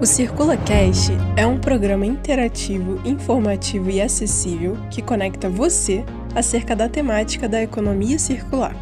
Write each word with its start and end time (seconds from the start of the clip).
O 0.00 0.06
Circula 0.06 0.56
Cast 0.56 1.12
é 1.36 1.46
um 1.46 1.58
programa 1.58 2.06
interativo, 2.06 2.98
informativo 3.06 3.90
e 3.90 4.00
acessível 4.00 4.78
que 4.90 5.02
conecta 5.02 5.46
você 5.46 6.02
acerca 6.34 6.74
da 6.74 6.88
temática 6.88 7.46
da 7.46 7.62
economia 7.62 8.18
circular. 8.18 8.74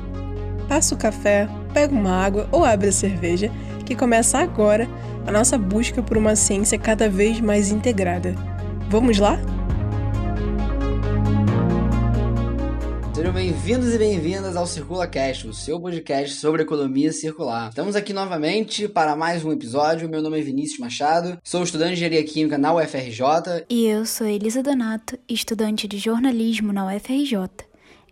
Passa 0.69 0.95
o 0.95 0.99
café, 0.99 1.49
pega 1.75 1.93
uma 1.93 2.13
água 2.13 2.49
ou 2.53 2.65
abre 2.65 2.91
a 2.91 2.93
cerveja, 2.93 3.51
que 3.85 3.97
começa 3.97 4.39
agora 4.39 4.89
a 5.27 5.33
nossa 5.33 5.59
busca 5.59 6.01
por 6.01 6.17
uma 6.17 6.37
ciência 6.37 6.79
cada 6.79 7.09
vez 7.09 7.41
mais 7.41 7.73
integrada. 7.73 8.37
Vamos 8.89 9.19
lá? 9.19 9.41
Sejam 13.19 13.33
bem-vindos 13.33 13.93
e 13.93 13.99
bem-vindas 13.99 14.55
ao 14.55 14.65
Circula 14.65 15.05
Cast, 15.05 15.49
o 15.49 15.53
seu 15.53 15.81
podcast 15.81 16.37
sobre 16.37 16.63
economia 16.63 17.13
circular. 17.13 17.69
Estamos 17.69 17.97
aqui 17.97 18.13
novamente 18.13 18.87
para 18.87 19.17
mais 19.17 19.45
um 19.45 19.51
episódio. 19.51 20.09
Meu 20.09 20.23
nome 20.23 20.39
é 20.39 20.41
Vinícius 20.41 20.79
Machado, 20.79 21.37
sou 21.43 21.65
estudante 21.65 21.97
de 21.97 21.97
engenharia 21.97 22.25
química 22.25 22.57
na 22.57 22.73
UFRJ. 22.73 23.67
E 23.69 23.87
eu 23.87 24.07
sou 24.07 24.25
Elisa 24.25 24.63
Donato, 24.63 25.19
estudante 25.29 25.89
de 25.89 25.99
jornalismo 25.99 26.73
na 26.73 26.87
UFRJ. 26.87 27.35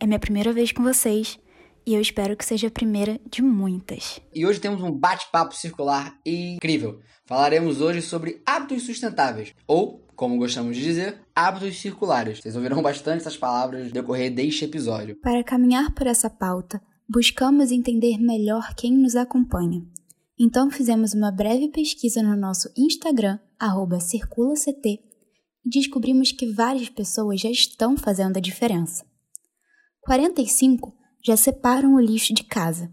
É 0.00 0.06
minha 0.08 0.18
primeira 0.18 0.52
vez 0.52 0.72
com 0.72 0.82
vocês 0.82 1.38
e 1.86 1.94
eu 1.94 2.00
espero 2.00 2.36
que 2.36 2.44
seja 2.44 2.66
a 2.66 2.70
primeira 2.70 3.20
de 3.30 3.42
muitas. 3.42 4.20
E 4.34 4.44
hoje 4.44 4.58
temos 4.58 4.82
um 4.82 4.90
bate-papo 4.90 5.54
circular 5.54 6.18
incrível. 6.26 6.98
Falaremos 7.26 7.80
hoje 7.80 8.02
sobre 8.02 8.42
hábitos 8.44 8.82
sustentáveis, 8.84 9.54
ou 9.68 10.04
como 10.16 10.38
gostamos 10.38 10.76
de 10.76 10.82
dizer, 10.82 11.20
hábitos 11.34 11.78
circulares. 11.78 12.40
Vocês 12.40 12.56
ouviram 12.56 12.80
bastante 12.82 13.18
essas 13.18 13.36
palavras 13.36 13.92
decorrer 13.92 14.34
deste 14.34 14.64
episódio. 14.64 15.16
Para 15.20 15.44
caminhar 15.44 15.94
por 15.94 16.06
essa 16.06 16.28
pauta, 16.28 16.82
buscamos 17.08 17.70
entender 17.70 18.18
melhor 18.18 18.74
quem 18.74 18.96
nos 18.96 19.14
acompanha. 19.14 19.82
Então 20.38 20.70
fizemos 20.70 21.14
uma 21.14 21.30
breve 21.30 21.68
pesquisa 21.68 22.22
no 22.22 22.36
nosso 22.36 22.70
Instagram, 22.76 23.38
circulact, 24.00 24.80
e 24.84 25.00
descobrimos 25.68 26.32
que 26.32 26.52
várias 26.52 26.88
pessoas 26.88 27.40
já 27.40 27.50
estão 27.50 27.96
fazendo 27.96 28.36
a 28.36 28.40
diferença. 28.40 29.04
45 30.00 30.94
já 31.24 31.36
separam 31.36 31.94
o 31.94 32.00
lixo 32.00 32.32
de 32.32 32.44
casa, 32.44 32.92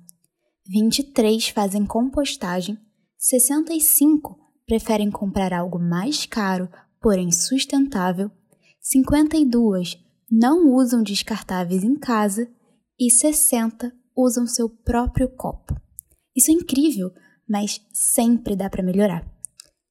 23 0.66 1.50
fazem 1.50 1.86
compostagem, 1.86 2.78
65 3.18 4.40
preferem 4.66 5.12
comprar 5.12 5.54
algo 5.54 5.78
mais 5.78 6.26
caro 6.26 6.70
porém 7.04 7.34
sustentável, 7.34 8.32
52 8.80 10.00
não 10.32 10.74
usam 10.74 11.04
descartáveis 11.04 11.84
em 11.84 11.96
casa 11.96 12.50
e 12.98 13.12
60 13.12 13.94
usam 14.16 14.48
seu 14.48 14.70
próprio 14.70 15.28
copo. 15.28 15.76
Isso 16.34 16.50
é 16.50 16.54
incrível, 16.54 17.12
mas 17.48 17.82
sempre 17.92 18.56
dá 18.56 18.70
para 18.70 18.82
melhorar. 18.82 19.30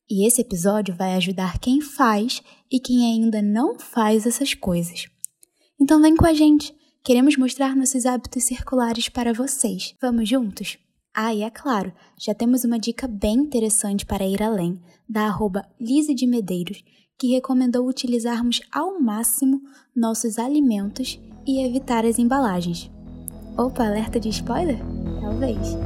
E 0.09 0.27
esse 0.27 0.41
episódio 0.41 0.95
vai 0.97 1.15
ajudar 1.15 1.59
quem 1.59 1.83
faz 1.83 2.43
e 2.71 2.81
quem 2.81 3.05
ainda 3.05 3.43
não 3.43 3.79
faz 3.79 4.27
essas 4.27 4.55
coisas. 4.55 5.07
Então 5.79 6.01
vem 6.01 6.17
com 6.17 6.27
a 6.27 6.33
gente, 6.33 6.75
queremos 7.05 7.37
mostrar 7.37 7.77
nossos 7.77 8.07
hábitos 8.07 8.45
circulares 8.45 9.11
para 9.11 9.35
vocês. 9.35 9.95
Vamos 10.01 10.29
juntos? 10.29 10.79
Ah, 11.15 11.35
e 11.35 11.43
é 11.43 11.51
claro, 11.51 11.93
já 12.19 12.35
temos 12.35 12.65
uma 12.65 12.79
dica 12.79 13.07
bem 13.07 13.35
interessante 13.35 14.07
para 14.07 14.27
ir 14.27 14.43
além, 14.43 14.81
da 15.07 15.27
arroba 15.27 15.63
Lise 15.79 16.15
de 16.15 16.27
Medeiros, 16.27 16.83
que 17.19 17.35
recomendou 17.35 17.87
utilizarmos 17.87 18.63
ao 18.73 18.99
máximo 18.99 19.61
nossos 19.95 20.39
alimentos 20.39 21.21
e 21.47 21.65
evitar 21.65 22.07
as 22.07 22.19
embalagens. 22.19 22.91
Opa, 23.59 23.85
alerta 23.85 24.19
de 24.19 24.31
spoiler? 24.31 24.79
Talvez. 25.21 25.77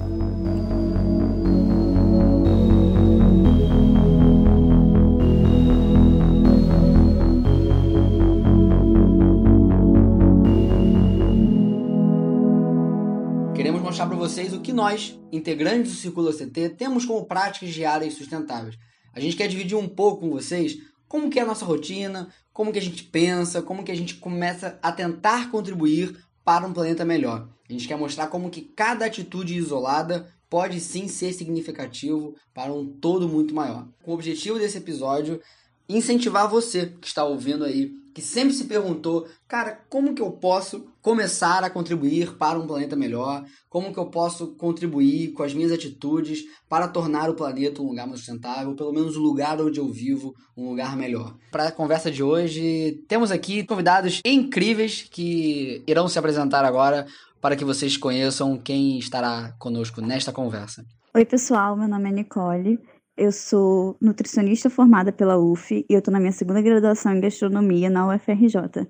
Nós, 14.76 15.18
integrantes 15.32 15.92
do 15.92 15.98
Circulo 15.98 16.30
CT, 16.30 16.76
temos 16.76 17.06
como 17.06 17.24
práticas 17.24 17.72
diárias 17.72 18.12
sustentáveis. 18.12 18.78
A 19.14 19.18
gente 19.18 19.34
quer 19.34 19.48
dividir 19.48 19.74
um 19.74 19.88
pouco 19.88 20.20
com 20.20 20.30
vocês 20.30 20.76
como 21.08 21.30
que 21.30 21.38
é 21.38 21.42
a 21.42 21.46
nossa 21.46 21.64
rotina, 21.64 22.28
como 22.52 22.70
que 22.70 22.78
a 22.78 22.82
gente 22.82 23.02
pensa, 23.04 23.62
como 23.62 23.82
que 23.82 23.90
a 23.90 23.96
gente 23.96 24.16
começa 24.16 24.78
a 24.82 24.92
tentar 24.92 25.50
contribuir 25.50 26.14
para 26.44 26.66
um 26.66 26.74
planeta 26.74 27.06
melhor. 27.06 27.48
A 27.68 27.72
gente 27.72 27.88
quer 27.88 27.96
mostrar 27.96 28.26
como 28.26 28.50
que 28.50 28.60
cada 28.60 29.06
atitude 29.06 29.56
isolada 29.56 30.30
pode 30.50 30.78
sim 30.78 31.08
ser 31.08 31.32
significativo 31.32 32.36
para 32.52 32.72
um 32.72 32.86
todo 32.86 33.26
muito 33.26 33.54
maior. 33.54 33.88
O 34.04 34.12
objetivo 34.12 34.58
desse 34.58 34.76
episódio 34.76 35.40
incentivar 35.88 36.50
você 36.50 36.94
que 37.00 37.06
está 37.06 37.24
ouvindo 37.24 37.64
aí, 37.64 37.94
que 38.14 38.20
sempre 38.20 38.52
se 38.52 38.64
perguntou, 38.64 39.26
cara, 39.48 39.80
como 39.88 40.14
que 40.14 40.22
eu 40.22 40.32
posso 40.32 40.86
começar 41.06 41.62
a 41.62 41.70
contribuir 41.70 42.36
para 42.36 42.58
um 42.58 42.66
planeta 42.66 42.96
melhor? 42.96 43.44
Como 43.68 43.92
que 43.92 43.98
eu 43.98 44.06
posso 44.06 44.56
contribuir 44.56 45.30
com 45.34 45.44
as 45.44 45.54
minhas 45.54 45.70
atitudes 45.70 46.42
para 46.68 46.88
tornar 46.88 47.30
o 47.30 47.34
planeta 47.34 47.80
um 47.80 47.90
lugar 47.90 48.08
mais 48.08 48.18
sustentável, 48.18 48.74
pelo 48.74 48.92
menos 48.92 49.16
o 49.16 49.22
lugar 49.22 49.60
onde 49.60 49.78
eu 49.78 49.88
vivo 49.88 50.34
um 50.56 50.70
lugar 50.70 50.96
melhor? 50.96 51.36
Para 51.52 51.68
a 51.68 51.70
conversa 51.70 52.10
de 52.10 52.24
hoje, 52.24 53.04
temos 53.06 53.30
aqui 53.30 53.62
convidados 53.62 54.20
incríveis 54.24 55.06
que 55.08 55.80
irão 55.86 56.08
se 56.08 56.18
apresentar 56.18 56.64
agora 56.64 57.06
para 57.40 57.54
que 57.54 57.64
vocês 57.64 57.96
conheçam 57.96 58.58
quem 58.58 58.98
estará 58.98 59.54
conosco 59.60 60.00
nesta 60.00 60.32
conversa. 60.32 60.84
Oi, 61.14 61.24
pessoal, 61.24 61.76
meu 61.76 61.86
nome 61.86 62.10
é 62.10 62.12
Nicole. 62.14 62.80
Eu 63.16 63.30
sou 63.30 63.96
nutricionista 64.02 64.68
formada 64.68 65.12
pela 65.12 65.38
UF 65.38 65.72
e 65.88 65.94
eu 65.94 66.00
estou 66.00 66.10
na 66.10 66.18
minha 66.18 66.32
segunda 66.32 66.60
graduação 66.60 67.14
em 67.14 67.20
gastronomia 67.20 67.88
na 67.88 68.12
UFRJ. 68.12 68.88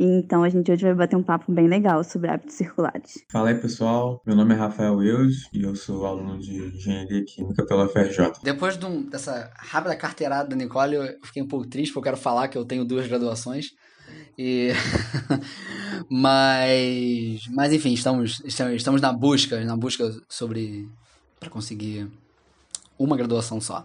Então 0.00 0.44
a 0.44 0.48
gente 0.48 0.70
hoje 0.70 0.84
vai 0.84 0.94
bater 0.94 1.16
um 1.16 1.22
papo 1.24 1.50
bem 1.50 1.66
legal 1.66 2.04
sobre 2.04 2.30
hábitos 2.30 2.54
circulares. 2.54 3.24
Fala 3.32 3.48
aí 3.48 3.56
pessoal, 3.56 4.22
meu 4.24 4.36
nome 4.36 4.54
é 4.54 4.56
Rafael 4.56 5.02
Eus 5.02 5.48
e 5.52 5.64
eu 5.64 5.74
sou 5.74 6.06
aluno 6.06 6.38
de 6.38 6.56
Engenharia 6.56 7.24
Química 7.24 7.66
pela 7.66 7.86
UFRJ. 7.86 8.34
Depois 8.44 8.78
de 8.78 8.86
um, 8.86 9.02
dessa 9.02 9.50
rápida 9.56 9.96
carteirada 9.96 10.50
da 10.50 10.54
Nicole, 10.54 10.94
eu 10.94 11.18
fiquei 11.24 11.42
um 11.42 11.48
pouco 11.48 11.66
triste 11.66 11.92
porque 11.92 12.08
eu 12.08 12.12
quero 12.12 12.16
falar 12.16 12.46
que 12.46 12.56
eu 12.56 12.64
tenho 12.64 12.84
duas 12.84 13.08
graduações. 13.08 13.72
E... 14.38 14.70
mas, 16.08 17.48
mas 17.48 17.72
enfim, 17.72 17.92
estamos, 17.92 18.40
estamos 18.44 19.00
na 19.00 19.12
busca, 19.12 19.64
na 19.64 19.76
busca 19.76 20.14
sobre 20.28 20.88
para 21.40 21.50
conseguir 21.50 22.08
uma 22.96 23.16
graduação 23.16 23.60
só. 23.60 23.84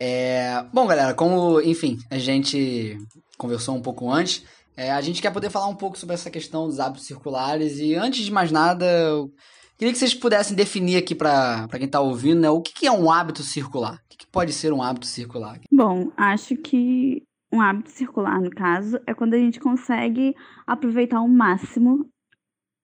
É, 0.00 0.64
bom, 0.72 0.88
galera, 0.88 1.14
como, 1.14 1.60
enfim, 1.60 1.98
a 2.10 2.18
gente 2.18 2.98
conversou 3.38 3.76
um 3.76 3.82
pouco 3.82 4.10
antes, 4.10 4.44
é, 4.76 4.90
a 4.90 5.00
gente 5.00 5.20
quer 5.20 5.32
poder 5.32 5.50
falar 5.50 5.68
um 5.68 5.74
pouco 5.74 5.98
sobre 5.98 6.14
essa 6.14 6.30
questão 6.30 6.66
dos 6.66 6.80
hábitos 6.80 7.06
circulares. 7.06 7.78
E 7.78 7.94
antes 7.94 8.24
de 8.24 8.32
mais 8.32 8.50
nada, 8.50 8.84
eu 8.84 9.30
queria 9.76 9.92
que 9.92 9.98
vocês 9.98 10.14
pudessem 10.14 10.56
definir 10.56 10.96
aqui 10.96 11.14
para 11.14 11.68
quem 11.72 11.84
está 11.84 12.00
ouvindo, 12.00 12.40
né, 12.40 12.50
o 12.50 12.60
que, 12.60 12.72
que, 12.72 12.86
é 12.86 12.92
um 12.92 13.10
hábito 13.10 13.42
circular? 13.42 13.94
O 13.94 14.08
que, 14.08 14.18
que 14.18 14.26
pode 14.26 14.52
ser 14.52 14.72
um 14.72 14.82
hábito 14.82 15.06
circular? 15.06 15.60
Bom, 15.70 16.10
acho 16.16 16.56
que 16.56 17.22
um 17.52 17.60
hábito 17.60 17.90
circular, 17.90 18.40
no 18.40 18.50
caso, 18.50 18.98
é 19.06 19.12
quando 19.12 19.34
a 19.34 19.38
gente 19.38 19.58
consegue 19.58 20.34
aproveitar 20.66 21.18
ao 21.18 21.28
máximo, 21.28 22.08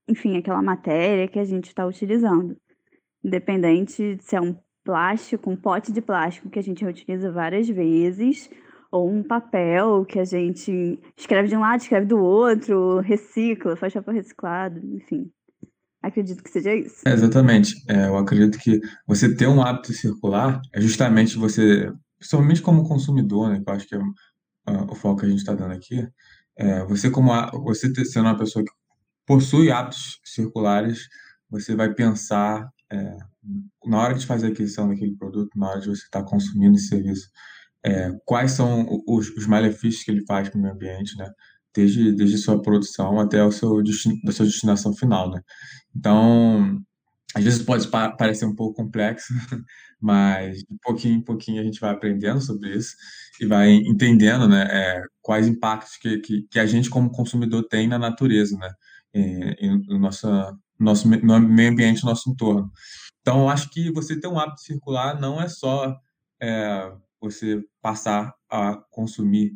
enfim, 0.09 0.37
aquela 0.37 0.63
matéria 0.63 1.29
que 1.29 1.39
a 1.39 1.45
gente 1.45 1.69
está 1.69 1.87
utilizando. 1.87 2.57
Independente 3.25 4.19
se 4.21 4.37
é 4.37 4.41
um 4.41 4.57
plástico, 4.85 5.51
um 5.51 5.57
pote 5.57 5.93
de 5.93 6.01
plástico 6.01 6.49
que 6.49 6.59
a 6.59 6.63
gente 6.63 6.85
reutiliza 6.85 7.33
várias 7.33 7.69
vezes, 7.69 8.49
ou 8.97 9.11
um 9.11 9.23
papel 9.23 10.05
que 10.05 10.19
a 10.19 10.25
gente 10.25 10.99
escreve 11.17 11.49
de 11.49 11.57
um 11.57 11.61
lado, 11.61 11.81
escreve 11.81 12.07
do 12.07 12.19
outro, 12.19 13.01
recicla, 13.01 13.77
faz 13.77 13.93
papel 13.93 14.15
reciclado, 14.15 14.81
enfim. 14.95 15.31
Acredito 16.03 16.43
que 16.43 16.51
seja 16.51 16.75
isso. 16.75 17.07
É, 17.07 17.13
exatamente. 17.13 17.75
É, 17.89 18.07
eu 18.07 18.17
acredito 18.17 18.59
que 18.59 18.81
você 19.07 19.35
ter 19.35 19.49
um 19.49 19.63
hábito 19.63 19.93
circular 19.93 20.61
é 20.73 20.81
justamente 20.81 21.37
você, 21.37 21.93
principalmente 22.19 22.63
como 22.63 22.89
consumidor, 22.89 23.51
né, 23.51 23.61
que 23.61 23.69
eu 23.69 23.75
acho 23.75 23.87
que 23.87 23.95
é 23.95 23.99
uh, 23.99 24.91
o 24.91 24.95
foco 24.95 25.21
que 25.21 25.27
a 25.27 25.29
gente 25.29 25.39
está 25.39 25.55
dando 25.55 25.73
aqui, 25.73 26.07
é, 26.57 26.85
você 26.87 27.11
como 27.11 27.33
a, 27.33 27.51
você 27.51 27.93
sendo 28.05 28.27
uma 28.27 28.39
pessoa 28.39 28.65
que 28.65 28.71
possui 29.27 29.71
hábitos 29.71 30.21
circulares, 30.25 31.07
você 31.51 31.75
vai 31.75 31.93
pensar 31.93 32.67
é, 32.91 33.17
na 33.85 33.99
hora 33.99 34.15
de 34.15 34.25
fazer 34.25 34.47
a 34.47 34.51
aquisição 34.51 34.89
daquele 34.89 35.17
produto, 35.17 35.51
na 35.59 35.69
hora 35.69 35.81
de 35.81 35.89
você 35.89 36.03
estar 36.03 36.23
consumindo 36.25 36.77
esse 36.77 36.89
serviço, 36.89 37.29
é, 37.85 38.11
quais 38.25 38.53
são 38.53 38.87
os, 39.07 39.29
os, 39.31 39.47
malefícios 39.47 40.05
que 40.05 40.11
ele 40.11 40.25
faz 40.27 40.49
para 40.49 40.59
o 40.59 40.63
meio 40.63 40.75
ambiente, 40.75 41.17
né? 41.17 41.29
Desde, 41.75 42.13
desde 42.13 42.39
sua 42.39 42.61
produção 42.61 43.21
até 43.21 43.45
o 43.45 43.53
seu 43.53 43.83
da 44.25 44.33
sua 44.33 44.47
destinação 44.47 44.95
final, 44.95 45.31
né? 45.31 45.41
Então, 45.95 46.81
às 47.35 47.45
vezes 47.45 47.63
pode 47.63 47.87
parecer 47.89 48.47
um 48.47 48.55
pouco 48.55 48.83
complexo, 48.83 49.33
mas 50.01 50.59
de 50.59 50.77
pouquinho 50.83 51.17
em 51.17 51.23
pouquinho 51.23 51.61
a 51.61 51.65
gente 51.65 51.81
vai 51.81 51.91
aprendendo 51.91 52.41
sobre 52.41 52.75
isso 52.75 52.95
e 53.41 53.47
vai 53.47 53.71
entendendo, 53.73 54.49
né, 54.49 54.67
é, 54.71 55.03
quais 55.21 55.47
impactos 55.47 55.97
que, 55.99 56.19
que, 56.21 56.47
que, 56.51 56.59
a 56.59 56.67
gente 56.67 56.89
como 56.89 57.11
consumidor 57.11 57.67
tem 57.69 57.87
na 57.87 57.99
natureza, 57.99 58.57
né, 58.57 58.71
e, 59.15 59.67
e 59.67 59.69
no 59.87 59.99
nosso, 59.99 60.27
nosso 60.79 61.09
no 61.09 61.41
meio 61.41 61.71
ambiente, 61.71 62.03
no 62.03 62.11
nosso 62.11 62.31
entorno. 62.31 62.71
Então, 63.21 63.41
eu 63.41 63.49
acho 63.49 63.69
que 63.71 63.93
você 63.93 64.19
ter 64.19 64.29
um 64.29 64.39
hábito 64.39 64.61
circular 64.63 65.21
não 65.21 65.41
é 65.41 65.49
só 65.49 65.95
é, 66.41 66.93
você 67.31 67.63
passar 67.83 68.33
a 68.51 68.77
consumir 68.91 69.53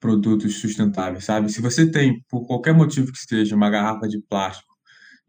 produtos 0.00 0.60
sustentáveis, 0.60 1.24
sabe? 1.24 1.52
Se 1.52 1.60
você 1.62 1.90
tem, 1.90 2.22
por 2.28 2.46
qualquer 2.46 2.74
motivo 2.74 3.12
que 3.12 3.18
seja, 3.18 3.54
uma 3.54 3.70
garrafa 3.70 4.08
de 4.08 4.20
plástico 4.28 4.74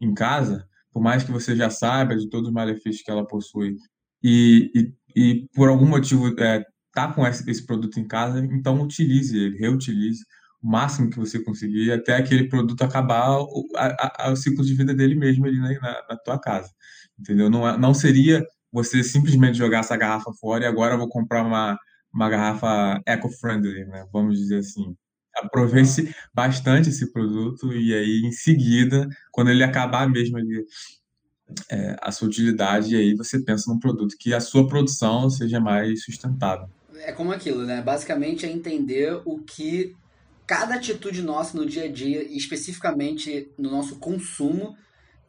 em 0.00 0.12
casa, 0.12 0.66
por 0.92 1.02
mais 1.02 1.22
que 1.22 1.30
você 1.30 1.54
já 1.54 1.70
saiba 1.70 2.16
de 2.16 2.28
todos 2.28 2.48
os 2.48 2.54
malefícios 2.54 3.02
que 3.02 3.10
ela 3.10 3.26
possui, 3.26 3.76
e, 4.22 4.70
e, 4.74 4.92
e 5.16 5.48
por 5.54 5.68
algum 5.68 5.86
motivo 5.86 6.28
é, 6.40 6.64
tá 6.92 7.12
com 7.12 7.26
esse, 7.26 7.48
esse 7.50 7.64
produto 7.66 8.00
em 8.00 8.06
casa, 8.06 8.40
então 8.52 8.80
utilize 8.82 9.36
ele, 9.36 9.58
reutilize 9.58 10.24
o 10.62 10.68
máximo 10.68 11.10
que 11.10 11.18
você 11.18 11.42
conseguir 11.42 11.92
até 11.92 12.16
aquele 12.16 12.48
produto 12.48 12.82
acabar 12.82 13.38
o, 13.38 13.68
a, 13.76 14.26
a, 14.28 14.32
o 14.32 14.36
ciclo 14.36 14.64
de 14.64 14.74
vida 14.74 14.94
dele 14.94 15.14
mesmo 15.14 15.46
ali 15.46 15.58
na, 15.58 15.68
na, 15.80 16.02
na 16.10 16.16
tua 16.16 16.38
casa, 16.40 16.70
entendeu? 17.18 17.50
Não, 17.50 17.68
é, 17.68 17.78
não 17.78 17.94
seria 17.94 18.44
você 18.74 19.04
simplesmente 19.04 19.56
jogar 19.56 19.78
essa 19.78 19.96
garrafa 19.96 20.32
fora 20.32 20.64
e 20.64 20.66
agora 20.66 20.94
eu 20.94 20.98
vou 20.98 21.08
comprar 21.08 21.44
uma, 21.44 21.78
uma 22.12 22.28
garrafa 22.28 23.00
eco-friendly, 23.06 23.84
né? 23.84 24.04
Vamos 24.12 24.36
dizer 24.36 24.58
assim. 24.58 24.96
Aproveite 25.36 26.12
bastante 26.34 26.88
esse 26.88 27.12
produto 27.12 27.72
e 27.72 27.94
aí 27.94 28.22
em 28.24 28.32
seguida, 28.32 29.08
quando 29.30 29.50
ele 29.50 29.62
acabar 29.62 30.10
mesmo 30.10 30.38
ali, 30.38 30.64
é, 31.70 31.96
a 32.02 32.10
sua 32.10 32.26
utilidade, 32.26 32.94
e 32.94 32.98
aí 32.98 33.14
você 33.14 33.38
pensa 33.38 33.70
num 33.70 33.78
produto 33.78 34.16
que 34.18 34.34
a 34.34 34.40
sua 34.40 34.66
produção 34.66 35.30
seja 35.30 35.60
mais 35.60 36.02
sustentável. 36.02 36.68
É 36.98 37.12
como 37.12 37.32
aquilo, 37.32 37.64
né? 37.64 37.80
Basicamente 37.80 38.44
é 38.44 38.50
entender 38.50 39.20
o 39.24 39.38
que 39.38 39.94
cada 40.46 40.74
atitude 40.74 41.22
nossa 41.22 41.56
no 41.56 41.64
dia 41.64 41.84
a 41.84 41.88
dia, 41.88 42.24
especificamente 42.24 43.52
no 43.56 43.70
nosso 43.70 43.96
consumo, 44.00 44.76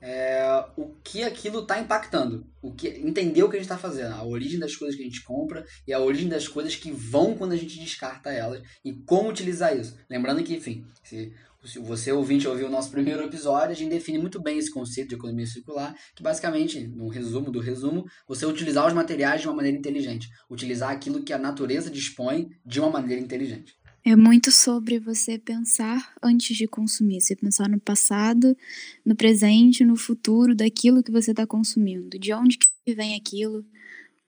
é, 0.06 0.64
o 0.78 0.94
que 1.04 1.24
aquilo 1.24 1.62
está 1.62 1.80
impactando. 1.80 2.46
O 2.62 2.72
que, 2.72 2.88
entender 2.88 3.42
o 3.42 3.50
que 3.50 3.56
a 3.56 3.60
gente 3.60 3.66
está 3.66 3.78
fazendo, 3.78 4.14
a 4.14 4.24
origem 4.24 4.60
das 4.60 4.76
coisas 4.76 4.96
que 4.96 5.02
a 5.02 5.06
gente 5.06 5.24
compra 5.24 5.66
e 5.88 5.92
a 5.92 6.00
origem 6.00 6.30
das 6.30 6.48
coisas 6.48 6.76
que 6.76 6.92
vão 6.92 7.36
quando 7.36 7.54
a 7.54 7.58
gente 7.58 7.80
descarta 7.80 8.32
elas 8.32 8.62
e 8.84 8.94
como 8.94 9.30
utilizar 9.30 9.76
isso. 9.76 9.98
Lembrando 10.08 10.44
que, 10.44 10.56
enfim, 10.56 10.86
se, 11.04 11.34
se 11.64 11.80
você 11.80 12.12
ouvinte 12.12 12.48
ouviu 12.48 12.68
o 12.68 12.72
nosso 12.72 12.92
primeiro 12.92 13.24
episódio, 13.24 13.72
a 13.72 13.76
gente 13.76 13.90
define 13.90 14.20
muito 14.20 14.40
bem 14.40 14.60
esse 14.60 14.72
conceito 14.72 15.10
de 15.10 15.16
economia 15.16 15.48
circular, 15.48 15.96
que 16.16 16.22
basicamente, 16.22 16.88
no 16.88 17.08
resumo 17.08 17.50
do 17.50 17.60
resumo, 17.60 18.06
você 18.28 18.46
utilizar 18.46 18.86
os 18.86 18.94
materiais 18.94 19.42
de 19.42 19.48
uma 19.48 19.56
maneira 19.56 19.78
inteligente, 19.78 20.30
utilizar 20.48 20.92
aquilo 20.92 21.24
que 21.24 21.34
a 21.34 21.40
natureza 21.40 21.90
dispõe 21.90 22.50
de 22.64 22.80
uma 22.80 22.92
maneira 22.92 23.22
inteligente. 23.22 23.74
É 24.08 24.16
muito 24.16 24.52
sobre 24.52 25.00
você 25.00 25.40
pensar 25.40 26.14
antes 26.22 26.56
de 26.56 26.68
consumir, 26.68 27.20
você 27.20 27.36
pensar 27.36 27.68
no 27.68 27.80
passado, 27.80 28.56
no 29.04 29.16
presente, 29.16 29.84
no 29.84 29.96
futuro 29.96 30.54
daquilo 30.54 31.02
que 31.02 31.12
você 31.12 31.32
está 31.32 31.48
consumindo, 31.48 32.20
de 32.20 32.32
onde 32.32 32.60
que 32.60 32.94
vem 32.94 33.16
aquilo, 33.16 33.66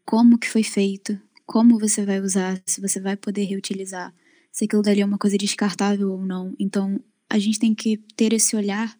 como 0.03 0.39
que 0.39 0.49
foi 0.49 0.63
feito, 0.63 1.21
como 1.45 1.77
você 1.77 2.03
vai 2.03 2.19
usar, 2.19 2.59
se 2.65 2.81
você 2.81 2.99
vai 2.99 3.15
poder 3.15 3.43
reutilizar, 3.43 4.11
se 4.51 4.65
aquilo 4.65 4.81
dali 4.81 5.01
é 5.01 5.05
uma 5.05 5.19
coisa 5.19 5.37
descartável 5.37 6.11
ou 6.11 6.25
não. 6.25 6.55
Então, 6.57 6.99
a 7.29 7.37
gente 7.37 7.59
tem 7.59 7.75
que 7.75 7.97
ter 8.15 8.33
esse 8.33 8.55
olhar, 8.55 8.97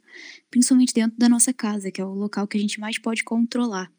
principalmente 0.52 0.94
dentro 0.94 1.18
da 1.18 1.28
nossa 1.28 1.52
casa, 1.52 1.90
que 1.90 2.00
é 2.00 2.06
o 2.06 2.14
local 2.14 2.48
que 2.48 2.56
a 2.56 2.62
gente 2.62 2.80
mais 2.80 3.00
pode 3.00 3.24
controlar. 3.24 3.92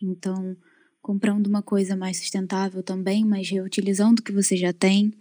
Então, 0.00 0.56
comprando 1.00 1.48
uma 1.48 1.62
coisa 1.62 1.96
mais 1.96 2.18
sustentável 2.18 2.80
também, 2.80 3.24
mas 3.24 3.50
reutilizando 3.50 4.20
o 4.20 4.24
que 4.24 4.30
você 4.30 4.56
já 4.56 4.72
tem 4.72 5.12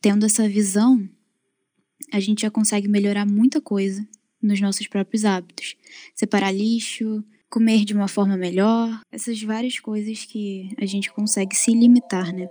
tendo 0.00 0.26
essa 0.26 0.48
visão, 0.48 1.08
a 2.12 2.20
gente 2.20 2.42
já 2.42 2.50
consegue 2.50 2.88
melhorar 2.88 3.26
muita 3.26 3.60
coisa 3.60 4.06
nos 4.42 4.60
nossos 4.60 4.86
próprios 4.86 5.24
hábitos. 5.24 5.76
Separar 6.14 6.52
lixo, 6.52 7.22
comer 7.48 7.84
de 7.84 7.92
uma 7.92 8.08
forma 8.08 8.36
melhor, 8.36 9.00
essas 9.10 9.42
várias 9.42 9.78
coisas 9.78 10.24
que 10.24 10.74
a 10.78 10.86
gente 10.86 11.12
consegue 11.12 11.54
se 11.54 11.72
limitar, 11.72 12.32
né? 12.32 12.48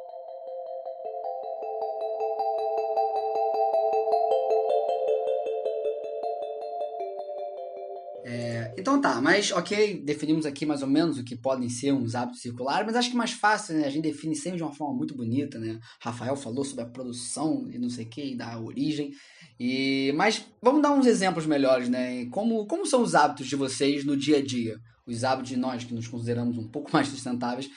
Então 8.79 9.01
tá, 9.01 9.21
mas 9.21 9.51
ok, 9.51 10.01
definimos 10.05 10.45
aqui 10.45 10.65
mais 10.65 10.81
ou 10.81 10.87
menos 10.87 11.17
o 11.17 11.23
que 11.23 11.35
podem 11.35 11.67
ser 11.67 11.91
uns 11.91 12.15
hábitos 12.15 12.41
circulares, 12.41 12.85
mas 12.85 12.95
acho 12.95 13.11
que 13.11 13.17
mais 13.17 13.33
fácil, 13.33 13.75
né? 13.75 13.85
A 13.85 13.89
gente 13.89 14.03
define 14.03 14.35
sempre 14.35 14.57
de 14.57 14.63
uma 14.63 14.73
forma 14.73 14.95
muito 14.95 15.15
bonita, 15.15 15.59
né? 15.59 15.79
Rafael 15.99 16.35
falou 16.35 16.63
sobre 16.63 16.83
a 16.83 16.87
produção 16.87 17.67
e 17.69 17.77
não 17.77 17.89
sei 17.89 18.05
o 18.05 18.09
que, 18.09 18.35
da 18.35 18.57
origem. 18.57 19.11
E, 19.59 20.13
mas 20.15 20.45
vamos 20.61 20.81
dar 20.81 20.91
uns 20.91 21.05
exemplos 21.05 21.45
melhores, 21.45 21.89
né? 21.89 22.25
Como, 22.27 22.65
como 22.67 22.85
são 22.85 23.01
os 23.01 23.15
hábitos 23.15 23.47
de 23.47 23.55
vocês 23.55 24.05
no 24.05 24.15
dia 24.15 24.37
a 24.37 24.41
dia? 24.41 24.79
Os 25.05 25.23
hábitos 25.23 25.49
de 25.49 25.57
nós 25.57 25.83
que 25.83 25.93
nos 25.93 26.07
consideramos 26.07 26.57
um 26.57 26.67
pouco 26.67 26.89
mais 26.93 27.07
sustentáveis. 27.09 27.69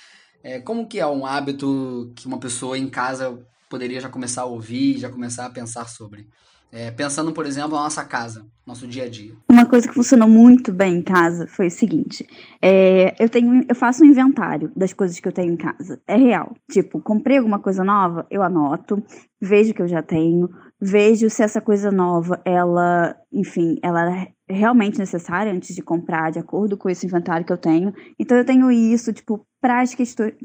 É, 0.43 0.61
como 0.61 0.87
que 0.87 1.01
é 1.01 1.07
um 1.07 1.27
hábito 1.27 2.13
que 2.15 2.27
uma 2.27 2.39
pessoa 2.39 2.79
em 2.79 2.89
casa 2.89 3.39
poderia 3.69 4.01
já 4.01 4.09
começar 4.09 4.43
a 4.43 4.47
ouvir, 4.47 4.99
já 4.99 5.11
começar 5.11 5.47
a 5.47 5.51
pensar 5.51 5.89
sobre? 5.89 6.29
É, 6.75 6.91
pensando, 6.91 7.33
por 7.33 7.45
exemplo, 7.45 7.77
na 7.77 7.83
nossa 7.83 8.03
casa, 8.03 8.47
nosso 8.67 8.87
dia 8.87 9.05
a 9.05 9.09
dia. 9.09 9.35
Uma 9.47 9.67
coisa 9.67 9.87
que 9.87 9.93
funcionou 9.93 10.27
muito 10.27 10.73
bem 10.73 10.97
em 10.97 11.03
casa 11.03 11.47
foi 11.47 11.67
o 11.67 11.71
seguinte: 11.71 12.27
é, 12.63 13.15
eu 13.23 13.29
tenho, 13.29 13.63
eu 13.69 13.75
faço 13.75 14.03
um 14.03 14.07
inventário 14.07 14.73
das 14.75 14.95
coisas 14.95 15.21
que 15.21 15.29
eu 15.29 15.33
tenho 15.33 15.53
em 15.53 15.57
casa. 15.57 16.01
É 16.09 16.17
real. 16.17 16.57
Tipo, 16.71 16.99
comprei 16.99 17.37
alguma 17.37 17.59
coisa 17.59 17.85
nova, 17.85 18.27
eu 18.31 18.43
anoto, 18.43 19.03
vejo 19.39 19.75
que 19.75 19.83
eu 19.83 19.87
já 19.87 20.03
tenho, 20.03 20.49
vejo 20.81 21.29
se 21.29 21.43
essa 21.43 21.61
coisa 21.61 21.91
nova, 21.91 22.41
ela, 22.43 23.15
enfim, 23.31 23.77
ela 23.83 24.27
realmente 24.49 24.99
necessária 24.99 25.53
antes 25.53 25.75
de 25.75 25.83
comprar, 25.83 26.33
de 26.33 26.39
acordo 26.39 26.79
com 26.79 26.89
esse 26.89 27.05
inventário 27.05 27.45
que 27.45 27.53
eu 27.53 27.59
tenho. 27.59 27.93
Então 28.19 28.37
eu 28.39 28.47
tenho 28.47 28.73
isso, 28.73 29.13
tipo, 29.13 29.47
para 29.63 29.81
as, 29.81 29.95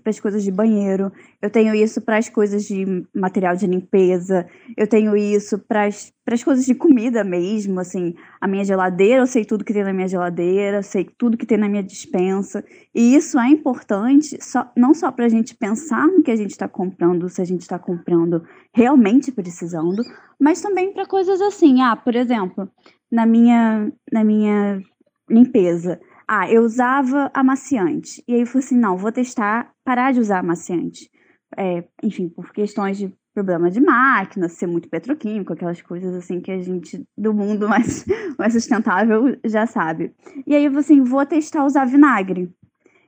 as 0.06 0.20
coisas 0.20 0.44
de 0.44 0.52
banheiro, 0.52 1.12
eu 1.42 1.50
tenho 1.50 1.74
isso 1.74 2.00
para 2.00 2.18
as 2.18 2.30
coisas 2.30 2.66
de 2.66 3.04
material 3.16 3.56
de 3.56 3.66
limpeza, 3.66 4.46
eu 4.78 4.86
tenho 4.86 5.18
isso 5.18 5.58
para 5.58 5.88
as 5.88 6.44
coisas 6.44 6.64
de 6.68 6.76
comida 6.76 7.24
mesmo, 7.24 7.80
assim, 7.80 8.14
a 8.40 8.48
minha 8.48 8.64
geladeira, 8.64 9.24
eu 9.24 9.26
sei 9.26 9.44
tudo 9.44 9.66
que 9.66 9.74
tem 9.74 9.84
na 9.84 9.92
minha 9.92 10.08
geladeira, 10.08 10.84
sei 10.84 11.04
tudo 11.04 11.36
que 11.36 11.48
tem 11.48 11.58
na 11.58 11.68
minha 11.68 11.82
dispensa. 11.82 12.64
E 12.94 13.16
isso 13.16 13.40
é 13.40 13.50
importante, 13.50 14.38
só, 14.40 14.72
não 14.78 14.94
só 14.94 15.12
para 15.12 15.26
a 15.26 15.30
gente 15.30 15.56
pensar 15.56 16.06
no 16.06 16.22
que 16.22 16.30
a 16.30 16.36
gente 16.36 16.52
está 16.52 16.68
comprando, 16.68 17.28
se 17.28 17.42
a 17.42 17.46
gente 17.46 17.62
está 17.62 17.80
comprando 17.80 18.44
realmente 18.72 19.32
precisando, 19.32 20.04
mas 20.40 20.62
também 20.62 20.94
para 20.94 21.08
coisas 21.08 21.42
assim, 21.42 21.82
ah, 21.82 21.96
por 21.96 22.16
exemplo, 22.16 22.70
na 23.12 23.26
minha, 23.26 23.92
na 24.12 24.24
minha 24.24 24.80
limpeza. 25.28 26.00
Ah, 26.28 26.52
eu 26.52 26.64
usava 26.64 27.32
amaciante. 27.34 28.24
E 28.28 28.34
aí 28.34 28.42
eu 28.42 28.48
falei 28.48 28.66
assim, 28.66 28.78
não, 28.78 28.98
vou 28.98 29.12
testar 29.12 29.72
parar 29.84 30.12
de 30.12 30.20
usar 30.20 30.40
amaciante. 30.40 31.10
É, 31.58 31.86
enfim, 32.04 32.28
por 32.28 32.52
questões 32.52 32.98
de 32.98 33.14
problema 33.34 33.70
de 33.70 33.80
máquina, 33.80 34.50
ser 34.50 34.68
muito 34.68 34.90
petroquímico, 34.90 35.54
aquelas 35.54 35.82
coisas 35.82 36.14
assim 36.16 36.42
que 36.42 36.52
a 36.52 36.60
gente 36.60 37.06
do 37.16 37.34
mundo 37.34 37.70
mais, 37.70 38.04
mais 38.38 38.54
sustentável 38.54 39.38
já 39.46 39.66
sabe. 39.66 40.12
E 40.46 40.56
aí 40.56 40.66
eu 40.66 40.72
falei 40.72 40.84
assim, 40.84 41.04
vou 41.04 41.26
testar 41.26 41.64
usar 41.64 41.86
vinagre. 41.86 42.52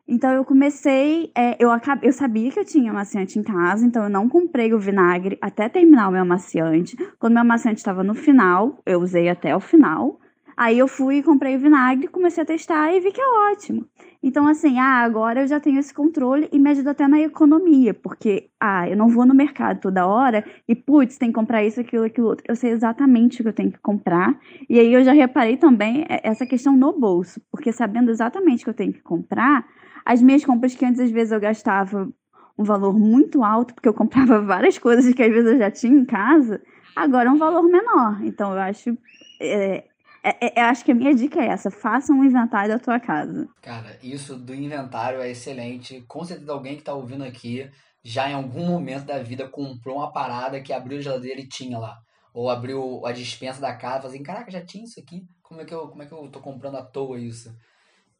Então 0.07 0.31
eu 0.31 0.45
comecei, 0.45 1.31
é, 1.35 1.55
eu, 1.63 1.69
eu 2.01 2.13
sabia 2.13 2.51
que 2.51 2.59
eu 2.59 2.65
tinha 2.65 2.89
amaciante 2.89 3.37
em 3.37 3.43
casa, 3.43 3.85
então 3.85 4.03
eu 4.03 4.09
não 4.09 4.29
comprei 4.29 4.73
o 4.73 4.79
vinagre 4.79 5.37
até 5.41 5.67
terminar 5.67 6.09
o 6.09 6.11
meu 6.11 6.21
amaciante. 6.21 6.95
Quando 7.19 7.33
meu 7.33 7.41
amaciante 7.41 7.79
estava 7.79 8.03
no 8.03 8.15
final, 8.15 8.81
eu 8.85 8.99
usei 9.01 9.29
até 9.29 9.55
o 9.55 9.59
final. 9.59 10.19
Aí 10.59 10.77
eu 10.77 10.89
fui 10.89 11.19
e 11.19 11.23
comprei 11.23 11.55
o 11.55 11.59
vinagre, 11.59 12.09
comecei 12.09 12.43
a 12.43 12.45
testar 12.45 12.91
e 12.91 12.99
vi 12.99 13.13
que 13.13 13.21
é 13.21 13.49
ótimo. 13.49 13.87
Então, 14.21 14.45
assim, 14.45 14.77
ah, 14.77 15.05
agora 15.05 15.39
eu 15.39 15.47
já 15.47 15.57
tenho 15.57 15.79
esse 15.79 15.93
controle 15.93 16.49
e 16.51 16.59
me 16.59 16.69
ajuda 16.69 16.91
até 16.91 17.07
na 17.07 17.17
economia, 17.21 17.93
porque, 17.93 18.49
ah, 18.59 18.85
eu 18.89 18.97
não 18.97 19.07
vou 19.07 19.25
no 19.25 19.33
mercado 19.33 19.79
toda 19.79 20.05
hora 20.05 20.43
e, 20.67 20.75
putz, 20.75 21.17
tem 21.17 21.29
que 21.29 21.35
comprar 21.35 21.63
isso, 21.63 21.79
aquilo, 21.79 22.03
aquilo 22.03 22.27
outro. 22.27 22.43
Eu 22.45 22.57
sei 22.57 22.71
exatamente 22.71 23.39
o 23.39 23.43
que 23.43 23.47
eu 23.47 23.53
tenho 23.53 23.71
que 23.71 23.79
comprar. 23.79 24.37
E 24.69 24.77
aí 24.77 24.93
eu 24.93 25.01
já 25.01 25.13
reparei 25.13 25.55
também 25.55 26.05
é, 26.09 26.19
essa 26.27 26.45
questão 26.45 26.75
no 26.75 26.91
bolso, 26.91 27.41
porque 27.49 27.71
sabendo 27.71 28.11
exatamente 28.11 28.63
o 28.63 28.65
que 28.65 28.69
eu 28.71 28.73
tenho 28.73 28.91
que 28.91 29.01
comprar, 29.01 29.65
as 30.05 30.21
minhas 30.21 30.43
compras 30.43 30.75
que 30.75 30.83
antes 30.83 30.99
às 30.99 31.09
vezes 31.09 31.31
eu 31.31 31.39
gastava 31.39 32.11
um 32.57 32.65
valor 32.65 32.99
muito 32.99 33.45
alto, 33.45 33.73
porque 33.73 33.87
eu 33.87 33.93
comprava 33.93 34.41
várias 34.43 34.77
coisas 34.77 35.13
que 35.13 35.23
às 35.23 35.31
vezes 35.31 35.53
eu 35.53 35.57
já 35.57 35.71
tinha 35.71 35.97
em 35.97 36.03
casa, 36.03 36.61
agora 36.93 37.29
é 37.29 37.31
um 37.31 37.37
valor 37.37 37.63
menor. 37.63 38.19
Então 38.25 38.51
eu 38.51 38.59
acho. 38.59 38.97
É, 39.41 39.85
é, 40.23 40.59
é, 40.59 40.61
acho 40.63 40.83
que 40.83 40.91
a 40.91 40.95
minha 40.95 41.13
dica 41.13 41.39
é 41.39 41.47
essa: 41.47 41.71
faça 41.71 42.11
um 42.13 42.23
inventário 42.23 42.69
da 42.69 42.79
tua 42.79 42.99
casa. 42.99 43.47
Cara, 43.61 43.97
isso 44.03 44.35
do 44.35 44.53
inventário 44.53 45.21
é 45.21 45.29
excelente. 45.29 46.03
Com 46.07 46.23
certeza 46.23 46.51
alguém 46.51 46.75
que 46.75 46.81
está 46.81 46.93
ouvindo 46.93 47.23
aqui 47.23 47.69
já 48.03 48.29
em 48.29 48.33
algum 48.33 48.65
momento 48.65 49.05
da 49.05 49.21
vida 49.21 49.47
comprou 49.47 49.97
uma 49.97 50.11
parada 50.11 50.61
que 50.61 50.73
abriu 50.73 50.99
a 50.99 51.01
geladeira 51.01 51.41
e 51.41 51.47
tinha 51.47 51.77
lá. 51.77 51.99
Ou 52.33 52.49
abriu 52.49 53.05
a 53.05 53.11
dispensa 53.11 53.59
da 53.59 53.75
casa 53.75 54.05
e 54.05 54.09
assim, 54.09 54.23
caraca, 54.23 54.51
já 54.51 54.63
tinha 54.63 54.83
isso 54.83 54.99
aqui? 54.99 55.27
Como 55.41 55.61
é 55.61 55.65
que 55.65 55.73
eu, 55.73 55.87
como 55.87 56.03
é 56.03 56.05
que 56.05 56.11
eu 56.11 56.29
tô 56.29 56.39
comprando 56.39 56.77
à 56.77 56.83
toa 56.83 57.19
isso? 57.19 57.53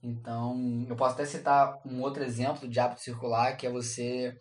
Então, 0.01 0.85
eu 0.87 0.95
posso 0.95 1.13
até 1.13 1.25
citar 1.25 1.77
um 1.85 2.01
outro 2.01 2.23
exemplo 2.23 2.67
de 2.67 2.79
hábito 2.79 3.01
circular, 3.01 3.55
que 3.55 3.67
é 3.67 3.69
você 3.69 4.37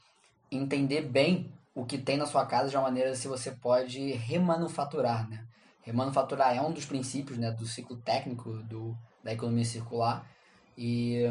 entender 0.50 1.02
bem 1.02 1.52
o 1.74 1.84
que 1.84 1.98
tem 1.98 2.16
na 2.16 2.26
sua 2.26 2.46
casa 2.46 2.70
de 2.70 2.76
uma 2.76 2.84
maneira 2.84 3.14
se 3.14 3.28
você 3.28 3.52
pode 3.52 4.12
remanufaturar, 4.12 5.28
né? 5.28 5.44
Remanufaturar 5.88 6.54
é 6.54 6.61
um 6.61 6.71
dos 6.71 6.85
princípios 6.85 7.38
né, 7.38 7.50
do 7.50 7.66
ciclo 7.66 7.97
técnico 7.97 8.52
do, 8.64 8.95
da 9.25 9.33
economia 9.33 9.64
circular 9.64 10.28
e, 10.76 11.23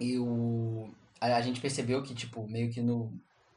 e 0.00 0.18
o, 0.18 0.88
a, 1.20 1.26
a 1.26 1.40
gente 1.42 1.60
percebeu 1.60 2.02
que, 2.02 2.14
tipo, 2.14 2.48
meio 2.48 2.70
que 2.70 2.80
no, 2.80 3.12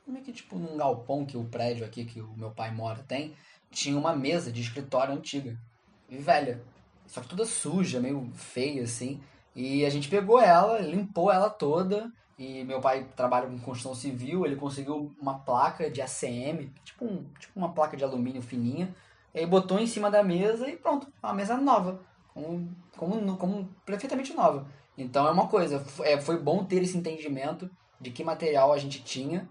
meio 0.06 0.24
que 0.24 0.34
tipo 0.34 0.58
num 0.60 0.76
galpão 0.76 1.26
que 1.26 1.38
o 1.38 1.46
prédio 1.46 1.86
aqui 1.86 2.04
que 2.04 2.20
o 2.20 2.34
meu 2.36 2.52
pai 2.52 2.72
mora 2.72 3.02
tem, 3.08 3.34
tinha 3.72 3.98
uma 3.98 4.14
mesa 4.14 4.52
de 4.52 4.60
escritório 4.60 5.14
antiga 5.14 5.58
e 6.10 6.18
velha. 6.18 6.62
Só 7.08 7.22
que 7.22 7.30
toda 7.30 7.46
suja, 7.46 8.02
meio 8.02 8.30
feia 8.34 8.84
assim. 8.84 9.22
E 9.56 9.86
a 9.86 9.90
gente 9.90 10.10
pegou 10.10 10.42
ela, 10.42 10.80
limpou 10.80 11.32
ela 11.32 11.50
toda. 11.50 12.12
E 12.38 12.66
meu 12.66 12.82
pai 12.82 13.08
trabalha 13.16 13.48
com 13.48 13.58
construção 13.60 13.96
civil, 13.96 14.46
ele 14.46 14.56
conseguiu 14.56 15.16
uma 15.22 15.40
placa 15.40 15.90
de 15.90 16.02
ACM, 16.02 16.74
tipo, 16.84 17.06
um, 17.06 17.24
tipo 17.40 17.58
uma 17.58 17.72
placa 17.72 17.96
de 17.96 18.04
alumínio 18.04 18.42
fininha. 18.42 18.94
E 19.34 19.40
aí 19.40 19.46
botou 19.46 19.80
em 19.80 19.88
cima 19.88 20.12
da 20.12 20.24
mesa 20.24 20.68
e 20.68 20.78
pronto, 20.78 21.08
uma 21.24 21.34
mesa 21.34 21.58
nova. 21.58 22.02
Como, 22.34 22.70
como, 22.98 23.38
como 23.38 23.70
perfeitamente 23.86 24.34
nova. 24.34 24.66
Então 24.98 25.28
é 25.28 25.32
uma 25.32 25.48
coisa, 25.48 25.84
é, 26.04 26.20
foi 26.20 26.40
bom 26.40 26.64
ter 26.64 26.82
esse 26.84 26.98
entendimento 26.98 27.70
de 28.00 28.12
que 28.12 28.24
material 28.24 28.74
a 28.74 28.78
gente 28.78 29.04
tinha 29.04 29.48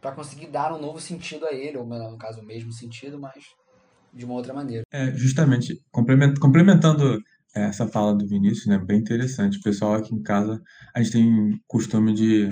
para 0.00 0.12
conseguir 0.12 0.48
dar 0.48 0.72
um 0.72 0.80
novo 0.80 1.00
sentido 1.00 1.46
a 1.46 1.52
ele, 1.52 1.78
ou 1.78 1.86
no 1.86 2.18
caso 2.18 2.40
o 2.40 2.44
mesmo 2.44 2.72
sentido, 2.72 3.18
mas 3.18 3.44
de 4.12 4.24
uma 4.24 4.34
outra 4.34 4.52
maneira. 4.52 4.84
É, 4.92 5.12
justamente, 5.12 5.82
complementando 5.90 7.18
essa 7.54 7.86
fala 7.86 8.14
do 8.14 8.26
Vinícius, 8.26 8.66
né, 8.66 8.78
bem 8.78 8.98
interessante. 8.98 9.58
O 9.58 9.62
pessoal 9.62 9.94
aqui 9.94 10.14
em 10.14 10.22
casa, 10.22 10.60
a 10.94 11.02
gente 11.02 11.12
tem 11.12 11.60
costume 11.66 12.12
de, 12.12 12.50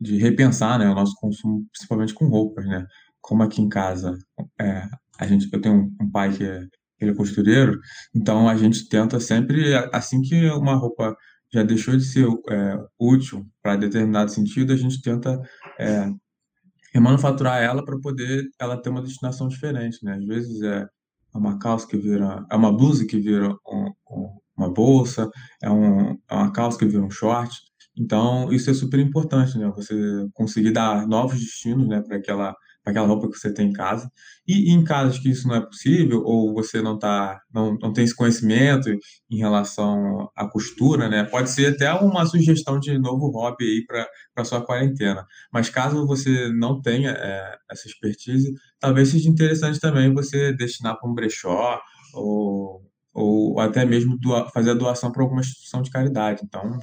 de 0.00 0.18
repensar, 0.18 0.78
né, 0.78 0.88
o 0.88 0.94
nosso 0.94 1.14
consumo, 1.16 1.66
principalmente 1.72 2.14
com 2.14 2.28
roupas, 2.28 2.66
né? 2.66 2.86
Como 3.20 3.42
aqui 3.42 3.60
em 3.60 3.68
casa, 3.68 4.16
é, 4.60 4.88
a 5.20 5.26
gente, 5.26 5.48
eu 5.52 5.60
tenho 5.60 5.90
um 6.00 6.10
pai 6.10 6.32
que 6.32 6.44
é, 6.44 6.66
ele 7.00 7.12
é 7.12 7.14
costureiro, 7.14 7.78
então 8.14 8.48
a 8.48 8.56
gente 8.56 8.88
tenta 8.88 9.20
sempre, 9.20 9.74
assim 9.92 10.20
que 10.22 10.48
uma 10.50 10.74
roupa 10.74 11.16
já 11.52 11.62
deixou 11.62 11.96
de 11.96 12.04
ser 12.04 12.26
é, 12.48 12.78
útil 12.98 13.46
para 13.62 13.76
determinado 13.76 14.30
sentido, 14.30 14.72
a 14.72 14.76
gente 14.76 15.02
tenta 15.02 15.40
é, 15.78 16.08
remanufaturar 16.94 17.62
ela 17.62 17.84
para 17.84 17.98
poder 18.00 18.44
ela 18.58 18.80
ter 18.80 18.90
uma 18.90 19.02
destinação 19.02 19.48
diferente, 19.48 19.98
né? 20.04 20.14
Às 20.14 20.24
vezes 20.24 20.62
é 20.62 20.86
é 21.34 21.38
uma 21.38 21.58
calça 21.58 21.86
que 21.86 21.96
vira, 21.96 22.44
é 22.50 22.56
uma 22.56 22.72
blusa 22.72 23.06
que 23.06 23.18
vira 23.18 23.50
um, 23.66 23.92
um, 24.10 24.40
uma 24.56 24.72
bolsa, 24.72 25.30
é, 25.62 25.70
um, 25.70 26.10
é 26.28 26.34
uma 26.34 26.52
calça 26.52 26.78
que 26.78 26.86
vira 26.86 27.02
um 27.02 27.10
short. 27.10 27.56
Então, 27.96 28.52
isso 28.52 28.70
é 28.70 28.74
super 28.74 28.98
importante, 29.00 29.58
né? 29.58 29.70
Você 29.76 29.94
conseguir 30.34 30.72
dar 30.72 31.06
novos 31.06 31.38
destinos, 31.38 31.86
né, 31.88 32.00
para 32.02 32.16
aquela 32.16 32.54
aquela 32.84 33.06
roupa 33.06 33.28
que 33.28 33.38
você 33.38 33.52
tem 33.52 33.68
em 33.68 33.72
casa. 33.72 34.10
E, 34.46 34.70
e 34.70 34.72
em 34.72 34.82
casos 34.82 35.18
que 35.18 35.28
isso 35.30 35.46
não 35.46 35.56
é 35.56 35.60
possível, 35.60 36.22
ou 36.24 36.54
você 36.54 36.80
não, 36.82 36.98
tá, 36.98 37.40
não, 37.52 37.76
não 37.80 37.92
tem 37.92 38.04
esse 38.04 38.14
conhecimento 38.14 38.90
em 39.30 39.38
relação 39.38 40.28
à 40.36 40.48
costura, 40.48 41.08
né? 41.08 41.24
Pode 41.24 41.50
ser 41.50 41.74
até 41.74 41.92
uma 41.92 42.26
sugestão 42.26 42.78
de 42.80 42.98
novo 42.98 43.30
hobby 43.30 43.64
aí 43.64 43.84
para 44.34 44.44
sua 44.44 44.64
quarentena. 44.64 45.24
Mas 45.52 45.68
caso 45.68 46.06
você 46.06 46.48
não 46.52 46.80
tenha 46.80 47.10
é, 47.10 47.56
essa 47.70 47.86
expertise, 47.86 48.52
talvez 48.78 49.08
seja 49.10 49.28
interessante 49.28 49.78
também 49.80 50.12
você 50.12 50.52
destinar 50.52 50.98
para 50.98 51.08
um 51.08 51.14
brechó 51.14 51.80
ou, 52.14 52.82
ou 53.12 53.60
até 53.60 53.84
mesmo 53.84 54.18
doar, 54.18 54.50
fazer 54.52 54.70
a 54.70 54.74
doação 54.74 55.12
para 55.12 55.22
alguma 55.22 55.40
instituição 55.40 55.82
de 55.82 55.90
caridade. 55.90 56.42
Então, 56.44 56.78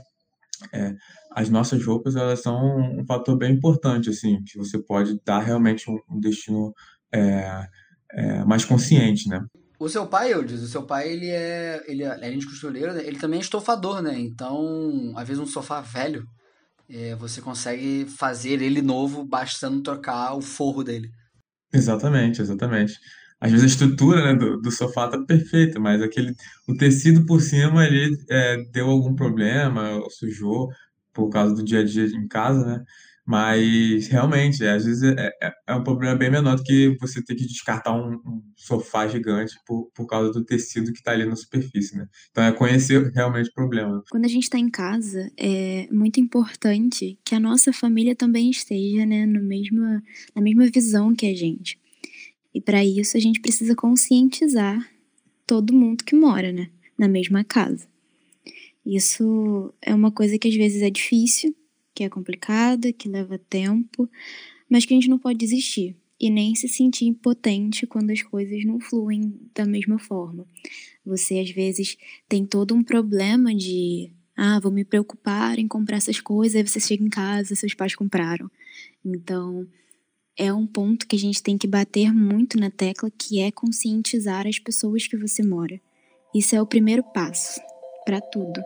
é, 0.73 0.95
as 1.31 1.49
nossas 1.49 1.83
roupas 1.85 2.15
elas 2.15 2.41
são 2.41 2.99
um 2.99 3.05
fator 3.05 3.37
bem 3.37 3.53
importante, 3.53 4.09
assim, 4.09 4.43
que 4.43 4.57
você 4.57 4.77
pode 4.77 5.19
dar 5.25 5.39
realmente 5.39 5.89
um, 5.89 5.99
um 6.09 6.19
destino 6.19 6.73
é, 7.13 7.67
é, 8.11 8.43
mais 8.45 8.65
consciente, 8.65 9.29
né? 9.29 9.45
O 9.79 9.87
seu 9.87 10.07
pai, 10.07 10.33
Eudes, 10.33 10.61
o 10.63 10.67
seu 10.67 10.83
pai, 10.83 11.07
ele 11.07 11.29
é, 11.29 11.83
ele 11.87 12.03
é, 12.03 12.11
além 12.11 12.39
de 12.39 12.47
costureiro, 12.47 12.93
né, 12.93 13.05
ele 13.05 13.19
também 13.19 13.37
é 13.39 13.43
estofador, 13.43 14.01
né? 14.01 14.17
Então, 14.17 15.13
às 15.15 15.27
vezes 15.27 15.41
um 15.41 15.45
sofá 15.45 15.81
velho, 15.81 16.25
é, 16.89 17.15
você 17.15 17.41
consegue 17.41 18.05
fazer 18.05 18.61
ele 18.61 18.81
novo 18.81 19.23
bastando 19.23 19.83
trocar 19.83 20.33
o 20.33 20.41
forro 20.41 20.83
dele. 20.83 21.11
Exatamente, 21.71 22.41
exatamente. 22.41 22.97
Às 23.39 23.51
vezes 23.51 23.65
a 23.65 23.67
estrutura, 23.67 24.23
né, 24.23 24.33
do, 24.33 24.59
do 24.59 24.71
sofá 24.71 25.07
tá 25.07 25.19
perfeita, 25.23 25.79
mas 25.79 26.01
aquele, 26.01 26.33
o 26.67 26.75
tecido 26.75 27.25
por 27.25 27.41
cima 27.41 27.83
ali 27.83 28.09
é, 28.29 28.57
deu 28.71 28.89
algum 28.89 29.15
problema, 29.15 30.01
sujou 30.09 30.69
por 31.13 31.29
causa 31.29 31.53
do 31.53 31.63
dia 31.63 31.81
a 31.81 31.83
dia 31.83 32.05
em 32.05 32.27
casa, 32.27 32.65
né? 32.65 32.83
Mas 33.25 34.07
realmente, 34.07 34.65
às 34.65 34.85
vezes 34.85 35.03
é, 35.03 35.29
é, 35.43 35.51
é 35.67 35.75
um 35.75 35.83
problema 35.83 36.15
bem 36.15 36.31
menor 36.31 36.55
do 36.55 36.63
que 36.63 36.95
você 36.97 37.21
ter 37.21 37.35
que 37.35 37.45
descartar 37.45 37.93
um, 37.93 38.13
um 38.13 38.41
sofá 38.55 39.05
gigante 39.05 39.53
por, 39.67 39.91
por 39.93 40.07
causa 40.07 40.31
do 40.31 40.45
tecido 40.45 40.93
que 40.93 40.99
está 40.99 41.11
ali 41.11 41.25
na 41.25 41.35
superfície, 41.35 41.97
né? 41.97 42.07
Então 42.31 42.43
é 42.45 42.53
conhecer 42.53 43.11
realmente 43.13 43.49
o 43.49 43.53
problema. 43.53 44.01
Quando 44.09 44.23
a 44.23 44.29
gente 44.29 44.43
está 44.43 44.57
em 44.57 44.69
casa, 44.69 45.29
é 45.37 45.89
muito 45.91 46.21
importante 46.21 47.19
que 47.25 47.35
a 47.35 47.39
nossa 47.39 47.73
família 47.73 48.15
também 48.15 48.49
esteja 48.49 49.05
né, 49.05 49.25
no 49.25 49.43
mesmo, 49.43 49.81
na 50.33 50.41
mesma 50.41 50.65
visão 50.67 51.13
que 51.13 51.25
a 51.25 51.35
gente. 51.35 51.77
E 52.57 52.59
para 52.59 52.83
isso 52.83 53.15
a 53.15 53.19
gente 53.19 53.39
precisa 53.39 53.75
conscientizar 53.75 54.91
todo 55.45 55.75
mundo 55.75 56.03
que 56.03 56.15
mora 56.15 56.51
né, 56.51 56.71
na 56.97 57.07
mesma 57.07 57.43
casa. 57.43 57.87
Isso 58.83 59.71
é 59.79 59.93
uma 59.93 60.09
coisa 60.09 60.39
que 60.39 60.47
às 60.47 60.55
vezes 60.55 60.81
é 60.81 60.89
difícil, 60.89 61.55
que 61.93 62.03
é 62.03 62.09
complicada, 62.09 62.91
que 62.91 63.07
leva 63.07 63.37
tempo, 63.37 64.09
mas 64.67 64.87
que 64.87 64.93
a 64.95 64.97
gente 64.97 65.07
não 65.07 65.19
pode 65.19 65.37
desistir 65.37 65.95
e 66.19 66.31
nem 66.31 66.55
se 66.55 66.67
sentir 66.67 67.05
impotente 67.05 67.85
quando 67.85 68.09
as 68.09 68.23
coisas 68.23 68.65
não 68.65 68.79
fluem 68.79 69.39
da 69.53 69.63
mesma 69.63 69.99
forma. 69.99 70.43
Você 71.05 71.37
às 71.37 71.51
vezes 71.51 71.95
tem 72.27 72.43
todo 72.43 72.73
um 72.73 72.81
problema 72.81 73.53
de 73.53 74.09
ah, 74.35 74.59
vou 74.59 74.71
me 74.71 74.83
preocupar 74.83 75.59
em 75.59 75.67
comprar 75.67 75.97
essas 75.97 76.19
coisas, 76.19 76.55
aí 76.55 76.67
você 76.67 76.79
chega 76.79 77.03
em 77.03 77.09
casa, 77.09 77.53
seus 77.53 77.75
pais 77.75 77.93
compraram. 77.93 78.49
Então, 79.05 79.67
é 80.37 80.53
um 80.53 80.67
ponto 80.67 81.07
que 81.07 81.15
a 81.15 81.19
gente 81.19 81.41
tem 81.41 81.57
que 81.57 81.67
bater 81.67 82.13
muito 82.13 82.59
na 82.59 82.69
tecla, 82.69 83.09
que 83.09 83.39
é 83.39 83.51
conscientizar 83.51 84.45
as 84.45 84.59
pessoas 84.59 85.07
que 85.07 85.17
você 85.17 85.41
mora. 85.41 85.79
Isso 86.33 86.55
é 86.55 86.61
o 86.61 86.67
primeiro 86.67 87.03
passo 87.03 87.59
para 88.05 88.21
tudo. 88.21 88.61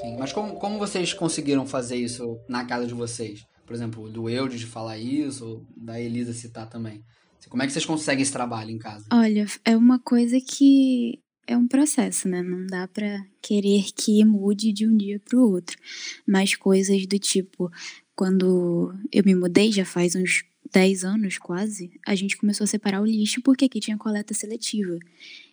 Sim, 0.00 0.16
mas 0.18 0.32
como, 0.32 0.54
como 0.54 0.78
vocês 0.78 1.12
conseguiram 1.12 1.66
fazer 1.66 1.96
isso 1.96 2.40
na 2.48 2.64
casa 2.64 2.86
de 2.86 2.94
vocês? 2.94 3.44
Por 3.66 3.74
exemplo, 3.74 4.10
do 4.10 4.28
Eudes 4.28 4.60
de 4.60 4.66
falar 4.66 4.98
isso, 4.98 5.46
ou 5.46 5.66
da 5.76 6.00
Elisa 6.00 6.32
citar 6.32 6.68
também. 6.68 7.02
Como 7.48 7.62
é 7.62 7.66
que 7.66 7.72
vocês 7.72 7.84
conseguem 7.84 8.22
esse 8.22 8.32
trabalho 8.32 8.70
em 8.70 8.78
casa? 8.78 9.04
Olha, 9.12 9.46
é 9.64 9.76
uma 9.76 9.98
coisa 9.98 10.38
que 10.40 11.22
é 11.46 11.56
um 11.56 11.68
processo, 11.68 12.28
né? 12.28 12.42
Não 12.42 12.66
dá 12.66 12.88
para 12.88 13.24
querer 13.40 13.86
que 13.94 14.24
mude 14.24 14.72
de 14.72 14.86
um 14.86 14.96
dia 14.96 15.20
para 15.20 15.38
o 15.38 15.50
outro. 15.50 15.78
Mas 16.26 16.54
coisas 16.54 17.06
do 17.06 17.18
tipo, 17.18 17.70
quando 18.16 18.94
eu 19.12 19.24
me 19.24 19.34
mudei, 19.34 19.70
já 19.70 19.84
faz 19.84 20.14
uns 20.14 20.44
10 20.72 21.04
anos 21.04 21.38
quase, 21.38 21.92
a 22.06 22.14
gente 22.14 22.36
começou 22.36 22.64
a 22.64 22.68
separar 22.68 23.00
o 23.00 23.06
lixo 23.06 23.40
porque 23.42 23.66
aqui 23.66 23.80
tinha 23.80 23.98
coleta 23.98 24.34
seletiva. 24.34 24.98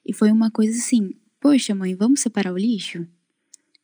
E 0.06 0.14
foi 0.14 0.32
uma 0.32 0.50
coisa 0.50 0.78
assim: 0.78 1.14
poxa, 1.40 1.76
mãe, 1.76 1.96
vamos 1.96 2.22
separar 2.22 2.54
o 2.54 2.58
lixo? 2.58 3.06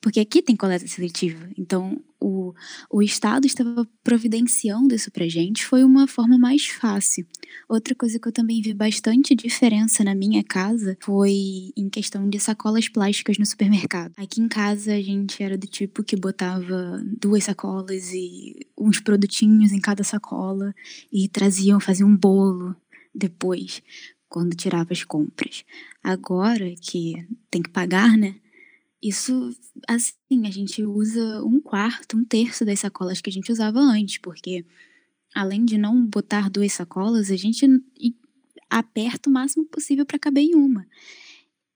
Porque 0.07 0.21
aqui 0.21 0.41
tem 0.41 0.55
coleta 0.55 0.87
seletiva. 0.87 1.49
Então, 1.57 2.01
o, 2.17 2.53
o 2.89 3.01
Estado 3.01 3.45
estava 3.45 3.85
providenciando 4.01 4.95
isso 4.95 5.11
pra 5.11 5.27
gente, 5.27 5.65
foi 5.65 5.83
uma 5.83 6.07
forma 6.07 6.37
mais 6.37 6.65
fácil. 6.65 7.27
Outra 7.67 7.93
coisa 7.93 8.17
que 8.17 8.25
eu 8.25 8.31
também 8.31 8.61
vi 8.61 8.73
bastante 8.73 9.35
diferença 9.35 10.05
na 10.05 10.15
minha 10.15 10.41
casa 10.45 10.97
foi 11.01 11.73
em 11.75 11.89
questão 11.89 12.29
de 12.29 12.39
sacolas 12.39 12.87
plásticas 12.87 13.37
no 13.37 13.45
supermercado. 13.45 14.13
Aqui 14.15 14.39
em 14.39 14.47
casa 14.47 14.93
a 14.93 15.01
gente 15.01 15.43
era 15.43 15.57
do 15.57 15.67
tipo 15.67 16.01
que 16.01 16.15
botava 16.15 17.03
duas 17.19 17.43
sacolas 17.43 18.13
e 18.13 18.55
uns 18.79 19.01
produtinhos 19.01 19.73
em 19.73 19.81
cada 19.81 20.05
sacola 20.05 20.73
e 21.11 21.27
traziam, 21.27 21.81
faziam 21.81 22.07
um 22.07 22.15
bolo 22.15 22.73
depois, 23.13 23.83
quando 24.29 24.55
tirava 24.55 24.93
as 24.93 25.03
compras. 25.03 25.65
Agora 26.01 26.73
que 26.81 27.27
tem 27.51 27.61
que 27.61 27.71
pagar, 27.71 28.17
né? 28.17 28.35
Isso, 29.01 29.51
assim, 29.87 30.47
a 30.47 30.51
gente 30.51 30.83
usa 30.83 31.43
um 31.43 31.59
quarto, 31.59 32.17
um 32.17 32.25
terço 32.25 32.65
das 32.65 32.79
sacolas 32.79 33.21
que 33.21 33.29
a 33.29 33.33
gente 33.33 33.51
usava 33.51 33.79
antes, 33.79 34.17
porque 34.17 34.65
além 35.35 35.63
de 35.65 35.77
não 35.77 36.05
botar 36.05 36.49
duas 36.49 36.73
sacolas, 36.73 37.29
a 37.29 37.35
gente 37.35 37.65
aperta 38.69 39.29
o 39.29 39.33
máximo 39.33 39.65
possível 39.65 40.05
para 40.05 40.19
caber 40.19 40.43
em 40.43 40.55
uma. 40.55 40.85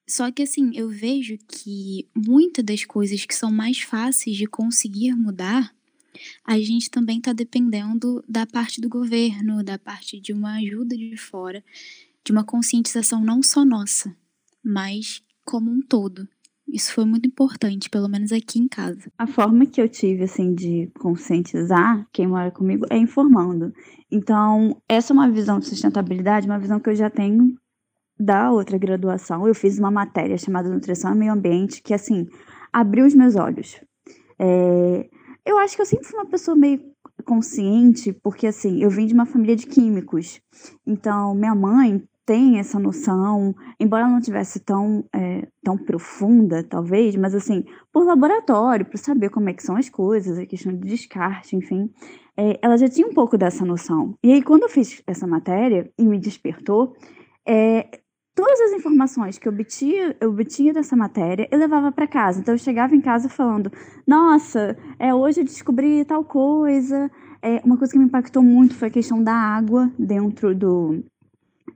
Só 0.10 0.32
que 0.32 0.42
assim, 0.42 0.72
eu 0.76 0.90
vejo 0.90 1.38
que 1.48 2.10
muitas 2.16 2.66
das 2.66 2.84
coisas 2.84 3.26
que 3.26 3.36
são 3.36 3.52
mais 3.52 3.80
fáceis 3.80 4.36
de 4.36 4.46
conseguir 4.46 5.14
mudar, 5.14 5.74
a 6.44 6.60
gente 6.60 6.90
também 6.90 7.20
está 7.20 7.32
dependendo 7.32 8.24
da 8.28 8.46
parte 8.46 8.82
do 8.82 8.90
governo, 8.90 9.64
da 9.64 9.80
parte 9.80 10.20
de 10.20 10.34
uma 10.34 10.56
ajuda 10.58 10.98
de 10.98 11.16
fora, 11.16 11.64
de 12.26 12.32
uma 12.32 12.44
conscientização 12.44 13.24
não 13.24 13.42
só 13.42 13.64
nossa, 13.64 14.16
mas 14.64 15.24
como 15.46 15.72
um 15.72 15.82
todo. 15.82 16.28
Isso 16.72 16.94
foi 16.94 17.04
muito 17.06 17.28
importante, 17.28 17.90
pelo 17.90 18.08
menos 18.08 18.32
aqui 18.32 18.60
em 18.60 18.68
casa. 18.68 19.12
A 19.18 19.28
forma 19.28 19.66
que 19.66 19.82
eu 19.82 19.90
tive, 19.90 20.24
assim, 20.24 20.54
de 20.54 20.90
conscientizar 21.00 22.08
quem 22.14 22.28
mora 22.28 22.50
comigo 22.50 22.86
é 22.90 22.98
informando. 22.98 23.74
Então, 24.10 24.82
essa 24.88 25.12
é 25.12 25.14
uma 25.14 25.30
visão 25.30 25.60
de 25.60 25.68
sustentabilidade, 25.68 26.48
uma 26.48 26.60
visão 26.60 26.80
que 26.80 26.90
eu 26.90 26.96
já 26.96 27.10
tenho 27.10 27.56
da 28.18 28.52
outra 28.52 28.78
graduação. 28.78 29.48
Eu 29.48 29.54
fiz 29.54 29.78
uma 29.78 29.92
matéria 29.92 30.38
chamada 30.38 30.70
Nutrição 30.70 31.14
e 31.14 31.18
Meio 31.18 31.34
Ambiente, 31.34 31.82
que, 31.82 31.94
assim, 31.94 32.28
abriu 32.72 33.06
os 33.06 33.14
meus 33.14 33.36
olhos. 33.36 33.82
É, 34.40 35.10
eu 35.46 35.58
acho 35.58 35.76
que 35.76 35.82
eu 35.82 35.86
sempre 35.86 36.08
fui 36.08 36.18
uma 36.18 36.30
pessoa 36.30 36.56
meio 36.56 36.80
consciente, 37.22 38.12
porque 38.14 38.48
assim, 38.48 38.82
eu 38.82 38.90
vim 38.90 39.06
de 39.06 39.14
uma 39.14 39.26
família 39.26 39.56
de 39.56 39.68
químicos. 39.68 40.42
Então, 40.86 41.36
minha 41.36 41.54
mãe 41.54 42.04
tem 42.32 42.60
essa 42.60 42.80
noção, 42.80 43.54
embora 43.78 44.08
não 44.08 44.22
tivesse 44.22 44.62
tão, 44.62 45.04
é, 45.14 45.46
tão 45.62 45.78
profunda, 45.78 46.64
talvez, 46.64 47.14
mas 47.18 47.36
assim, 47.36 47.66
por 47.92 48.06
laboratório, 48.06 48.86
para 48.86 48.98
saber 48.98 49.30
como 49.30 49.50
é 49.50 49.54
que 49.54 49.62
são 49.62 49.76
as 49.76 49.90
coisas, 49.90 50.40
a 50.40 50.46
questão 50.46 50.72
de 50.72 50.88
descarte, 50.88 51.58
enfim, 51.58 51.90
é, 52.38 52.58
ela 52.62 52.78
já 52.78 52.88
tinha 52.88 53.06
um 53.06 53.14
pouco 53.14 53.38
dessa 53.38 53.66
noção. 53.66 54.16
E 54.24 54.32
aí, 54.32 54.42
quando 54.42 54.64
eu 54.64 54.70
fiz 54.70 55.04
essa 55.06 55.28
matéria 55.28 55.92
e 56.00 56.06
me 56.06 56.18
despertou, 56.18 56.96
é, 57.46 58.00
todas 58.34 58.62
as 58.62 58.72
informações 58.72 59.38
que 59.38 59.50
eu 59.50 59.52
obtinha, 59.52 60.16
eu 60.22 60.30
obtinha 60.30 60.72
dessa 60.72 60.96
matéria, 60.96 61.50
eu 61.52 61.60
levava 61.60 61.92
para 61.92 62.08
casa. 62.08 62.40
Então, 62.40 62.54
eu 62.54 62.60
chegava 62.60 62.96
em 62.96 63.02
casa 63.02 63.28
falando: 63.28 63.70
Nossa, 64.08 64.78
é, 64.98 65.14
hoje 65.14 65.42
eu 65.42 65.44
descobri 65.44 66.06
tal 66.06 66.24
coisa. 66.24 67.12
É, 67.42 67.60
uma 67.66 67.76
coisa 67.76 67.92
que 67.92 68.00
me 68.00 68.06
impactou 68.06 68.42
muito 68.42 68.74
foi 68.74 68.88
a 68.88 68.92
questão 68.92 69.22
da 69.22 69.34
água 69.34 69.92
dentro 70.00 70.56
do, 70.56 71.04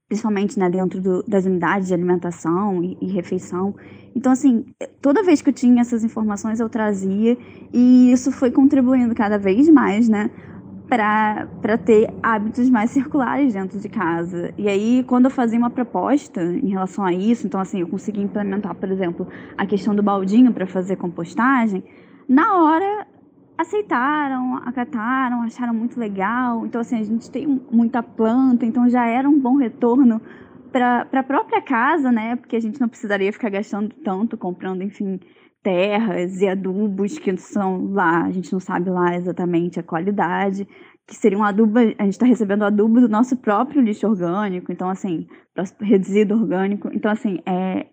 principalmente 0.07 0.57
né, 0.59 0.69
dentro 0.69 1.01
do, 1.01 1.23
das 1.23 1.45
unidades 1.45 1.87
de 1.87 1.93
alimentação 1.93 2.83
e, 2.83 2.97
e, 3.01 3.11
refeição. 3.11 3.75
Então, 4.15 4.31
assim, 4.31 4.65
toda 5.01 5.23
vez 5.23 5.41
que 5.41 5.49
eu 5.49 5.53
tinha 5.53 5.81
essas 5.81 6.03
informações, 6.03 6.59
eu 6.59 6.69
trazia, 6.69 7.37
e 7.73 8.11
isso 8.11 8.31
foi 8.31 8.51
contribuindo 8.51 9.15
cada 9.15 9.37
vez 9.37 9.67
mais, 9.69 10.07
né, 10.07 10.29
para 10.87 11.77
ter 11.83 12.13
hábitos 12.21 12.69
mais 12.69 12.91
circulares 12.91 13.53
dentro 13.53 13.79
de 13.79 13.89
casa. 13.89 14.53
E 14.57 14.69
aí, 14.69 15.03
quando 15.07 15.25
eu 15.25 15.31
fazia 15.31 15.57
uma 15.57 15.71
proposta 15.71 16.41
em 16.43 16.69
relação 16.69 17.03
a 17.03 17.11
isso, 17.11 17.47
então, 17.47 17.59
assim, 17.59 17.81
eu 17.81 17.87
consegui 17.87 18.21
implementar, 18.21 18.75
por 18.75 18.91
exemplo, 18.91 19.27
a 19.57 19.65
questão 19.65 19.95
do 19.95 20.03
baldinho 20.03 20.53
para 20.53 20.67
fazer 20.67 20.97
compostagem, 20.97 21.83
na 22.29 22.63
hora 22.63 23.07
aceitaram, 23.57 24.57
acataram, 24.57 25.41
acharam 25.41 25.73
muito 25.73 25.99
legal. 25.99 26.65
Então, 26.65 26.81
assim, 26.81 26.99
a 26.99 27.03
gente 27.03 27.29
tem 27.29 27.47
muita 27.71 28.03
planta, 28.03 28.65
então 28.65 28.89
já 28.89 29.07
era 29.07 29.27
um 29.27 29.39
bom 29.39 29.55
retorno 29.55 30.21
para 30.71 31.07
a 31.13 31.23
própria 31.23 31.61
casa, 31.61 32.11
né? 32.11 32.35
Porque 32.35 32.55
a 32.55 32.59
gente 32.59 32.81
não 32.81 32.89
precisaria 32.89 33.31
ficar 33.31 33.49
gastando 33.49 33.93
tanto, 34.03 34.37
comprando, 34.37 34.81
enfim, 34.81 35.19
terras 35.63 36.41
e 36.41 36.47
adubos 36.47 37.17
que 37.17 37.35
são 37.37 37.91
lá, 37.91 38.23
a 38.25 38.31
gente 38.31 38.51
não 38.53 38.59
sabe 38.59 38.89
lá 38.89 39.15
exatamente 39.15 39.79
a 39.79 39.83
qualidade, 39.83 40.67
que 41.07 41.15
seria 41.15 41.37
um 41.37 41.43
adubo, 41.43 41.79
a 41.79 42.03
gente 42.03 42.09
está 42.09 42.25
recebendo 42.25 42.63
adubo 42.63 42.99
do 42.99 43.09
nosso 43.09 43.37
próprio 43.37 43.81
lixo 43.81 44.07
orgânico, 44.07 44.71
então, 44.71 44.89
assim, 44.89 45.27
resíduo 45.79 46.39
orgânico. 46.39 46.89
Então, 46.93 47.11
assim, 47.11 47.39
é, 47.45 47.87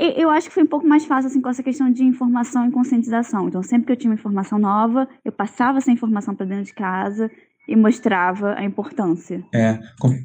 eu 0.00 0.30
acho 0.30 0.48
que 0.48 0.54
foi 0.54 0.62
um 0.62 0.68
pouco 0.68 0.86
mais 0.86 1.04
fácil 1.04 1.28
assim 1.28 1.40
com 1.40 1.48
essa 1.48 1.62
questão 1.62 1.90
de 1.90 2.04
informação 2.04 2.66
e 2.66 2.70
conscientização. 2.70 3.48
Então, 3.48 3.62
sempre 3.62 3.86
que 3.86 3.92
eu 3.92 3.96
tinha 3.96 4.10
uma 4.10 4.18
informação 4.18 4.58
nova, 4.58 5.08
eu 5.24 5.32
passava 5.32 5.78
essa 5.78 5.90
informação 5.90 6.34
para 6.34 6.46
dentro 6.46 6.64
de 6.64 6.74
casa 6.74 7.30
e 7.68 7.76
mostrava 7.76 8.54
a 8.54 8.64
importância. 8.64 9.44
É, 9.54 9.78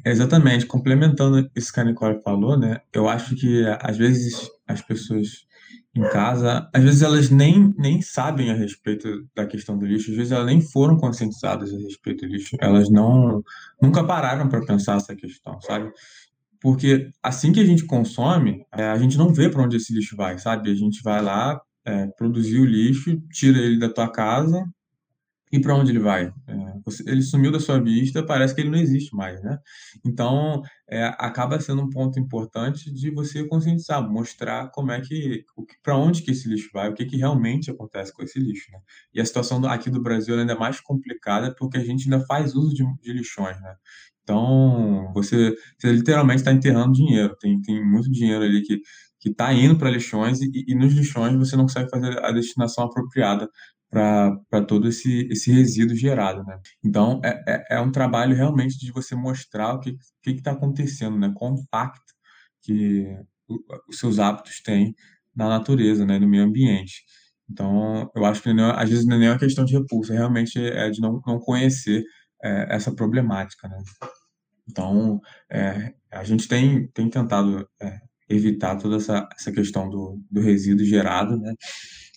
exatamente. 0.04 0.66
Complementando 0.66 1.48
isso 1.54 1.72
que 1.72 1.80
a 1.80 1.84
Nicole 1.84 2.20
falou, 2.22 2.58
né? 2.58 2.80
Eu 2.92 3.08
acho 3.08 3.36
que 3.36 3.64
às 3.80 3.96
vezes 3.96 4.50
as 4.66 4.80
pessoas 4.82 5.46
em 5.96 6.02
casa, 6.10 6.68
às 6.74 6.82
vezes 6.82 7.02
elas 7.02 7.30
nem, 7.30 7.72
nem 7.78 8.02
sabem 8.02 8.50
a 8.50 8.54
respeito 8.54 9.26
da 9.34 9.46
questão 9.46 9.78
do 9.78 9.86
lixo, 9.86 10.10
às 10.10 10.16
vezes 10.16 10.32
elas 10.32 10.46
nem 10.46 10.60
foram 10.60 10.96
conscientizadas 10.98 11.72
a 11.72 11.78
respeito 11.78 12.26
do 12.26 12.32
lixo, 12.32 12.56
elas 12.60 12.90
não 12.90 13.42
nunca 13.80 14.04
pararam 14.04 14.46
para 14.46 14.64
pensar 14.64 14.96
essa 14.96 15.16
questão, 15.16 15.58
sabe? 15.62 15.90
Porque 16.60 17.10
assim 17.22 17.52
que 17.52 17.60
a 17.60 17.64
gente 17.64 17.84
consome, 17.86 18.64
é, 18.72 18.84
a 18.84 18.98
gente 18.98 19.16
não 19.18 19.32
vê 19.32 19.48
para 19.48 19.62
onde 19.62 19.76
esse 19.76 19.92
lixo 19.92 20.16
vai, 20.16 20.38
sabe? 20.38 20.70
A 20.70 20.74
gente 20.74 21.02
vai 21.02 21.22
lá, 21.22 21.60
é, 21.84 22.06
produzir 22.18 22.58
o 22.60 22.64
lixo, 22.64 23.20
tira 23.30 23.58
ele 23.58 23.78
da 23.78 23.88
tua 23.88 24.10
casa 24.10 24.64
e 25.52 25.60
para 25.60 25.74
onde 25.76 25.92
ele 25.92 26.00
vai? 26.00 26.26
É, 26.46 26.54
você, 26.84 27.08
ele 27.08 27.22
sumiu 27.22 27.52
da 27.52 27.60
sua 27.60 27.80
vista, 27.80 28.24
parece 28.24 28.54
que 28.54 28.60
ele 28.60 28.70
não 28.70 28.78
existe 28.78 29.14
mais, 29.14 29.40
né? 29.42 29.58
Então, 30.04 30.60
é, 30.88 31.04
acaba 31.18 31.60
sendo 31.60 31.82
um 31.82 31.90
ponto 31.90 32.18
importante 32.18 32.92
de 32.92 33.10
você 33.10 33.46
conscientizar, 33.46 34.02
mostrar 34.10 34.70
como 34.70 34.90
é 34.90 35.00
que, 35.00 35.44
para 35.82 35.96
onde 35.96 36.22
que 36.22 36.32
esse 36.32 36.48
lixo 36.48 36.68
vai, 36.72 36.88
o 36.90 36.94
que, 36.94 37.06
que 37.06 37.16
realmente 37.16 37.70
acontece 37.70 38.12
com 38.12 38.22
esse 38.22 38.40
lixo, 38.40 38.70
né? 38.72 38.80
E 39.14 39.20
a 39.20 39.24
situação 39.24 39.64
aqui 39.66 39.88
do 39.88 40.02
Brasil 40.02 40.38
ainda 40.38 40.52
é 40.52 40.58
mais 40.58 40.80
complicada 40.80 41.54
porque 41.56 41.78
a 41.78 41.84
gente 41.84 42.12
ainda 42.12 42.24
faz 42.26 42.54
uso 42.54 42.74
de, 42.74 42.84
de 43.00 43.12
lixões, 43.12 43.60
né? 43.60 43.76
Então, 44.26 45.12
você, 45.14 45.54
você 45.78 45.92
literalmente 45.92 46.40
está 46.40 46.52
enterrando 46.52 46.92
dinheiro. 46.92 47.36
Tem, 47.40 47.60
tem 47.62 47.84
muito 47.84 48.10
dinheiro 48.10 48.42
ali 48.44 48.62
que 48.62 48.80
que 49.26 49.30
está 49.30 49.52
indo 49.52 49.76
para 49.76 49.90
lixões 49.90 50.40
e, 50.40 50.64
e, 50.68 50.74
nos 50.74 50.92
lixões 50.92 51.34
você 51.36 51.56
não 51.56 51.64
consegue 51.64 51.90
fazer 51.90 52.24
a 52.24 52.30
destinação 52.30 52.84
apropriada 52.84 53.48
para 53.90 54.64
todo 54.66 54.88
esse, 54.88 55.26
esse 55.30 55.50
resíduo 55.50 55.96
gerado, 55.96 56.44
né? 56.44 56.58
Então, 56.84 57.20
é, 57.24 57.42
é, 57.48 57.76
é, 57.76 57.80
um 57.80 57.90
trabalho 57.90 58.36
realmente 58.36 58.78
de 58.78 58.92
você 58.92 59.14
mostrar 59.14 59.74
o 59.74 59.80
que 59.80 59.96
está 60.26 60.52
acontecendo, 60.52 61.18
né? 61.18 61.32
Qual 61.34 61.54
impacto 61.54 62.14
que 62.62 63.06
os 63.88 63.98
seus 63.98 64.18
hábitos 64.18 64.60
têm 64.62 64.94
na 65.34 65.48
natureza, 65.48 66.04
né? 66.04 66.18
No 66.18 66.28
meio 66.28 66.44
ambiente. 66.44 67.04
Então, 67.48 68.10
eu 68.14 68.24
acho 68.24 68.42
que 68.42 68.52
não, 68.52 68.70
às 68.72 68.90
vezes 68.90 69.06
não 69.06 69.20
é 69.22 69.30
uma 69.30 69.38
questão 69.38 69.64
de 69.64 69.72
repulso, 69.72 70.12
é 70.12 70.16
realmente 70.16 70.58
é 70.58 70.90
de 70.90 71.00
não, 71.00 71.20
não 71.26 71.38
conhecer 71.40 72.04
é, 72.42 72.74
essa 72.74 72.92
problemática, 72.92 73.68
né? 73.68 73.78
Então, 74.68 75.20
é, 75.50 75.94
a 76.10 76.24
gente 76.24 76.48
tem, 76.48 76.88
tem 76.88 77.08
tentado 77.08 77.68
é, 77.80 78.00
evitar 78.28 78.76
toda 78.76 78.96
essa, 78.96 79.28
essa 79.38 79.52
questão 79.52 79.88
do, 79.88 80.20
do 80.30 80.40
resíduo 80.40 80.84
gerado, 80.84 81.36
né? 81.36 81.54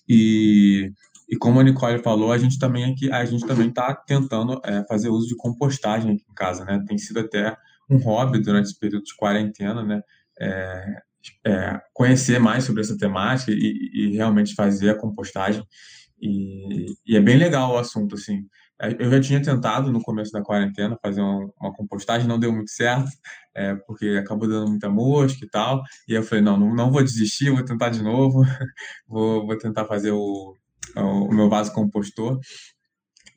E, 0.07 0.91
e 1.29 1.37
como 1.37 1.59
a 1.59 1.63
Nicole 1.63 2.01
falou, 2.01 2.31
a 2.31 2.37
gente 2.37 2.57
também 2.57 2.91
aqui, 2.91 3.11
a 3.11 3.23
gente 3.25 3.45
também 3.45 3.69
está 3.69 3.93
tentando 3.93 4.59
é, 4.65 4.83
fazer 4.85 5.09
uso 5.09 5.27
de 5.27 5.35
compostagem 5.35 6.11
aqui 6.11 6.25
em 6.29 6.33
casa, 6.33 6.65
né? 6.65 6.83
Tem 6.87 6.97
sido 6.97 7.19
até 7.19 7.55
um 7.89 7.97
hobby 7.97 8.39
durante 8.39 8.65
esse 8.65 8.79
período 8.79 9.03
de 9.03 9.15
quarentena, 9.15 9.83
né? 9.83 10.01
É, 10.39 11.01
é, 11.45 11.79
conhecer 11.93 12.39
mais 12.39 12.63
sobre 12.63 12.81
essa 12.81 12.97
temática 12.97 13.51
e, 13.51 13.91
e 13.93 14.15
realmente 14.15 14.55
fazer 14.55 14.89
a 14.89 14.97
compostagem. 14.97 15.63
E, 16.21 16.85
e, 17.05 17.15
é 17.15 17.21
bem 17.21 17.37
legal 17.37 17.73
o 17.73 17.77
assunto, 17.77 18.15
assim. 18.15 18.45
É, 18.81 18.95
eu 18.99 19.11
já 19.11 19.19
tinha 19.19 19.41
tentado 19.41 19.91
no 19.91 20.01
começo 20.01 20.31
da 20.31 20.41
quarentena 20.41 20.97
fazer 21.01 21.21
uma, 21.21 21.51
uma 21.59 21.73
compostagem, 21.73 22.27
não 22.27 22.39
deu 22.39 22.51
muito 22.51 22.71
certo, 22.71 23.09
é, 23.55 23.75
porque 23.75 24.07
acabou 24.19 24.47
dando 24.47 24.69
muita 24.69 24.89
mosca 24.89 25.43
e 25.43 25.49
tal. 25.49 25.81
E 26.07 26.13
eu 26.13 26.23
falei, 26.23 26.43
não, 26.43 26.57
não, 26.57 26.73
não 26.73 26.91
vou 26.91 27.03
desistir, 27.03 27.51
vou 27.51 27.63
tentar 27.63 27.89
de 27.89 28.01
novo, 28.01 28.43
vou, 29.07 29.45
vou 29.45 29.57
tentar 29.57 29.85
fazer 29.85 30.11
o, 30.11 30.55
o 30.95 31.33
meu 31.33 31.49
vaso 31.49 31.73
compostor. 31.73 32.39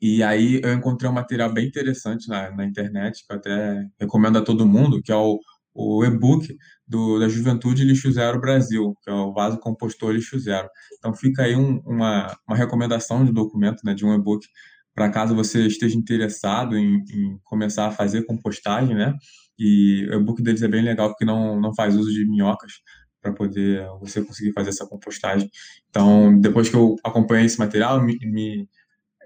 E 0.01 0.21
aí 0.23 0.59
eu 0.63 0.73
encontrei 0.73 1.09
um 1.09 1.13
material 1.13 1.51
bem 1.53 1.67
interessante 1.67 2.27
na, 2.27 2.51
na 2.51 2.65
internet, 2.65 3.25
que 3.25 3.33
eu 3.33 3.37
até 3.37 3.85
recomendo 3.99 4.37
a 4.37 4.41
todo 4.41 4.65
mundo, 4.65 5.01
que 5.01 5.11
é 5.11 5.15
o, 5.15 5.39
o 5.73 6.03
e-book 6.03 6.55
da 6.87 7.27
Juventude 7.27 7.85
Lixo 7.85 8.11
Zero 8.11 8.39
Brasil, 8.39 8.95
que 9.01 9.09
é 9.09 9.13
o 9.13 9.33
Vaso 9.33 9.57
Compostor 9.59 10.11
Lixo 10.11 10.37
Zero. 10.39 10.69
Então 10.97 11.13
fica 11.13 11.43
aí 11.43 11.55
um, 11.55 11.79
uma, 11.85 12.35
uma 12.47 12.57
recomendação 12.57 13.25
de 13.25 13.31
documento, 13.31 13.81
né, 13.83 13.93
de 13.93 14.05
um 14.05 14.13
e-book 14.13 14.45
para 14.93 15.09
caso 15.09 15.35
você 15.35 15.65
esteja 15.67 15.97
interessado 15.97 16.77
em, 16.77 17.03
em, 17.09 17.39
começar 17.43 17.87
a 17.87 17.91
fazer 17.91 18.25
compostagem, 18.25 18.95
né? 18.95 19.13
E 19.57 20.07
o 20.11 20.15
e-book 20.15 20.41
deles 20.41 20.61
é 20.61 20.67
bem 20.67 20.83
legal 20.83 21.09
porque 21.09 21.25
não, 21.25 21.59
não 21.59 21.73
faz 21.75 21.95
uso 21.95 22.11
de 22.11 22.27
minhocas 22.27 22.73
para 23.21 23.33
poder 23.33 23.87
você 23.99 24.23
conseguir 24.23 24.51
fazer 24.53 24.69
essa 24.69 24.87
compostagem. 24.87 25.49
Então, 25.89 26.39
depois 26.39 26.69
que 26.69 26.75
eu 26.75 26.95
acompanhei 27.03 27.45
esse 27.45 27.57
material, 27.59 28.03
me, 28.03 28.17
me, 28.21 28.67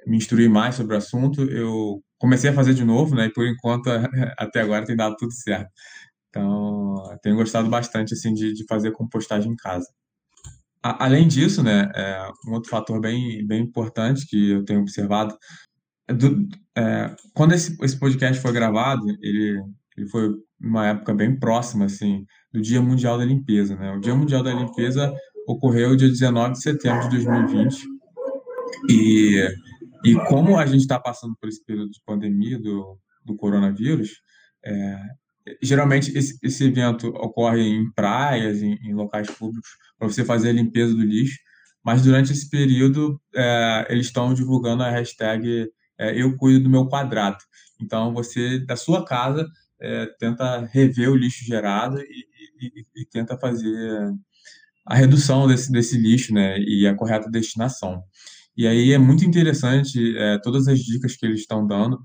me 0.08 0.18
instruí 0.18 0.50
mais 0.50 0.76
sobre 0.76 0.96
o 0.96 0.98
assunto, 0.98 1.44
eu 1.44 2.02
comecei 2.20 2.50
a 2.50 2.54
fazer 2.54 2.74
de 2.74 2.86
novo, 2.86 3.16
né? 3.16 3.28
E 3.28 3.34
por 3.34 3.46
enquanto, 3.48 3.90
até 4.38 4.62
agora 4.62 4.86
tem 4.86 4.96
dado 4.96 5.16
tudo 5.18 5.34
certo. 5.34 5.70
Então, 6.30 6.96
tenho 7.24 7.36
gostado 7.36 7.70
bastante, 7.70 8.14
assim, 8.14 8.34
de, 8.34 8.54
de 8.54 8.66
fazer 8.68 8.92
compostagem 8.92 9.52
em 9.54 9.56
casa. 9.56 9.88
Além 10.82 11.28
disso, 11.28 11.64
né, 11.64 11.92
é, 11.96 12.30
um 12.48 12.54
outro 12.54 12.70
fator 12.70 13.00
bem, 13.00 13.46
bem 13.46 13.64
importante 13.64 14.28
que 14.28 14.52
eu 14.52 14.64
tenho 14.64 14.82
observado, 14.82 15.36
é 16.08 16.14
do, 16.14 16.48
é, 16.78 17.16
quando 17.34 17.54
esse, 17.54 17.76
esse 17.84 18.00
podcast 18.00 18.42
foi 18.42 18.52
gravado, 18.54 19.04
ele, 19.22 19.62
ele 19.98 20.08
foi 20.10 20.30
uma 20.60 20.88
época 20.88 21.14
bem 21.14 21.38
próxima, 21.38 21.86
assim, 21.86 22.26
do 22.52 22.62
Dia 22.62 22.82
Mundial 22.82 23.18
da 23.18 23.26
Limpeza, 23.26 23.76
né? 23.76 23.92
O 23.94 24.00
Dia 24.00 24.16
Mundial 24.16 24.42
da 24.42 24.54
Limpeza 24.54 25.14
ocorreu 25.48 25.96
dia 25.96 26.08
19 26.08 26.54
de 26.54 26.62
setembro 26.62 27.10
de 27.10 27.26
2020 27.26 27.86
e, 28.90 29.48
e 30.06 30.16
como 30.28 30.58
a 30.58 30.66
gente 30.66 30.82
está 30.82 31.00
passando 31.00 31.36
por 31.40 31.50
esse 31.50 31.64
período 31.64 31.92
de 31.92 32.02
pandemia 32.06 32.60
do, 32.60 32.98
do 33.24 33.36
coronavírus, 33.36 34.22
é, 34.66 35.00
geralmente 35.62 36.16
esse, 36.18 36.38
esse 36.44 36.66
evento 36.66 37.08
ocorre 37.08 37.62
em 37.62 37.92
praias, 37.94 38.62
em, 38.62 38.78
em 38.84 38.94
locais 38.94 39.30
públicos, 39.30 39.70
para 39.98 40.08
você 40.08 40.24
fazer 40.24 40.50
a 40.50 40.54
limpeza 40.54 40.94
do 40.94 41.02
lixo, 41.02 41.38
mas 41.84 42.04
durante 42.04 42.32
esse 42.32 42.50
período 42.50 43.20
é, 43.36 43.88
eles 43.90 44.08
estão 44.08 44.34
divulgando 44.34 44.84
a 44.84 44.90
hashtag 44.90 45.68
é, 45.98 46.22
Eu 46.22 46.36
Cuido 46.36 46.64
do 46.64 46.70
Meu 46.70 46.88
Quadrado. 46.88 47.38
Então 47.82 48.14
você, 48.14 48.60
da 48.60 48.76
sua 48.76 49.06
casa, 49.06 49.48
é, 49.80 50.06
tenta 50.20 50.66
rever 50.66 51.10
o 51.10 51.16
lixo 51.16 51.46
gerado 51.46 52.00
e, 52.02 52.26
e, 52.60 53.02
e 53.02 53.06
tenta 53.06 53.38
fazer 53.38 54.12
a 54.86 54.96
redução 54.96 55.48
desse, 55.48 55.72
desse 55.72 55.98
lixo, 55.98 56.34
né, 56.34 56.58
e 56.60 56.88
a 56.88 56.96
correta 56.96 57.30
destinação. 57.30 58.02
E 58.56 58.66
aí 58.66 58.92
é 58.92 58.98
muito 58.98 59.24
interessante 59.24 60.18
é, 60.18 60.40
todas 60.40 60.68
as 60.68 60.80
dicas 60.80 61.16
que 61.16 61.26
eles 61.26 61.42
estão 61.42 61.68
dando 61.68 62.00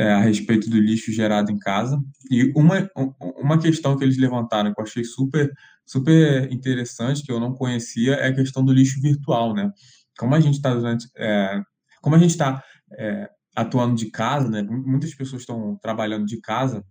é, 0.00 0.12
a 0.12 0.20
respeito 0.20 0.70
do 0.70 0.80
lixo 0.80 1.12
gerado 1.12 1.52
em 1.52 1.58
casa. 1.58 2.02
E 2.30 2.50
uma, 2.56 2.88
uma 3.20 3.58
questão 3.58 3.98
que 3.98 4.02
eles 4.02 4.16
levantaram 4.16 4.72
que 4.72 4.80
eu 4.80 4.84
achei 4.84 5.04
super, 5.04 5.52
super 5.84 6.50
interessante, 6.50 7.22
que 7.22 7.30
eu 7.30 7.38
não 7.38 7.52
conhecia, 7.52 8.14
é 8.14 8.28
a 8.28 8.34
questão 8.34 8.64
do 8.64 8.72
lixo 8.72 8.98
virtual, 9.02 9.52
né? 9.54 9.70
Como 10.18 10.34
a 10.34 10.40
gente 10.40 10.54
está 10.54 10.74
durante, 10.74 11.06
é, 11.18 11.60
como 12.00 12.16
a 12.16 12.18
gente 12.18 12.30
está 12.30 12.64
é, 12.98 13.28
atuando 13.54 13.94
de 13.94 14.10
casa, 14.10 14.48
né? 14.48 14.62
Muitas 14.62 15.14
pessoas 15.14 15.42
estão 15.42 15.76
trabalhando 15.82 16.24
de 16.24 16.40
casa. 16.40 16.82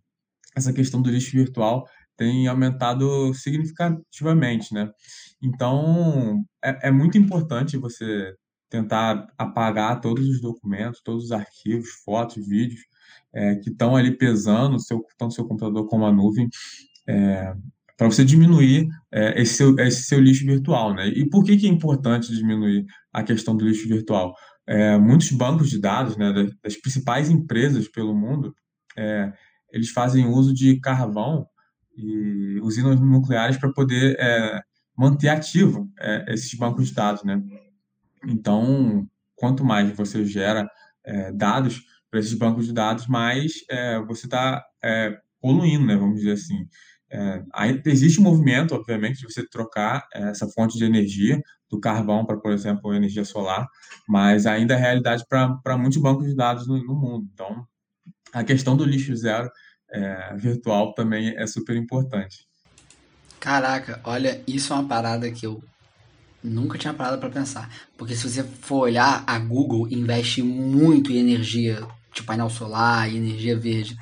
Essa 0.56 0.72
questão 0.72 1.02
do 1.02 1.10
lixo 1.10 1.32
virtual 1.32 1.88
tem 2.16 2.48
aumentado 2.48 3.34
significativamente, 3.34 4.72
né? 4.72 4.88
Então, 5.42 6.44
é, 6.64 6.90
é 6.90 6.92
muito 6.92 7.18
importante 7.18 7.76
você 7.76 8.36
tentar 8.70 9.26
apagar 9.36 10.00
todos 10.00 10.28
os 10.30 10.40
documentos, 10.40 11.02
todos 11.04 11.26
os 11.26 11.32
arquivos, 11.32 11.90
fotos, 12.06 12.48
vídeos 12.48 12.82
é, 13.34 13.56
que 13.56 13.70
estão 13.70 13.96
ali 13.96 14.18
pesando, 14.18 14.80
seu, 14.80 15.06
no 15.22 15.32
seu 15.32 15.46
computador 15.46 15.88
como 15.88 16.06
a 16.06 16.12
nuvem, 16.12 16.48
é, 17.08 17.54
para 17.98 18.08
você 18.08 18.24
diminuir 18.24 18.88
é, 19.12 19.42
esse, 19.42 19.56
seu, 19.56 19.78
esse 19.78 20.04
seu 20.04 20.20
lixo 20.20 20.46
virtual. 20.46 20.94
Né? 20.94 21.10
E 21.10 21.30
por 21.30 21.44
que, 21.44 21.58
que 21.58 21.68
é 21.68 21.70
importante 21.70 22.34
diminuir 22.34 22.86
a 23.12 23.22
questão 23.24 23.56
do 23.56 23.68
lixo 23.68 23.88
virtual? 23.88 24.34
É, 24.66 24.98
muitos 24.98 25.32
bancos 25.32 25.70
de 25.70 25.82
dados 25.82 26.16
né, 26.16 26.32
das, 26.32 26.52
das, 26.64 26.78
principais 26.78 27.30
empresas 27.30 27.88
pelo 27.88 28.16
mundo, 28.16 28.54
é, 28.98 29.34
eles 29.72 29.90
fazem 29.90 30.28
uso 30.28 30.54
de 30.54 30.80
carvão 30.80 31.46
e 31.98 32.60
usinas 32.62 33.00
nucleares 33.02 33.58
para 33.58 33.74
poder 33.74 34.16
é, 34.20 34.62
manter 34.98 35.30
ativo 35.30 35.90
esses 36.28 36.54
bancos 36.58 36.88
de 36.90 36.94
dados, 36.94 37.24
né? 37.24 37.42
Então, 38.28 39.08
quanto 39.36 39.64
mais 39.64 39.96
você 39.96 40.26
gera 40.26 40.70
dados 41.36 41.82
para 42.10 42.20
esses 42.20 42.34
bancos 42.34 42.66
de 42.66 42.74
dados, 42.74 43.08
mais 43.08 43.54
é, 43.70 44.00
você 44.02 44.26
está 44.26 44.64
é, 44.84 45.18
poluindo, 45.42 45.86
né? 45.86 45.96
Vamos 45.96 46.18
dizer 46.18 46.34
assim. 46.34 46.68
É, 47.12 47.42
existe 47.86 48.20
um 48.20 48.24
movimento, 48.24 48.76
obviamente, 48.76 49.20
de 49.20 49.34
você 49.34 49.48
trocar 49.48 50.08
é, 50.14 50.30
essa 50.30 50.48
fonte 50.48 50.78
de 50.78 50.86
energia 50.86 51.42
do 51.70 51.80
carvão 51.80 52.26
para, 52.26 52.38
por 52.38 52.52
exemplo, 52.52 52.94
energia 52.94 53.26
solar, 53.26 53.68
mas 54.08 54.46
ainda 54.46 54.74
é 54.74 54.78
realidade 54.78 55.24
para 55.28 55.78
muitos 55.78 56.02
bancos 56.02 56.28
de 56.28 56.36
dados 56.36 56.68
no, 56.68 56.84
no, 56.84 56.96
mundo. 56.96 57.28
Então, 57.34 57.66
a 58.34 58.44
questão 58.44 58.76
do 58.76 58.86
lixo 58.86 59.16
zero 59.16 59.50
é, 59.92 60.36
virtual 60.36 60.94
também 60.94 61.36
é 61.36 61.46
super 61.48 61.76
importante. 61.76 62.48
Caraca, 63.40 64.02
olha, 64.04 64.44
isso 64.46 64.74
é 64.74 64.76
uma 64.76 64.88
parada 64.88 65.32
que 65.32 65.46
eu 65.46 65.64
nunca 66.44 66.78
tinha 66.78 66.94
parado 66.94 67.20
para 67.20 67.30
pensar. 67.30 67.70
Porque 67.98 68.16
se 68.16 68.30
você 68.30 68.44
for 68.44 68.82
olhar, 68.82 69.24
a 69.26 69.38
Google 69.40 69.88
investe 69.90 70.42
muito 70.42 71.12
em 71.12 71.18
energia, 71.18 71.88
de 72.14 72.24
painel 72.24 72.50
solar 72.50 73.12
e 73.12 73.18
energia 73.18 73.58
verde. 73.58 73.96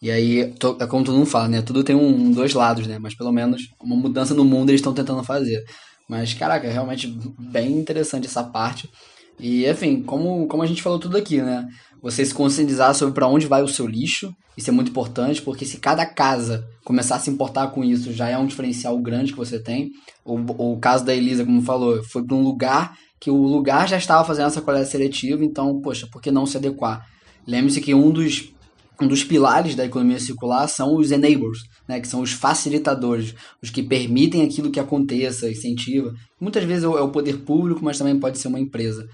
E 0.00 0.10
aí, 0.10 0.40
é 0.40 0.86
como 0.86 1.04
todo 1.04 1.16
mundo 1.16 1.26
fala, 1.26 1.48
né? 1.48 1.62
Tudo 1.62 1.82
tem 1.82 1.96
um, 1.96 2.30
dois 2.30 2.52
lados, 2.52 2.86
né? 2.86 2.98
Mas 2.98 3.14
pelo 3.14 3.32
menos 3.32 3.62
uma 3.82 3.96
mudança 3.96 4.34
no 4.34 4.44
mundo 4.44 4.70
eles 4.70 4.80
estão 4.80 4.92
tentando 4.92 5.24
fazer. 5.24 5.64
Mas, 6.08 6.34
caraca, 6.34 6.66
é 6.66 6.70
realmente 6.70 7.06
bem 7.38 7.78
interessante 7.78 8.26
essa 8.26 8.44
parte. 8.44 8.90
E, 9.38 9.66
enfim, 9.66 10.02
como, 10.02 10.46
como 10.46 10.62
a 10.62 10.66
gente 10.66 10.82
falou 10.82 10.98
tudo 10.98 11.16
aqui, 11.16 11.40
né? 11.40 11.66
Você 12.02 12.24
se 12.24 12.34
conscientizar 12.34 12.94
sobre 12.94 13.14
para 13.14 13.26
onde 13.26 13.46
vai 13.46 13.62
o 13.62 13.68
seu 13.68 13.86
lixo, 13.86 14.34
isso 14.56 14.68
é 14.68 14.72
muito 14.72 14.90
importante, 14.90 15.40
porque 15.40 15.64
se 15.64 15.78
cada 15.78 16.04
casa 16.04 16.68
começar 16.84 17.16
a 17.16 17.18
se 17.18 17.30
importar 17.30 17.68
com 17.68 17.82
isso, 17.82 18.12
já 18.12 18.28
é 18.28 18.36
um 18.36 18.46
diferencial 18.46 18.98
grande 18.98 19.32
que 19.32 19.38
você 19.38 19.58
tem. 19.58 19.90
O, 20.24 20.36
o 20.74 20.78
caso 20.78 21.04
da 21.04 21.14
Elisa, 21.14 21.44
como 21.44 21.62
falou, 21.62 22.04
foi 22.04 22.22
para 22.22 22.36
um 22.36 22.42
lugar 22.42 22.94
que 23.18 23.30
o 23.30 23.42
lugar 23.42 23.88
já 23.88 23.96
estava 23.96 24.22
fazendo 24.22 24.48
essa 24.48 24.60
coleta 24.60 24.84
seletiva, 24.84 25.42
então, 25.42 25.80
poxa, 25.80 26.06
por 26.12 26.20
que 26.20 26.30
não 26.30 26.44
se 26.44 26.58
adequar? 26.58 27.06
Lembre-se 27.46 27.80
que 27.80 27.94
um 27.94 28.10
dos 28.10 28.52
um 29.00 29.08
dos 29.08 29.24
pilares 29.24 29.74
da 29.74 29.84
economia 29.84 30.20
circular 30.20 30.68
são 30.68 30.96
os 30.96 31.10
enablers, 31.10 31.64
né, 31.88 31.98
que 31.98 32.06
são 32.06 32.20
os 32.20 32.32
facilitadores, 32.32 33.34
os 33.60 33.68
que 33.68 33.82
permitem 33.82 34.42
aquilo 34.42 34.70
que 34.70 34.78
aconteça, 34.78 35.50
incentiva. 35.50 36.14
Muitas 36.40 36.62
vezes 36.62 36.84
é 36.84 36.86
o 36.86 37.10
poder 37.10 37.38
público, 37.38 37.84
mas 37.84 37.98
também 37.98 38.18
pode 38.18 38.38
ser 38.38 38.46
uma 38.46 38.60
empresa. 38.60 39.04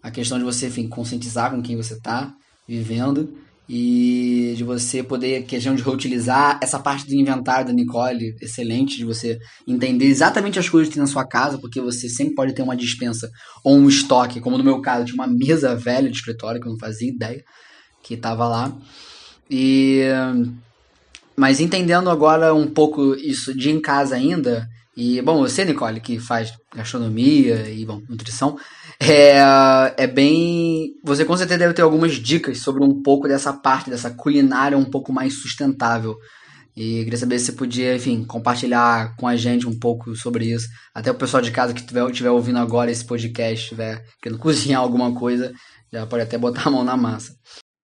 A 0.00 0.12
questão 0.12 0.38
de 0.38 0.44
você, 0.44 0.68
enfim, 0.68 0.88
conscientizar 0.88 1.50
com 1.50 1.60
quem 1.60 1.76
você 1.76 1.94
está 1.94 2.32
vivendo 2.68 3.34
e 3.68 4.54
de 4.56 4.62
você 4.62 5.02
poder, 5.02 5.44
questão 5.44 5.74
de 5.74 5.82
reutilizar 5.82 6.58
essa 6.62 6.78
parte 6.78 7.06
do 7.06 7.14
inventário 7.14 7.66
da 7.66 7.72
Nicole, 7.72 8.36
excelente, 8.40 8.96
de 8.96 9.04
você 9.04 9.38
entender 9.66 10.06
exatamente 10.06 10.58
as 10.58 10.68
coisas 10.68 10.88
que 10.88 10.94
tem 10.94 11.02
na 11.02 11.08
sua 11.08 11.26
casa, 11.26 11.58
porque 11.58 11.80
você 11.80 12.08
sempre 12.08 12.34
pode 12.34 12.54
ter 12.54 12.62
uma 12.62 12.76
dispensa 12.76 13.28
ou 13.64 13.76
um 13.76 13.88
estoque, 13.88 14.40
como 14.40 14.56
no 14.56 14.64
meu 14.64 14.80
caso, 14.80 15.06
tinha 15.06 15.16
uma 15.16 15.26
mesa 15.26 15.74
velha 15.74 16.08
de 16.08 16.16
escritório 16.16 16.60
que 16.60 16.68
eu 16.68 16.72
não 16.72 16.78
fazia 16.78 17.10
ideia 17.10 17.42
que 18.02 18.14
estava 18.14 18.46
lá. 18.46 18.76
E 19.50 20.02
mas 21.36 21.60
entendendo 21.60 22.08
agora 22.08 22.54
um 22.54 22.66
pouco 22.66 23.14
isso 23.14 23.54
de 23.54 23.70
em 23.70 23.80
casa 23.80 24.16
ainda, 24.16 24.66
e 24.96 25.20
bom, 25.20 25.36
você, 25.38 25.62
Nicole, 25.62 26.00
que 26.00 26.18
faz 26.18 26.54
gastronomia 26.74 27.68
e 27.68 27.84
bom, 27.84 28.00
nutrição, 28.08 28.56
é, 28.98 29.36
é 29.98 30.06
bem. 30.06 30.94
Você 31.04 31.22
com 31.22 31.36
certeza 31.36 31.58
deve 31.58 31.74
ter 31.74 31.82
algumas 31.82 32.14
dicas 32.14 32.60
sobre 32.60 32.82
um 32.82 33.02
pouco 33.02 33.28
dessa 33.28 33.52
parte, 33.52 33.90
dessa 33.90 34.10
culinária 34.10 34.78
um 34.78 34.90
pouco 34.90 35.12
mais 35.12 35.34
sustentável. 35.34 36.16
E 36.74 37.04
queria 37.04 37.18
saber 37.18 37.38
se 37.38 37.46
você 37.46 37.52
podia, 37.52 37.94
enfim, 37.94 38.24
compartilhar 38.24 39.14
com 39.16 39.28
a 39.28 39.36
gente 39.36 39.66
um 39.66 39.78
pouco 39.78 40.14
sobre 40.16 40.46
isso. 40.46 40.66
Até 40.94 41.10
o 41.10 41.14
pessoal 41.14 41.42
de 41.42 41.50
casa 41.50 41.74
que 41.74 41.80
estiver 41.80 42.10
tiver 42.10 42.30
ouvindo 42.30 42.58
agora 42.58 42.90
esse 42.90 43.04
podcast, 43.04 43.64
estiver 43.64 44.02
querendo 44.22 44.38
cozinhar 44.40 44.80
alguma 44.80 45.14
coisa, 45.14 45.52
já 45.92 46.06
pode 46.06 46.22
até 46.22 46.38
botar 46.38 46.68
a 46.68 46.70
mão 46.70 46.84
na 46.84 46.96
massa. 46.96 47.34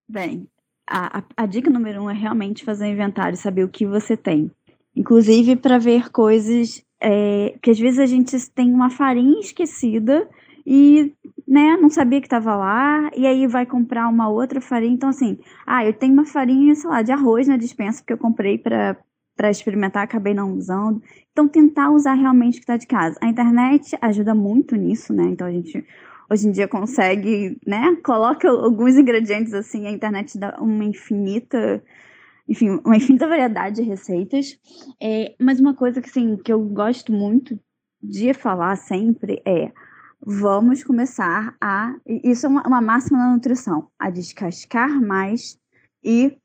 Bem, 0.08 0.46
a, 0.88 1.18
a, 1.18 1.24
a 1.36 1.46
dica 1.46 1.68
número 1.68 2.02
um 2.02 2.10
é 2.10 2.14
realmente 2.14 2.64
fazer 2.64 2.86
um 2.86 2.92
inventário, 2.92 3.36
saber 3.36 3.64
o 3.64 3.68
que 3.68 3.86
você 3.86 4.16
tem. 4.16 4.50
Inclusive 4.96 5.56
para 5.56 5.78
ver 5.78 6.10
coisas 6.10 6.82
é, 7.02 7.54
que 7.60 7.70
às 7.70 7.78
vezes 7.78 7.98
a 7.98 8.06
gente 8.06 8.38
tem 8.50 8.72
uma 8.72 8.88
farinha 8.88 9.40
esquecida 9.40 10.28
e 10.64 11.12
né, 11.46 11.76
não 11.76 11.90
sabia 11.90 12.20
que 12.20 12.26
estava 12.26 12.54
lá, 12.56 13.10
e 13.16 13.26
aí 13.26 13.46
vai 13.46 13.66
comprar 13.66 14.08
uma 14.08 14.28
outra 14.28 14.60
farinha. 14.60 14.94
Então, 14.94 15.08
assim, 15.08 15.38
ah, 15.66 15.84
eu 15.84 15.92
tenho 15.92 16.12
uma 16.12 16.24
farinha, 16.24 16.74
sei 16.74 16.88
lá, 16.88 17.02
de 17.02 17.12
arroz 17.12 17.48
na 17.48 17.56
dispensa 17.56 18.02
que 18.02 18.12
eu 18.12 18.18
comprei 18.18 18.56
para 18.58 18.96
para 19.34 19.50
experimentar, 19.50 20.04
acabei 20.04 20.34
não 20.34 20.52
usando. 20.52 21.02
Então, 21.32 21.48
tentar 21.48 21.90
usar 21.90 22.12
realmente 22.12 22.54
o 22.54 22.56
que 22.58 22.64
está 22.64 22.76
de 22.76 22.86
casa. 22.86 23.18
A 23.20 23.26
internet 23.26 23.96
ajuda 24.00 24.34
muito 24.34 24.76
nisso, 24.76 25.12
né? 25.12 25.24
Então, 25.24 25.46
a 25.46 25.50
gente 25.50 25.84
hoje 26.30 26.48
em 26.48 26.52
dia 26.52 26.68
consegue, 26.68 27.58
né? 27.66 27.96
Coloca 28.04 28.48
alguns 28.48 28.96
ingredientes 28.96 29.52
assim, 29.54 29.86
a 29.86 29.90
internet 29.90 30.38
dá 30.38 30.56
uma 30.60 30.84
infinita, 30.84 31.82
enfim, 32.48 32.80
uma 32.84 32.96
infinita 32.96 33.28
variedade 33.28 33.76
de 33.76 33.82
receitas. 33.82 34.58
É, 35.00 35.34
mas 35.40 35.60
uma 35.60 35.74
coisa 35.74 36.00
que, 36.00 36.08
assim, 36.08 36.36
que 36.36 36.52
eu 36.52 36.60
gosto 36.60 37.12
muito 37.12 37.58
de 38.02 38.34
falar 38.34 38.76
sempre 38.76 39.40
é 39.46 39.72
vamos 40.24 40.84
começar 40.84 41.56
a. 41.60 41.94
Isso 42.06 42.46
é 42.46 42.48
uma, 42.48 42.66
uma 42.66 42.80
máxima 42.80 43.18
na 43.18 43.32
nutrição: 43.32 43.88
a 43.98 44.10
descascar 44.10 45.00
mais 45.00 45.58
e 46.04 46.36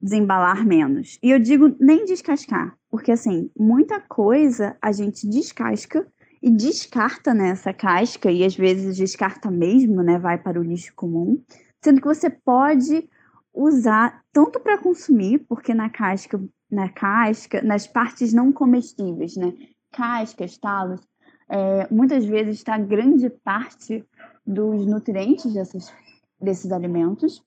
desembalar 0.00 0.66
menos. 0.66 1.18
E 1.22 1.30
eu 1.30 1.38
digo 1.38 1.74
nem 1.80 2.04
descascar, 2.04 2.76
porque 2.90 3.12
assim, 3.12 3.50
muita 3.56 4.00
coisa 4.00 4.76
a 4.82 4.90
gente 4.90 5.28
descasca 5.28 6.06
e 6.42 6.50
descarta 6.50 7.32
nessa 7.32 7.70
né, 7.70 7.74
casca, 7.74 8.30
e 8.30 8.44
às 8.44 8.56
vezes 8.56 8.96
descarta 8.96 9.48
mesmo, 9.50 10.02
né? 10.02 10.18
Vai 10.18 10.38
para 10.38 10.58
o 10.58 10.62
lixo 10.62 10.92
comum, 10.96 11.40
sendo 11.82 12.00
que 12.00 12.08
você 12.08 12.28
pode 12.28 13.08
usar 13.54 14.22
tanto 14.32 14.58
para 14.60 14.78
consumir, 14.78 15.40
porque 15.40 15.74
na 15.74 15.90
casca, 15.90 16.42
na 16.70 16.88
casca, 16.88 17.60
nas 17.62 17.86
partes 17.86 18.32
não 18.32 18.52
comestíveis, 18.52 19.36
né? 19.36 19.52
Cascas, 19.92 20.56
talos, 20.56 21.00
é, 21.48 21.86
muitas 21.92 22.24
vezes 22.24 22.56
está 22.56 22.78
grande 22.78 23.28
parte 23.28 24.04
dos 24.46 24.86
nutrientes 24.86 25.52
dessas, 25.52 25.92
desses 26.40 26.72
alimentos. 26.72 27.44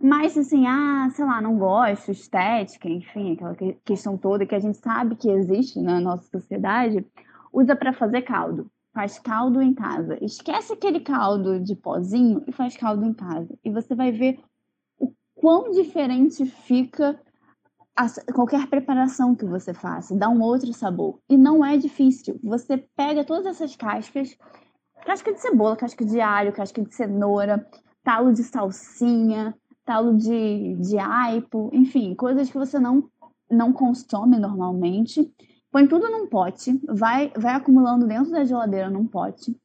Mas, 0.00 0.36
assim, 0.36 0.66
ah, 0.66 1.08
sei 1.14 1.24
lá, 1.24 1.40
não 1.40 1.58
gosto, 1.58 2.10
estética, 2.10 2.88
enfim, 2.88 3.34
aquela 3.34 3.54
questão 3.84 4.16
toda 4.16 4.46
que 4.46 4.54
a 4.54 4.58
gente 4.58 4.78
sabe 4.78 5.14
que 5.14 5.30
existe 5.30 5.80
na 5.80 6.00
nossa 6.00 6.28
sociedade, 6.28 7.06
usa 7.52 7.76
para 7.76 7.92
fazer 7.92 8.22
caldo. 8.22 8.68
Faz 8.92 9.18
caldo 9.18 9.62
em 9.62 9.72
casa. 9.72 10.18
Esquece 10.20 10.72
aquele 10.72 11.00
caldo 11.00 11.60
de 11.60 11.76
pozinho 11.76 12.42
e 12.46 12.52
faz 12.52 12.76
caldo 12.76 13.04
em 13.04 13.14
casa. 13.14 13.56
E 13.64 13.70
você 13.70 13.94
vai 13.94 14.10
ver 14.10 14.40
quão 15.42 15.72
diferente 15.72 16.46
fica 16.46 17.20
a, 17.96 18.06
qualquer 18.32 18.68
preparação 18.68 19.34
que 19.34 19.44
você 19.44 19.74
faça, 19.74 20.16
dá 20.16 20.28
um 20.28 20.40
outro 20.40 20.72
sabor. 20.72 21.18
E 21.28 21.36
não 21.36 21.64
é 21.64 21.76
difícil. 21.76 22.38
Você 22.44 22.78
pega 22.96 23.24
todas 23.24 23.46
essas 23.46 23.74
cascas, 23.74 24.38
casca 25.04 25.32
de 25.32 25.40
cebola, 25.40 25.76
casca 25.76 26.04
de 26.04 26.20
alho, 26.20 26.52
casca 26.52 26.80
de 26.80 26.94
cenoura, 26.94 27.66
talo 28.04 28.32
de 28.32 28.44
salsinha, 28.44 29.52
talo 29.84 30.16
de, 30.16 30.76
de 30.76 30.96
aipo, 30.96 31.70
enfim, 31.72 32.14
coisas 32.14 32.48
que 32.48 32.56
você 32.56 32.78
não, 32.78 33.10
não 33.50 33.72
consome 33.72 34.38
normalmente. 34.38 35.28
põe 35.72 35.88
tudo 35.88 36.08
num 36.08 36.28
pote, 36.28 36.80
vai, 36.88 37.32
vai 37.36 37.56
acumulando 37.56 38.06
dentro 38.06 38.30
da 38.30 38.44
geladeira 38.44 38.88
num 38.88 39.08
pote. 39.08 39.56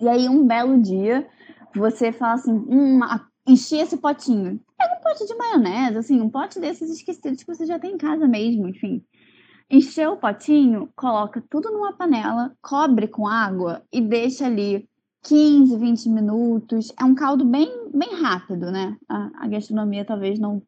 E 0.00 0.08
aí, 0.08 0.30
um 0.30 0.46
belo 0.46 0.80
dia, 0.80 1.28
você 1.76 2.10
fala 2.10 2.34
assim: 2.34 2.52
hum, 2.52 3.00
enchi 3.46 3.76
esse 3.76 3.96
potinho. 3.96 4.60
Pega 4.84 4.96
um 4.96 5.00
pote 5.00 5.26
de 5.26 5.34
maionese, 5.34 5.96
assim, 5.96 6.20
um 6.20 6.28
pote 6.28 6.60
desses 6.60 6.90
esquecidos 6.90 7.42
que 7.42 7.54
você 7.54 7.64
já 7.64 7.78
tem 7.78 7.92
em 7.92 7.98
casa 7.98 8.28
mesmo, 8.28 8.68
enfim. 8.68 9.02
Encheu 9.70 10.12
o 10.12 10.16
potinho, 10.18 10.90
coloca 10.94 11.42
tudo 11.48 11.70
numa 11.70 11.94
panela, 11.94 12.52
cobre 12.60 13.08
com 13.08 13.26
água 13.26 13.82
e 13.90 13.98
deixa 14.02 14.44
ali 14.44 14.86
15, 15.22 15.78
20 15.78 16.08
minutos. 16.10 16.92
É 17.00 17.04
um 17.04 17.14
caldo 17.14 17.46
bem, 17.46 17.90
bem 17.94 18.14
rápido, 18.14 18.70
né? 18.70 18.94
A, 19.08 19.44
a 19.44 19.48
gastronomia 19.48 20.04
talvez 20.04 20.38
não, 20.38 20.62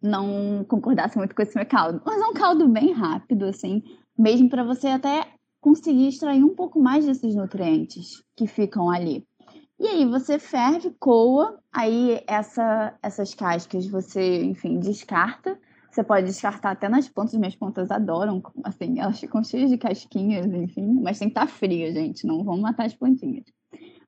não 0.00 0.64
concordasse 0.68 1.18
muito 1.18 1.34
com 1.34 1.42
esse 1.42 1.56
meu 1.56 1.66
caldo, 1.66 2.00
mas 2.06 2.22
é 2.22 2.26
um 2.26 2.34
caldo 2.34 2.68
bem 2.68 2.92
rápido, 2.92 3.44
assim, 3.44 3.82
mesmo 4.16 4.48
para 4.48 4.62
você 4.62 4.86
até 4.86 5.32
conseguir 5.60 6.06
extrair 6.06 6.44
um 6.44 6.54
pouco 6.54 6.80
mais 6.80 7.04
desses 7.04 7.34
nutrientes 7.34 8.22
que 8.36 8.46
ficam 8.46 8.88
ali. 8.88 9.26
E 9.80 9.86
aí 9.86 10.04
você 10.04 10.38
ferve, 10.38 10.94
coa, 10.98 11.58
aí 11.78 12.20
essa, 12.26 12.92
essas 13.00 13.34
cascas 13.34 13.86
você, 13.86 14.42
enfim, 14.42 14.80
descarta. 14.80 15.56
Você 15.90 16.02
pode 16.02 16.26
descartar 16.26 16.72
até 16.72 16.88
nas 16.88 17.08
pontas, 17.08 17.34
minhas 17.34 17.56
pontas 17.56 17.90
adoram, 17.90 18.42
assim, 18.64 19.00
elas 19.00 19.18
ficam 19.18 19.42
cheias 19.42 19.70
de 19.70 19.78
casquinhas, 19.78 20.46
enfim, 20.46 21.00
mas 21.00 21.18
tem 21.18 21.28
que 21.28 21.32
estar 21.32 21.46
tá 21.46 21.52
fria, 21.52 21.90
gente, 21.92 22.26
não 22.26 22.44
vamos 22.44 22.60
matar 22.60 22.86
as 22.86 22.94
plantinhas. 22.94 23.44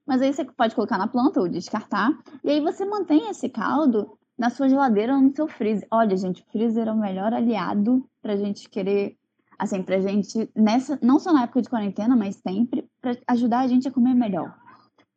Mas 0.06 0.20
aí 0.20 0.32
você 0.32 0.44
pode 0.44 0.74
colocar 0.74 0.98
na 0.98 1.08
planta 1.08 1.40
ou 1.40 1.48
descartar, 1.48 2.10
e 2.44 2.50
aí 2.50 2.60
você 2.60 2.84
mantém 2.84 3.30
esse 3.30 3.48
caldo 3.48 4.18
na 4.38 4.50
sua 4.50 4.68
geladeira 4.68 5.14
ou 5.14 5.22
no 5.22 5.34
seu 5.34 5.48
freezer. 5.48 5.88
Olha, 5.90 6.16
gente, 6.16 6.42
o 6.42 6.52
freezer 6.52 6.86
é 6.86 6.92
o 6.92 6.98
melhor 6.98 7.32
aliado 7.32 8.06
pra 8.20 8.36
gente 8.36 8.68
querer, 8.68 9.16
assim, 9.58 9.82
pra 9.82 10.00
gente, 10.00 10.50
nessa, 10.54 10.98
não 11.02 11.18
só 11.18 11.32
na 11.32 11.44
época 11.44 11.62
de 11.62 11.70
quarentena, 11.70 12.14
mas 12.14 12.36
sempre, 12.36 12.86
pra 13.00 13.16
ajudar 13.28 13.60
a 13.60 13.66
gente 13.66 13.88
a 13.88 13.92
comer 13.92 14.14
melhor. 14.14 14.54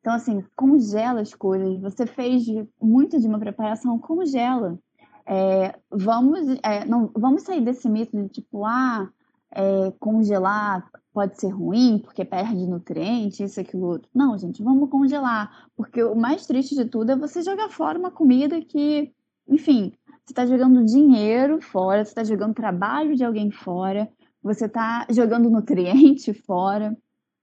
Então, 0.03 0.15
assim, 0.15 0.43
congela 0.53 1.21
as 1.21 1.33
coisas. 1.33 1.79
Você 1.79 2.05
fez 2.05 2.43
muito 2.81 3.17
de 3.21 3.25
uma 3.25 3.39
preparação, 3.39 3.97
congela. 3.97 4.77
É, 5.25 5.79
vamos, 5.89 6.45
é, 6.61 6.83
não, 6.83 7.09
vamos 7.15 7.43
sair 7.43 7.61
desse 7.61 7.87
mito 7.87 8.21
de 8.21 8.27
tipo, 8.27 8.65
ah, 8.65 9.09
é, 9.49 9.91
congelar 10.01 10.91
pode 11.13 11.39
ser 11.39 11.51
ruim 11.51 11.99
porque 11.99 12.25
perde 12.25 12.67
nutriente, 12.67 13.45
isso, 13.45 13.61
aquilo, 13.61 13.85
outro. 13.85 14.09
Não, 14.13 14.37
gente, 14.37 14.61
vamos 14.61 14.89
congelar. 14.89 15.69
Porque 15.73 16.03
o 16.03 16.15
mais 16.15 16.45
triste 16.45 16.75
de 16.75 16.83
tudo 16.83 17.13
é 17.13 17.15
você 17.15 17.41
jogar 17.41 17.69
fora 17.69 17.97
uma 17.97 18.11
comida 18.11 18.59
que, 18.59 19.09
enfim, 19.47 19.93
você 20.25 20.33
está 20.33 20.45
jogando 20.45 20.83
dinheiro 20.83 21.61
fora, 21.61 22.03
você 22.03 22.11
está 22.11 22.25
jogando 22.25 22.53
trabalho 22.53 23.15
de 23.15 23.23
alguém 23.23 23.49
fora, 23.51 24.11
você 24.41 24.65
está 24.65 25.07
jogando 25.09 25.49
nutriente 25.49 26.33
fora. 26.33 26.93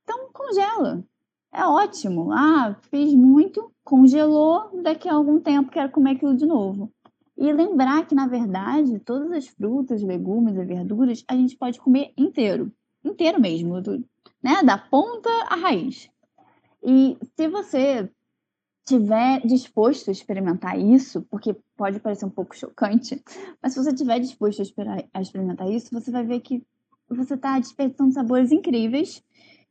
Então, 0.05 0.29
congela 0.31 1.03
é 1.53 1.65
ótimo. 1.65 2.33
Ah, 2.33 2.77
fiz 2.91 3.15
muito, 3.15 3.73
congelou, 3.85 4.71
daqui 4.83 5.09
a 5.09 5.15
algum 5.15 5.41
tempo 5.41 5.71
quero 5.71 5.91
comer 5.91 6.13
aquilo 6.13 6.37
de 6.37 6.47
novo. 6.47 6.93
E 7.37 7.53
lembrar 7.53 8.07
que, 8.07 8.15
na 8.15 8.27
verdade, 8.27 8.99
todas 8.99 9.33
as 9.33 9.49
frutas, 9.49 10.03
legumes 10.03 10.57
e 10.57 10.65
verduras 10.65 11.25
a 11.27 11.35
gente 11.35 11.57
pode 11.57 11.81
comer 11.81 12.13
inteiro. 12.17 12.71
Inteiro 13.05 13.41
mesmo, 13.41 13.81
né? 14.43 14.63
Da 14.63 14.77
ponta 14.77 15.31
à 15.49 15.57
raiz. 15.57 16.11
E 16.83 17.17
se 17.37 17.49
você 17.49 18.11
tiver 18.85 19.41
disposto 19.47 20.09
a 20.09 20.13
experimentar 20.13 20.79
isso, 20.79 21.23
porque 21.31 21.57
pode 21.77 22.01
parecer 22.01 22.27
um 22.27 22.31
pouco 22.31 22.57
chocante, 22.57 23.23
mas 23.63 23.73
se 23.73 23.83
você 23.83 23.95
tiver 23.95 24.19
disposto 24.19 24.63
a 25.15 25.21
experimentar 25.21 25.71
isso, 25.71 25.89
você 25.93 26.11
vai 26.11 26.25
ver 26.25 26.41
que 26.41 26.63
você 27.09 27.35
está 27.35 27.59
desperdiçando 27.59 28.13
sabores 28.13 28.53
incríveis 28.53 29.23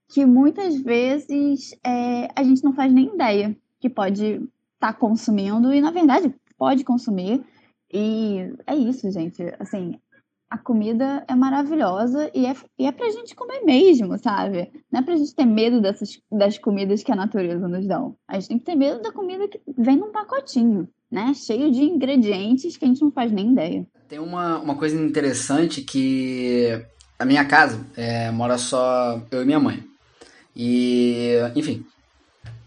que 0.10 0.26
muitas 0.26 0.76
vezes 0.82 1.72
é, 1.86 2.28
a 2.36 2.44
gente 2.44 2.64
não 2.64 2.74
faz 2.74 2.92
nem 2.92 3.14
ideia 3.14 3.56
que 3.80 3.90
pode 3.90 4.24
estar 4.26 4.50
tá 4.80 4.94
consumindo 4.94 5.74
e, 5.74 5.80
na 5.80 5.92
verdade, 5.92 6.34
pode 6.58 6.84
consumir. 6.84 7.44
E 7.94 8.52
é 8.66 8.76
isso, 8.76 9.10
gente. 9.12 9.44
Assim, 9.60 10.00
a 10.50 10.58
comida 10.58 11.24
é 11.28 11.36
maravilhosa 11.36 12.30
e 12.34 12.46
é, 12.46 12.56
e 12.78 12.88
é 12.88 12.92
pra 12.92 13.12
gente 13.12 13.36
comer 13.36 13.62
mesmo, 13.62 14.18
sabe? 14.18 14.72
Não 14.92 15.00
é 15.00 15.04
pra 15.04 15.16
gente 15.16 15.36
ter 15.36 15.46
medo 15.46 15.80
dessas, 15.80 16.20
das 16.32 16.58
comidas 16.58 17.04
que 17.04 17.12
a 17.12 17.16
natureza 17.16 17.68
nos 17.68 17.88
dá. 17.88 18.04
A 18.28 18.40
gente 18.40 18.50
tem 18.50 18.60
que 18.60 18.66
ter 18.66 18.76
medo 18.76 19.02
da 19.02 19.12
comida 19.12 19.48
que 19.48 19.62
vem 19.78 19.98
num 19.98 20.12
pacotinho, 20.12 20.88
né? 21.12 21.34
Cheio 21.36 21.72
de 21.72 21.84
ingredientes 21.84 22.78
que 22.78 22.86
a 22.86 22.88
gente 22.88 23.02
não 23.02 23.12
faz 23.12 23.32
nem 23.32 23.52
ideia. 23.52 23.86
Tem 24.08 24.18
uma, 24.18 24.58
uma 24.58 24.76
coisa 24.76 25.00
interessante 25.00 25.84
que 25.84 26.84
a 27.20 27.26
minha 27.26 27.46
casa 27.46 27.86
é, 27.96 28.32
mora 28.32 28.58
só 28.58 29.22
eu 29.30 29.44
e 29.44 29.46
minha 29.46 29.60
mãe. 29.60 29.89
E, 30.62 31.38
enfim, 31.56 31.86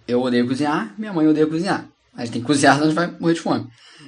eu 0.09 0.23
odeio 0.23 0.49
cozinhar, 0.49 0.95
minha 0.97 1.13
mãe 1.13 1.29
odeia 1.29 1.47
cozinhar. 1.47 1.87
A 2.15 2.25
gente 2.25 2.33
tem 2.33 2.41
que 2.41 2.47
cozinhar, 2.47 2.75
senão 2.77 2.87
a 2.87 2.91
gente 2.91 2.97
vai 2.97 3.21
morrer 3.21 3.35
de 3.35 3.41
fome. 3.41 3.67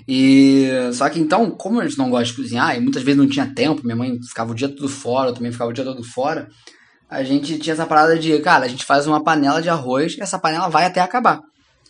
E 0.09 0.71
só 0.95 1.07
que 1.11 1.21
então, 1.21 1.51
como 1.51 1.79
a 1.79 1.87
gente 1.87 1.99
não 1.99 2.09
gosta 2.09 2.25
de 2.25 2.35
cozinhar 2.35 2.75
e 2.75 2.81
muitas 2.81 3.03
vezes 3.03 3.21
não 3.21 3.29
tinha 3.29 3.45
tempo, 3.47 3.85
minha 3.85 3.95
mãe 3.95 4.19
ficava 4.23 4.53
o 4.53 4.55
dia 4.55 4.71
todo 4.71 4.89
fora, 4.89 5.29
eu 5.29 5.35
também 5.35 5.53
ficava 5.53 5.71
o 5.71 5.75
dia 5.75 5.85
todo 5.85 6.03
fora, 6.03 6.49
a 7.11 7.23
gente 7.23 7.59
tinha 7.59 7.75
essa 7.75 7.85
parada 7.85 8.19
de, 8.19 8.39
cara, 8.39 8.65
a 8.65 8.69
gente 8.69 8.87
faz 8.87 9.07
uma 9.07 9.23
panela 9.23 9.61
de 9.61 9.69
arroz 9.69 10.17
e 10.17 10.23
essa 10.23 10.39
panela 10.39 10.69
vai 10.69 10.87
até 10.87 11.01
acabar. 11.01 11.43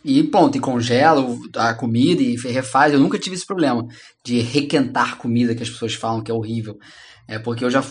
E 0.05 0.25
pronto, 0.25 0.59
e 0.59 0.61
congela 0.61 1.25
a 1.55 1.75
comida 1.75 2.21
e 2.21 2.35
refaz. 2.37 2.93
Eu 2.93 2.99
nunca 2.99 3.21
tive 3.21 3.37
esse 3.37 3.47
problema 3.47 3.87
de 4.25 4.41
requentar 4.41 5.17
comida 5.17 5.55
que 5.55 5.63
as 5.63 5.71
pessoas 5.71 5.95
falam 5.95 6.23
que 6.23 6.31
é 6.31 6.35
horrível. 6.35 6.77
É 7.29 7.39
porque 7.39 7.65
eu 7.65 7.71
já 7.71 7.83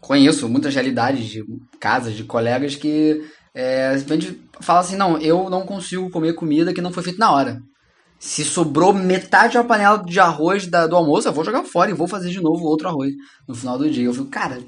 conheço 0.00 0.48
muitas 0.48 0.74
realidades 0.74 1.26
de 1.26 1.44
casas, 1.80 2.14
de 2.14 2.24
colegas 2.24 2.76
que 2.76 3.20
é, 3.58 3.98
simplesmente 3.98 4.40
fala 4.60 4.78
assim, 4.78 4.94
não, 4.94 5.18
eu 5.18 5.50
não 5.50 5.66
consigo 5.66 6.08
comer 6.10 6.32
comida 6.34 6.72
que 6.72 6.80
não 6.80 6.92
foi 6.92 7.02
feita 7.02 7.18
na 7.18 7.32
hora. 7.32 7.60
Se 8.16 8.44
sobrou 8.44 8.92
metade 8.92 9.54
da 9.54 9.64
panela 9.64 9.98
de 9.98 10.20
arroz 10.20 10.68
da, 10.68 10.86
do 10.86 10.94
almoço, 10.94 11.26
eu 11.26 11.32
vou 11.32 11.44
jogar 11.44 11.64
fora 11.64 11.90
e 11.90 11.94
vou 11.94 12.06
fazer 12.06 12.30
de 12.30 12.40
novo 12.40 12.64
outro 12.64 12.86
arroz 12.86 13.12
no 13.48 13.56
final 13.56 13.76
do 13.76 13.90
dia. 13.90 14.04
Eu 14.04 14.14
fico, 14.14 14.26
cara, 14.26 14.62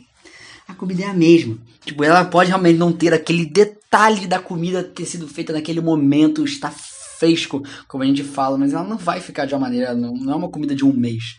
a 0.66 0.74
comida 0.74 1.04
é 1.04 1.06
a 1.06 1.14
mesma. 1.14 1.56
Tipo, 1.84 2.02
ela 2.02 2.24
pode 2.24 2.48
realmente 2.48 2.78
não 2.78 2.92
ter 2.92 3.14
aquele 3.14 3.46
detalhe 3.46 4.26
da 4.26 4.40
comida 4.40 4.82
ter 4.82 5.06
sido 5.06 5.28
feita 5.28 5.52
naquele 5.52 5.80
momento, 5.80 6.44
está 6.44 6.72
fresco, 6.72 7.62
como 7.86 8.02
a 8.02 8.06
gente 8.06 8.24
fala, 8.24 8.58
mas 8.58 8.72
ela 8.72 8.82
não 8.82 8.96
vai 8.96 9.20
ficar 9.20 9.46
de 9.46 9.54
uma 9.54 9.60
maneira, 9.60 9.94
não, 9.94 10.14
não 10.14 10.32
é 10.32 10.36
uma 10.36 10.50
comida 10.50 10.74
de 10.74 10.84
um 10.84 10.92
mês. 10.92 11.38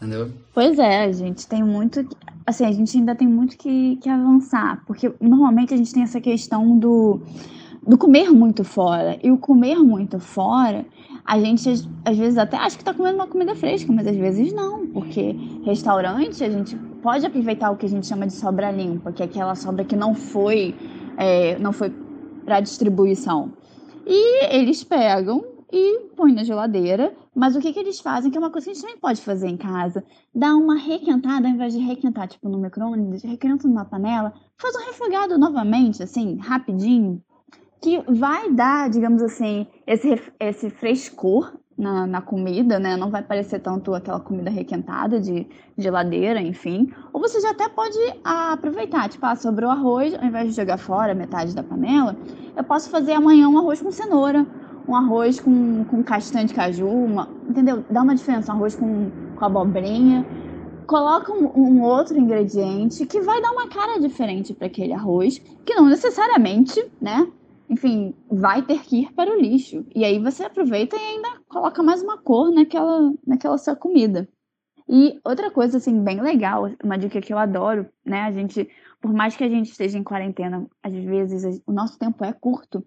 Entendeu? 0.00 0.30
Pois 0.54 0.78
é, 0.78 1.04
a 1.04 1.12
gente 1.12 1.46
tem 1.46 1.62
muito. 1.62 2.06
Assim, 2.46 2.64
a 2.64 2.72
gente 2.72 2.96
ainda 2.96 3.14
tem 3.14 3.26
muito 3.26 3.58
que, 3.58 3.96
que 3.96 4.08
avançar. 4.08 4.82
Porque 4.86 5.12
normalmente 5.20 5.74
a 5.74 5.76
gente 5.76 5.92
tem 5.92 6.04
essa 6.04 6.20
questão 6.20 6.78
do, 6.78 7.20
do 7.84 7.98
comer 7.98 8.30
muito 8.30 8.62
fora. 8.62 9.18
E 9.22 9.30
o 9.30 9.36
comer 9.36 9.78
muito 9.78 10.20
fora, 10.20 10.86
a 11.24 11.38
gente 11.40 11.68
às 12.04 12.16
vezes 12.16 12.38
até 12.38 12.56
acha 12.56 12.76
que 12.76 12.82
está 12.82 12.94
comendo 12.94 13.16
uma 13.16 13.26
comida 13.26 13.56
fresca, 13.56 13.92
mas 13.92 14.06
às 14.06 14.16
vezes 14.16 14.52
não. 14.52 14.86
Porque 14.86 15.34
restaurante, 15.64 16.44
a 16.44 16.50
gente 16.50 16.76
pode 17.02 17.26
aproveitar 17.26 17.70
o 17.70 17.76
que 17.76 17.86
a 17.86 17.88
gente 17.88 18.06
chama 18.06 18.26
de 18.26 18.34
sobra 18.34 18.70
limpa, 18.70 19.10
que 19.10 19.22
é 19.22 19.26
aquela 19.26 19.56
sobra 19.56 19.84
que 19.84 19.96
não 19.96 20.14
foi, 20.14 20.76
é, 21.16 21.58
não 21.58 21.72
foi 21.72 21.92
para 22.44 22.60
distribuição. 22.60 23.52
E 24.06 24.46
eles 24.56 24.84
pegam 24.84 25.44
e 25.72 26.00
põe 26.16 26.32
na 26.32 26.44
geladeira. 26.44 27.12
Mas 27.38 27.54
o 27.54 27.60
que, 27.60 27.72
que 27.72 27.78
eles 27.78 28.00
fazem, 28.00 28.32
que 28.32 28.36
é 28.36 28.40
uma 28.40 28.50
coisa 28.50 28.64
que 28.64 28.72
a 28.72 28.74
gente 28.74 28.82
também 28.82 28.98
pode 28.98 29.22
fazer 29.22 29.46
em 29.46 29.56
casa, 29.56 30.02
dá 30.34 30.56
uma 30.56 30.74
requentada, 30.74 31.46
ao 31.46 31.54
invés 31.54 31.72
de 31.72 31.78
requentar, 31.78 32.26
tipo, 32.26 32.48
no 32.48 32.58
micro-ondas, 32.58 33.22
requenta 33.22 33.68
numa 33.68 33.84
panela, 33.84 34.34
faz 34.56 34.74
um 34.74 34.84
refogado 34.84 35.38
novamente, 35.38 36.02
assim, 36.02 36.36
rapidinho, 36.38 37.22
que 37.80 38.02
vai 38.10 38.52
dar, 38.52 38.90
digamos 38.90 39.22
assim, 39.22 39.68
esse, 39.86 40.20
esse 40.40 40.68
frescor 40.68 41.52
na, 41.78 42.08
na, 42.08 42.20
comida, 42.20 42.80
né? 42.80 42.96
Não 42.96 43.08
vai 43.08 43.22
parecer 43.22 43.60
tanto 43.60 43.94
aquela 43.94 44.18
comida 44.18 44.50
requentada 44.50 45.20
de 45.20 45.46
geladeira, 45.78 46.42
enfim. 46.42 46.92
Ou 47.12 47.20
você 47.20 47.40
já 47.40 47.52
até 47.52 47.68
pode 47.68 47.96
aproveitar, 48.24 49.08
tipo, 49.08 49.24
ah, 49.24 49.36
sobrou 49.36 49.70
arroz, 49.70 50.12
ao 50.12 50.24
invés 50.24 50.48
de 50.48 50.56
jogar 50.56 50.76
fora 50.76 51.14
metade 51.14 51.54
da 51.54 51.62
panela, 51.62 52.16
eu 52.56 52.64
posso 52.64 52.90
fazer 52.90 53.12
amanhã 53.12 53.48
um 53.48 53.58
arroz 53.58 53.80
com 53.80 53.92
cenoura 53.92 54.44
um 54.88 54.96
arroz 54.96 55.38
com, 55.38 55.84
com 55.84 56.02
castanha 56.02 56.46
de 56.46 56.54
caju, 56.54 56.88
uma, 56.88 57.28
entendeu? 57.48 57.84
Dá 57.90 58.02
uma 58.02 58.14
diferença, 58.14 58.52
um 58.52 58.56
arroz 58.56 58.74
com, 58.74 59.10
com 59.36 59.44
abobrinha. 59.44 60.26
Coloca 60.86 61.30
um, 61.30 61.46
um 61.54 61.82
outro 61.82 62.18
ingrediente 62.18 63.04
que 63.04 63.20
vai 63.20 63.42
dar 63.42 63.52
uma 63.52 63.68
cara 63.68 64.00
diferente 64.00 64.54
para 64.54 64.66
aquele 64.66 64.94
arroz, 64.94 65.38
que 65.38 65.74
não 65.74 65.86
necessariamente, 65.86 66.82
né? 66.98 67.30
Enfim, 67.68 68.14
vai 68.30 68.62
ter 68.62 68.80
que 68.80 69.02
ir 69.02 69.12
para 69.12 69.30
o 69.30 69.38
lixo. 69.38 69.84
E 69.94 70.02
aí 70.02 70.18
você 70.18 70.44
aproveita 70.44 70.96
e 70.96 70.98
ainda 70.98 71.28
coloca 71.46 71.82
mais 71.82 72.02
uma 72.02 72.16
cor 72.16 72.50
naquela, 72.50 73.12
naquela 73.26 73.58
sua 73.58 73.76
comida. 73.76 74.26
E 74.88 75.20
outra 75.22 75.50
coisa, 75.50 75.76
assim, 75.76 76.02
bem 76.02 76.22
legal, 76.22 76.70
uma 76.82 76.96
dica 76.96 77.20
que 77.20 77.30
eu 77.30 77.36
adoro, 77.36 77.86
né? 78.02 78.22
A 78.22 78.32
gente, 78.32 78.66
por 79.02 79.12
mais 79.12 79.36
que 79.36 79.44
a 79.44 79.48
gente 79.48 79.70
esteja 79.70 79.98
em 79.98 80.02
quarentena, 80.02 80.66
às 80.82 80.94
vezes 80.94 81.60
o 81.66 81.72
nosso 81.72 81.98
tempo 81.98 82.24
é 82.24 82.32
curto 82.32 82.82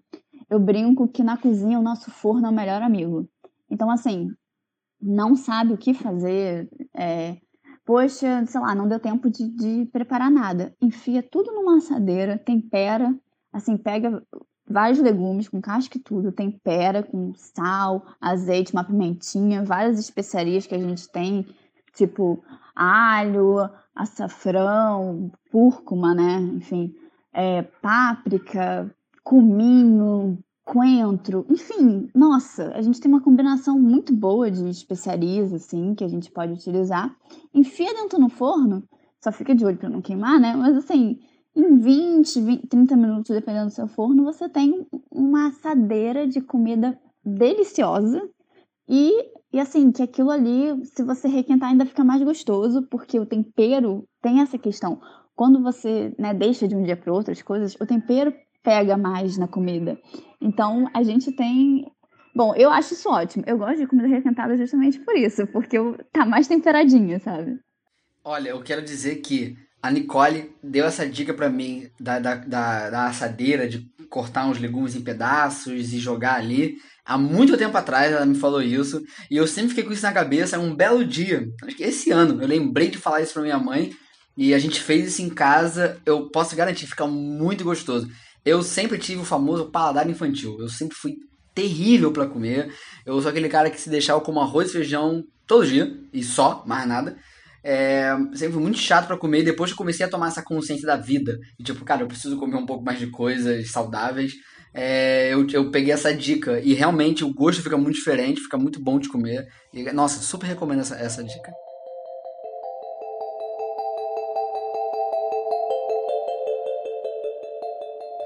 eu 0.52 0.60
brinco 0.60 1.08
que 1.08 1.22
na 1.22 1.36
cozinha 1.36 1.78
o 1.78 1.82
nosso 1.82 2.10
forno 2.10 2.46
é 2.46 2.50
o 2.50 2.54
melhor 2.54 2.82
amigo. 2.82 3.28
Então, 3.70 3.90
assim, 3.90 4.28
não 5.00 5.34
sabe 5.34 5.72
o 5.72 5.78
que 5.78 5.94
fazer, 5.94 6.68
é, 6.94 7.38
Poxa, 7.84 8.46
sei 8.46 8.60
lá, 8.60 8.74
não 8.74 8.86
deu 8.86 9.00
tempo 9.00 9.28
de, 9.28 9.48
de 9.48 9.86
preparar 9.86 10.30
nada. 10.30 10.74
Enfia 10.80 11.20
tudo 11.22 11.52
numa 11.52 11.78
assadeira, 11.78 12.38
tempera, 12.38 13.12
assim, 13.52 13.76
pega 13.76 14.22
vários 14.68 15.00
legumes 15.00 15.48
com 15.48 15.60
casca 15.60 15.98
e 15.98 16.00
tudo, 16.00 16.30
tempera 16.30 17.02
com 17.02 17.34
sal, 17.34 18.06
azeite, 18.20 18.72
uma 18.72 18.84
pimentinha, 18.84 19.64
várias 19.64 19.98
especiarias 19.98 20.66
que 20.66 20.74
a 20.76 20.78
gente 20.78 21.10
tem, 21.10 21.44
tipo 21.94 22.42
alho, 22.74 23.68
açafrão, 23.94 25.32
cúrcuma, 25.50 26.14
né? 26.14 26.40
Enfim, 26.40 26.94
é, 27.32 27.62
páprica, 27.62 28.94
cominho, 29.22 30.38
coentro, 30.64 31.44
enfim, 31.50 32.08
nossa, 32.14 32.72
a 32.74 32.82
gente 32.82 33.00
tem 33.00 33.10
uma 33.10 33.20
combinação 33.20 33.78
muito 33.78 34.14
boa 34.14 34.50
de 34.50 34.68
especiarias, 34.68 35.52
assim, 35.52 35.94
que 35.94 36.04
a 36.04 36.08
gente 36.08 36.30
pode 36.30 36.52
utilizar. 36.52 37.14
Enfia 37.52 37.92
dentro 37.94 38.18
no 38.18 38.28
forno, 38.28 38.82
só 39.20 39.32
fica 39.32 39.54
de 39.54 39.64
olho 39.64 39.76
para 39.76 39.88
não 39.88 40.00
queimar, 40.00 40.40
né? 40.40 40.54
Mas 40.54 40.76
assim, 40.76 41.18
em 41.54 41.78
20, 41.78 42.40
20, 42.40 42.66
30 42.66 42.96
minutos, 42.96 43.34
dependendo 43.34 43.66
do 43.66 43.72
seu 43.72 43.86
forno, 43.88 44.24
você 44.24 44.48
tem 44.48 44.86
uma 45.10 45.48
assadeira 45.48 46.26
de 46.26 46.40
comida 46.40 46.98
deliciosa 47.24 48.22
e, 48.88 49.12
e 49.52 49.60
assim, 49.60 49.92
que 49.92 50.02
aquilo 50.02 50.30
ali, 50.30 50.84
se 50.86 51.02
você 51.02 51.28
requentar, 51.28 51.70
ainda 51.70 51.86
fica 51.86 52.04
mais 52.04 52.22
gostoso, 52.22 52.82
porque 52.90 53.18
o 53.18 53.26
tempero 53.26 54.04
tem 54.20 54.40
essa 54.40 54.58
questão. 54.58 55.00
Quando 55.34 55.62
você 55.62 56.14
né, 56.18 56.34
deixa 56.34 56.68
de 56.68 56.76
um 56.76 56.82
dia 56.82 56.96
para 56.96 57.12
outro 57.12 57.32
as 57.32 57.42
coisas, 57.42 57.76
o 57.80 57.86
tempero 57.86 58.32
pega 58.62 58.96
mais 58.96 59.36
na 59.36 59.48
comida. 59.48 59.98
Então, 60.40 60.88
a 60.94 61.02
gente 61.02 61.32
tem. 61.32 61.86
Bom, 62.34 62.54
eu 62.54 62.70
acho 62.70 62.94
isso 62.94 63.10
ótimo. 63.10 63.44
Eu 63.46 63.58
gosto 63.58 63.78
de 63.78 63.86
comida 63.86 64.08
requentada 64.08 64.56
justamente 64.56 64.98
por 65.00 65.16
isso, 65.16 65.46
porque 65.48 65.76
tá 66.12 66.24
mais 66.24 66.48
temperadinha, 66.48 67.20
sabe? 67.20 67.58
Olha, 68.24 68.50
eu 68.50 68.62
quero 68.62 68.82
dizer 68.82 69.16
que 69.16 69.56
a 69.82 69.90
Nicole 69.90 70.54
deu 70.62 70.86
essa 70.86 71.06
dica 71.06 71.34
para 71.34 71.50
mim 71.50 71.90
da, 71.98 72.20
da, 72.20 72.36
da, 72.36 72.90
da, 72.90 73.06
assadeira, 73.06 73.68
de 73.68 73.84
cortar 74.08 74.46
uns 74.46 74.60
legumes 74.60 74.94
em 74.94 75.02
pedaços 75.02 75.92
e 75.92 75.98
jogar 75.98 76.36
ali. 76.36 76.76
Há 77.04 77.18
muito 77.18 77.56
tempo 77.56 77.76
atrás 77.76 78.12
ela 78.12 78.24
me 78.24 78.36
falou 78.36 78.62
isso 78.62 79.02
e 79.28 79.36
eu 79.36 79.46
sempre 79.46 79.70
fiquei 79.70 79.82
com 79.82 79.92
isso 79.92 80.04
na 80.04 80.12
cabeça. 80.12 80.58
Um 80.58 80.74
belo 80.74 81.04
dia, 81.04 81.48
acho 81.64 81.76
que 81.76 81.82
esse 81.82 82.12
ano, 82.12 82.40
eu 82.40 82.46
lembrei 82.46 82.88
de 82.88 82.98
falar 82.98 83.22
isso 83.22 83.32
pra 83.32 83.42
minha 83.42 83.58
mãe 83.58 83.92
e 84.36 84.54
a 84.54 84.58
gente 84.58 84.80
fez 84.80 85.08
isso 85.08 85.22
em 85.22 85.28
casa. 85.28 86.00
Eu 86.06 86.30
posso 86.30 86.54
garantir, 86.54 86.86
fica 86.86 87.06
muito 87.06 87.64
gostoso. 87.64 88.08
Eu 88.44 88.62
sempre 88.62 88.98
tive 88.98 89.20
o 89.20 89.24
famoso 89.24 89.70
paladar 89.70 90.08
infantil. 90.08 90.56
Eu 90.58 90.68
sempre 90.68 90.96
fui 90.96 91.14
terrível 91.54 92.12
para 92.12 92.26
comer. 92.26 92.72
Eu 93.06 93.20
sou 93.20 93.30
aquele 93.30 93.48
cara 93.48 93.70
que 93.70 93.80
se 93.80 93.90
deixar 93.90 94.14
eu 94.14 94.20
como 94.20 94.40
arroz 94.40 94.70
e 94.70 94.72
feijão 94.72 95.22
todo 95.46 95.66
dia 95.66 95.96
e 96.12 96.22
só, 96.22 96.64
mais 96.66 96.86
nada. 96.86 97.16
É, 97.64 98.10
sempre 98.34 98.54
fui 98.54 98.62
muito 98.62 98.78
chato 98.78 99.06
para 99.06 99.16
comer. 99.16 99.44
Depois 99.44 99.70
que 99.70 99.74
eu 99.74 99.78
comecei 99.78 100.04
a 100.04 100.08
tomar 100.08 100.28
essa 100.28 100.42
consciência 100.42 100.86
da 100.86 100.96
vida, 100.96 101.38
e 101.58 101.62
tipo, 101.62 101.84
cara, 101.84 102.02
eu 102.02 102.08
preciso 102.08 102.36
comer 102.36 102.56
um 102.56 102.66
pouco 102.66 102.84
mais 102.84 102.98
de 102.98 103.06
coisas 103.08 103.70
saudáveis. 103.70 104.32
É, 104.74 105.32
eu, 105.32 105.46
eu 105.52 105.70
peguei 105.70 105.92
essa 105.92 106.14
dica 106.14 106.58
e 106.60 106.72
realmente 106.72 107.24
o 107.24 107.32
gosto 107.32 107.62
fica 107.62 107.76
muito 107.76 107.96
diferente, 107.96 108.40
fica 108.40 108.56
muito 108.56 108.82
bom 108.82 108.98
de 108.98 109.08
comer. 109.08 109.46
E, 109.72 109.82
nossa, 109.92 110.20
super 110.22 110.46
recomendo 110.46 110.80
essa, 110.80 110.96
essa 110.96 111.22
dica. 111.22 111.52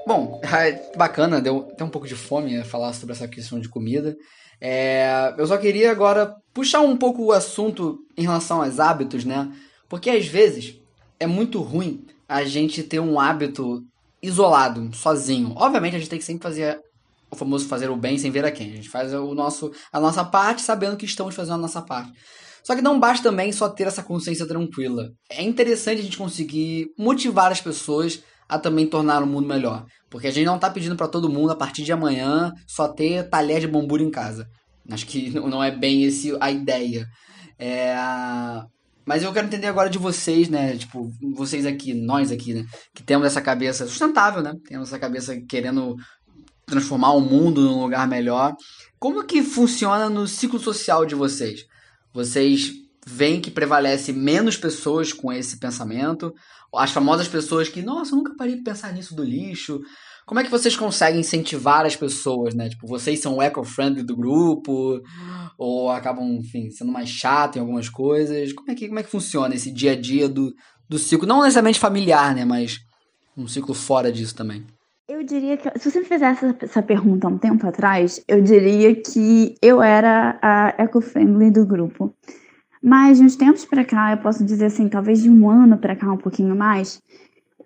Bom, 0.07 0.39
é 0.55 0.95
bacana, 0.95 1.41
deu 1.41 1.67
até 1.73 1.83
um 1.83 1.89
pouco 1.89 2.07
de 2.07 2.15
fome 2.15 2.63
falar 2.63 2.93
sobre 2.93 3.13
essa 3.13 3.27
questão 3.27 3.59
de 3.59 3.67
comida. 3.67 4.15
É, 4.59 5.35
eu 5.37 5.45
só 5.45 5.57
queria 5.57 5.91
agora 5.91 6.33
puxar 6.53 6.79
um 6.79 6.95
pouco 6.95 7.25
o 7.25 7.31
assunto 7.33 7.99
em 8.17 8.21
relação 8.21 8.63
aos 8.63 8.79
hábitos, 8.79 9.25
né? 9.25 9.51
Porque 9.89 10.09
às 10.09 10.25
vezes 10.25 10.79
é 11.19 11.27
muito 11.27 11.61
ruim 11.61 12.05
a 12.27 12.45
gente 12.45 12.83
ter 12.83 13.01
um 13.01 13.19
hábito 13.19 13.83
isolado, 14.23 14.95
sozinho. 14.95 15.53
Obviamente 15.57 15.97
a 15.97 15.99
gente 15.99 16.09
tem 16.09 16.19
que 16.19 16.25
sempre 16.25 16.43
fazer 16.43 16.79
o 17.29 17.35
famoso 17.35 17.67
fazer 17.67 17.89
o 17.89 17.97
bem 17.97 18.17
sem 18.17 18.31
ver 18.31 18.45
a 18.45 18.51
quem. 18.51 18.71
A 18.71 18.75
gente 18.75 18.89
faz 18.89 19.13
o 19.13 19.35
nosso, 19.35 19.71
a 19.91 19.99
nossa 19.99 20.23
parte 20.23 20.61
sabendo 20.61 20.95
que 20.95 21.05
estamos 21.05 21.35
fazendo 21.35 21.55
a 21.55 21.63
nossa 21.63 21.81
parte. 21.81 22.13
Só 22.63 22.75
que 22.75 22.81
não 22.81 22.97
basta 22.97 23.29
também 23.29 23.51
só 23.51 23.67
ter 23.67 23.87
essa 23.87 24.01
consciência 24.01 24.47
tranquila. 24.47 25.09
É 25.29 25.43
interessante 25.43 25.99
a 25.99 26.03
gente 26.03 26.17
conseguir 26.17 26.87
motivar 26.97 27.51
as 27.51 27.59
pessoas 27.59 28.23
a 28.47 28.57
também 28.57 28.87
tornar 28.87 29.21
o 29.21 29.27
mundo 29.27 29.47
melhor. 29.47 29.85
Porque 30.09 30.27
a 30.27 30.31
gente 30.31 30.45
não 30.45 30.59
tá 30.59 30.69
pedindo 30.69 30.95
para 30.95 31.07
todo 31.07 31.29
mundo 31.29 31.51
a 31.51 31.55
partir 31.55 31.83
de 31.83 31.91
amanhã 31.91 32.53
só 32.65 32.87
ter 32.87 33.29
talher 33.29 33.59
de 33.59 33.67
bambu 33.67 33.97
em 33.97 34.09
casa. 34.09 34.47
Acho 34.89 35.05
que 35.05 35.29
não 35.39 35.63
é 35.63 35.71
bem 35.71 36.03
esse 36.03 36.35
a 36.39 36.49
ideia. 36.49 37.07
É... 37.59 37.95
Mas 39.05 39.23
eu 39.23 39.31
quero 39.31 39.47
entender 39.47 39.67
agora 39.67 39.89
de 39.89 39.97
vocês, 39.97 40.49
né? 40.49 40.75
Tipo, 40.75 41.09
vocês 41.33 41.65
aqui, 41.65 41.93
nós 41.93 42.31
aqui, 42.31 42.53
né? 42.53 42.65
Que 42.93 43.01
temos 43.01 43.25
essa 43.25 43.41
cabeça 43.41 43.87
sustentável, 43.87 44.41
né? 44.41 44.53
Temos 44.67 44.89
essa 44.89 44.99
cabeça 44.99 45.39
querendo 45.47 45.95
transformar 46.65 47.13
o 47.13 47.21
mundo 47.21 47.61
num 47.61 47.81
lugar 47.81 48.05
melhor. 48.07 48.53
Como 48.99 49.25
que 49.25 49.41
funciona 49.41 50.09
no 50.09 50.27
ciclo 50.27 50.59
social 50.59 51.05
de 51.05 51.15
vocês? 51.15 51.65
Vocês 52.13 52.73
veem 53.07 53.39
que 53.39 53.49
prevalece 53.49 54.11
menos 54.11 54.57
pessoas 54.57 55.13
com 55.13 55.31
esse 55.31 55.57
pensamento? 55.57 56.33
As 56.75 56.91
famosas 56.91 57.27
pessoas 57.27 57.69
que, 57.69 57.81
nossa, 57.81 58.11
eu 58.11 58.17
nunca 58.17 58.35
parei 58.37 58.55
de 58.55 58.63
pensar 58.63 58.91
nisso 58.91 59.15
do 59.15 59.23
lixo. 59.23 59.79
Como 60.25 60.41
é 60.41 60.43
que 60.43 60.51
vocês 60.51 60.75
conseguem 60.75 61.21
incentivar 61.21 61.85
as 61.85 61.95
pessoas, 61.95 62.53
né? 62.53 62.67
Tipo, 62.67 62.85
vocês 62.85 63.21
são 63.21 63.41
eco-friendly 63.41 64.03
do 64.03 64.17
grupo, 64.17 65.01
ou 65.57 65.89
acabam, 65.89 66.33
enfim, 66.33 66.69
sendo 66.69 66.91
mais 66.91 67.07
chato 67.07 67.55
em 67.55 67.59
algumas 67.61 67.87
coisas. 67.87 68.51
Como 68.51 68.69
é 68.69 68.75
que, 68.75 68.87
como 68.89 68.99
é 68.99 69.03
que 69.03 69.09
funciona 69.09 69.55
esse 69.55 69.71
dia 69.71 69.93
a 69.93 69.95
dia 69.95 70.27
do, 70.27 70.53
do 70.89 70.99
ciclo? 70.99 71.25
Não 71.25 71.43
necessariamente 71.43 71.79
familiar, 71.79 72.35
né? 72.35 72.43
Mas 72.43 72.79
um 73.37 73.47
ciclo 73.47 73.73
fora 73.73 74.11
disso 74.11 74.35
também. 74.35 74.65
Eu 75.07 75.23
diria 75.23 75.55
que, 75.55 75.79
se 75.79 75.89
você 75.89 75.99
me 75.99 76.05
fizesse 76.05 76.43
essa, 76.43 76.57
essa 76.59 76.81
pergunta 76.81 77.25
há 77.25 77.29
um 77.29 77.37
tempo 77.37 77.65
atrás, 77.65 78.21
eu 78.27 78.41
diria 78.41 78.93
que 78.93 79.55
eu 79.61 79.81
era 79.81 80.37
a 80.41 80.83
eco-friendly 80.83 81.49
do 81.51 81.65
grupo. 81.65 82.13
Mas 82.81 83.17
de 83.17 83.25
uns 83.25 83.35
tempos 83.35 83.65
para 83.65 83.83
cá, 83.83 84.11
eu 84.11 84.17
posso 84.17 84.43
dizer 84.43 84.65
assim, 84.65 84.87
talvez 84.87 85.21
de 85.21 85.29
um 85.29 85.49
ano 85.49 85.77
para 85.77 85.95
cá, 85.95 86.11
um 86.11 86.17
pouquinho 86.17 86.55
mais, 86.55 87.01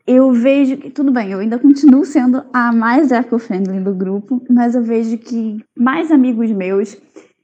eu 0.08 0.32
vejo 0.32 0.78
que, 0.78 0.89
tudo 0.89 1.12
bem, 1.12 1.32
eu 1.32 1.39
ainda 1.39 1.60
continuo 1.60 2.06
sendo 2.06 2.43
a 2.52 2.71
mais 2.71 3.12
eco-friendly 3.12 3.82
do 3.82 3.93
grupo, 3.93 4.41
mas 4.50 4.76
eu 4.76 4.84
vejo 4.84 5.17
que 5.17 5.58
mais 5.78 6.12
amigos 6.12 6.52
meus 6.52 6.97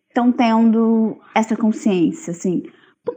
estão 0.08 0.32
tendo 0.32 1.17
essa 1.36 1.56
consciência, 1.56 2.32
assim. 2.32 2.63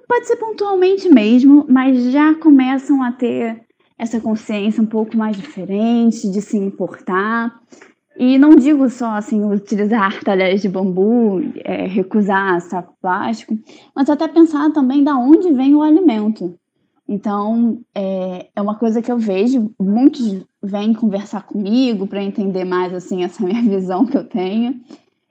Pode 0.07 0.27
ser 0.27 0.37
pontualmente 0.37 1.09
mesmo, 1.09 1.65
mas 1.69 2.13
já 2.13 2.35
começam 2.35 3.03
a 3.03 3.11
ter 3.11 3.63
essa 3.99 4.21
consciência 4.21 4.83
um 4.83 4.87
pouco 4.87 5.17
mais 5.17 5.37
diferente, 5.37 6.31
de 6.31 6.41
se 6.41 6.57
importar. 6.57 7.61
E 8.21 8.37
não 8.37 8.55
digo 8.55 8.87
só 8.91 9.13
assim 9.13 9.43
utilizar 9.43 10.21
talheres 10.23 10.61
de 10.61 10.69
bambu, 10.69 11.41
é, 11.65 11.87
recusar 11.87 12.61
saco 12.61 12.95
plástico, 13.01 13.59
mas 13.97 14.11
até 14.11 14.29
pensar 14.29 14.71
também 14.75 15.03
da 15.03 15.17
onde 15.17 15.51
vem 15.55 15.75
o 15.75 15.81
alimento. 15.81 16.55
Então 17.09 17.81
é, 17.95 18.51
é 18.55 18.61
uma 18.61 18.75
coisa 18.75 19.01
que 19.01 19.11
eu 19.11 19.17
vejo, 19.17 19.75
muitos 19.81 20.45
vêm 20.63 20.93
conversar 20.93 21.47
comigo 21.47 22.07
para 22.07 22.23
entender 22.23 22.63
mais 22.67 22.93
assim 22.93 23.25
essa 23.25 23.43
minha 23.43 23.63
visão 23.63 24.05
que 24.05 24.19
eu 24.19 24.25
tenho. 24.25 24.79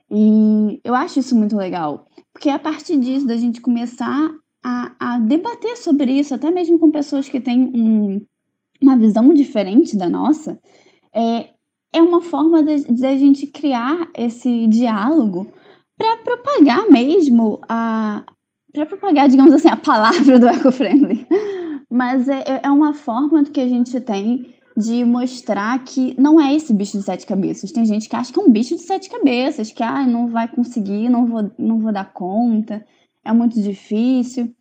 E 0.10 0.82
eu 0.84 0.96
acho 0.96 1.20
isso 1.20 1.36
muito 1.36 1.56
legal, 1.56 2.08
porque 2.34 2.50
é 2.50 2.54
a 2.54 2.60
partir 2.60 2.98
disso 2.98 3.28
da 3.28 3.38
gente 3.38 3.62
começar 3.62 4.32
a, 4.64 4.96
a 5.00 5.20
debater 5.20 5.78
sobre 5.78 6.12
isso, 6.14 6.34
até 6.34 6.50
mesmo 6.50 6.80
com 6.80 6.90
pessoas 6.90 7.30
que 7.30 7.40
têm 7.40 7.72
um, 7.72 8.20
uma 8.82 8.98
visão 8.98 9.32
diferente 9.32 9.96
da 9.96 10.10
nossa, 10.10 10.60
é, 11.14 11.50
é 11.94 12.02
uma 12.02 12.22
forma 12.22 12.64
de, 12.64 12.84
de 12.92 13.06
a 13.06 13.18
gente 13.18 13.48
criar 13.48 14.10
esse 14.16 14.68
diálogo 14.68 15.52
para 15.98 16.18
propagar 16.18 16.90
mesmo 16.90 17.60
a 17.68 18.24
para 18.72 18.86
propagar, 18.86 19.28
digamos 19.28 19.54
assim, 19.54 19.68
a 19.68 19.76
palavra 19.76 20.38
do 20.38 20.48
eco-friendly. 20.48 21.26
Mas 21.90 22.30
é, 22.30 22.44
é, 22.46 22.62
é 22.66 22.70
uma 22.70 22.94
forma 22.94 23.44
que 23.44 23.60
a 23.60 23.68
gente 23.68 24.00
tem 24.00 24.54
de 24.78 25.04
mostrar 25.04 25.84
que 25.84 26.16
não 26.20 26.40
é 26.40 26.56
esse 26.56 26.74
bicho 26.74 26.98
de 26.98 27.04
sete 27.04 27.26
cabeças. 27.26 27.72
Tem 27.72 27.84
gente 27.84 28.08
que 28.08 28.16
acha 28.16 28.32
que 28.32 28.40
é 28.40 28.42
um 28.42 28.52
bicho 28.52 28.76
de 28.76 28.84
sete 28.84 29.10
cabeças, 29.10 29.72
que 29.72 29.84
ah, 29.84 30.06
não 30.06 30.28
vai 30.28 30.48
conseguir, 30.48 31.10
não 31.10 31.26
vou, 31.26 31.52
não 31.58 31.80
vou 31.80 31.92
dar 31.92 32.14
conta, 32.14 32.86
é 33.26 33.34
muito 33.34 33.62
difícil. 33.62 34.54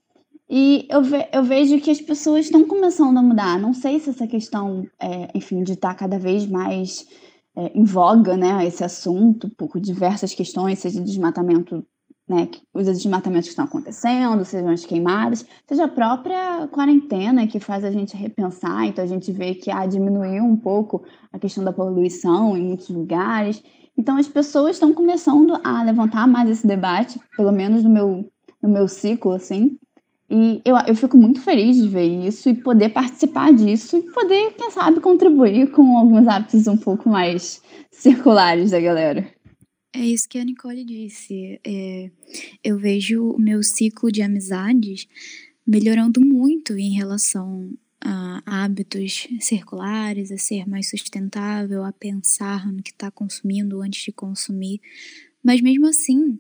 E 0.51 0.87
eu, 0.91 1.03
ve 1.03 1.29
eu 1.33 1.43
vejo 1.45 1.81
que 1.81 1.91
as 1.91 2.01
pessoas 2.01 2.47
estão 2.47 2.65
começando 2.67 3.19
a 3.19 3.23
mudar. 3.23 3.59
Não 3.59 3.75
sei 3.75 4.01
se 4.01 4.11
essa 4.11 4.27
questão, 4.27 4.87
é, 4.99 5.29
enfim, 5.35 5.63
de 5.63 5.75
estar 5.75 5.91
tá 5.91 5.95
cada 5.95 6.19
vez 6.19 6.47
mais 6.47 7.07
é, 7.55 7.73
em 7.75 7.85
voga, 7.85 8.37
né, 8.37 8.65
esse 8.67 8.85
assunto, 8.85 9.51
por 9.57 9.79
diversas 9.81 10.33
questões, 10.33 10.79
seja 10.79 11.01
desmatamento, 11.01 11.85
né, 12.27 12.49
os 12.73 12.87
desmatamentos 12.87 13.49
que 13.49 13.51
estão 13.51 13.65
acontecendo, 13.65 14.45
sejam 14.45 14.71
as 14.71 14.87
queimadas, 14.87 15.45
seja 15.67 15.85
a 15.85 15.89
própria 15.89 16.69
quarentena 16.69 17.47
que 17.47 17.59
faz 17.59 17.85
a 17.85 17.91
gente 17.91 18.17
repensar. 18.17 18.87
Então, 18.87 19.05
a 19.05 19.09
gente 19.09 19.33
vê 19.33 19.55
que 19.55 19.71
há 19.71 19.85
diminuiu 19.87 20.45
um 20.45 20.57
pouco 20.57 21.03
a 21.33 21.39
questão 21.39 21.65
da 21.65 21.73
poluição 21.73 22.57
em 22.57 22.65
muitos 22.65 22.89
lugares. 22.89 23.63
Então, 23.99 24.17
as 24.17 24.29
pessoas 24.29 24.77
estão 24.77 24.95
começando 24.95 25.59
a 25.65 25.83
levantar 25.83 26.27
mais 26.29 26.49
esse 26.49 26.67
debate, 26.67 27.21
pelo 27.37 27.51
menos 27.51 27.83
no 27.83 27.91
meu, 27.91 28.31
no 28.63 28.69
meu 28.69 28.87
ciclo, 28.87 29.33
assim, 29.33 29.77
E 30.31 30.61
eu, 30.65 30.77
eu 30.87 30.95
fico 30.95 31.17
muito 31.17 31.41
feliz 31.41 31.77
de 31.77 31.89
ver 31.89 32.27
isso 32.27 32.51
e 32.51 32.55
poder 32.55 32.91
participar 32.91 33.53
disso 33.53 33.97
e 33.97 34.03
poder, 34.13 34.53
quem 34.53 34.71
sabe, 34.71 35.01
contribuir 35.01 35.71
com 35.71 35.97
alguns 35.97 36.29
hábitos 36.29 36.67
um 36.67 36.77
pouco 36.77 37.09
mais 37.09 37.63
circulares 37.91 38.71
da 38.71 38.81
galera. 38.81 39.27
É 39.95 40.01
isso 40.01 40.29
que 40.29 40.39
a 40.39 40.45
Nicole 40.45 40.85
disse. 40.85 41.59
É, 41.67 42.11
eu 42.63 42.79
vejo 42.79 43.31
o 43.31 43.39
meu 43.39 43.63
ciclo 43.63 44.13
de 44.13 44.21
amizades 44.21 45.07
melhorando 45.67 46.21
muito 46.21 46.77
em 46.77 46.95
relação 46.95 47.73
a 48.01 48.43
hábitos 48.45 49.29
circulares, 49.41 50.31
a 50.31 50.39
ser 50.39 50.69
mais 50.69 50.89
sustentável, 50.89 51.85
a 51.85 51.93
pensar 51.93 52.71
no 52.71 52.83
que 52.83 52.91
está 52.91 53.11
consumindo 53.11 53.81
antes 53.83 54.05
de 54.05 54.13
consumir. 54.13 54.81
Mas 55.43 55.61
mesmo 55.61 55.87
assim, 55.87 56.39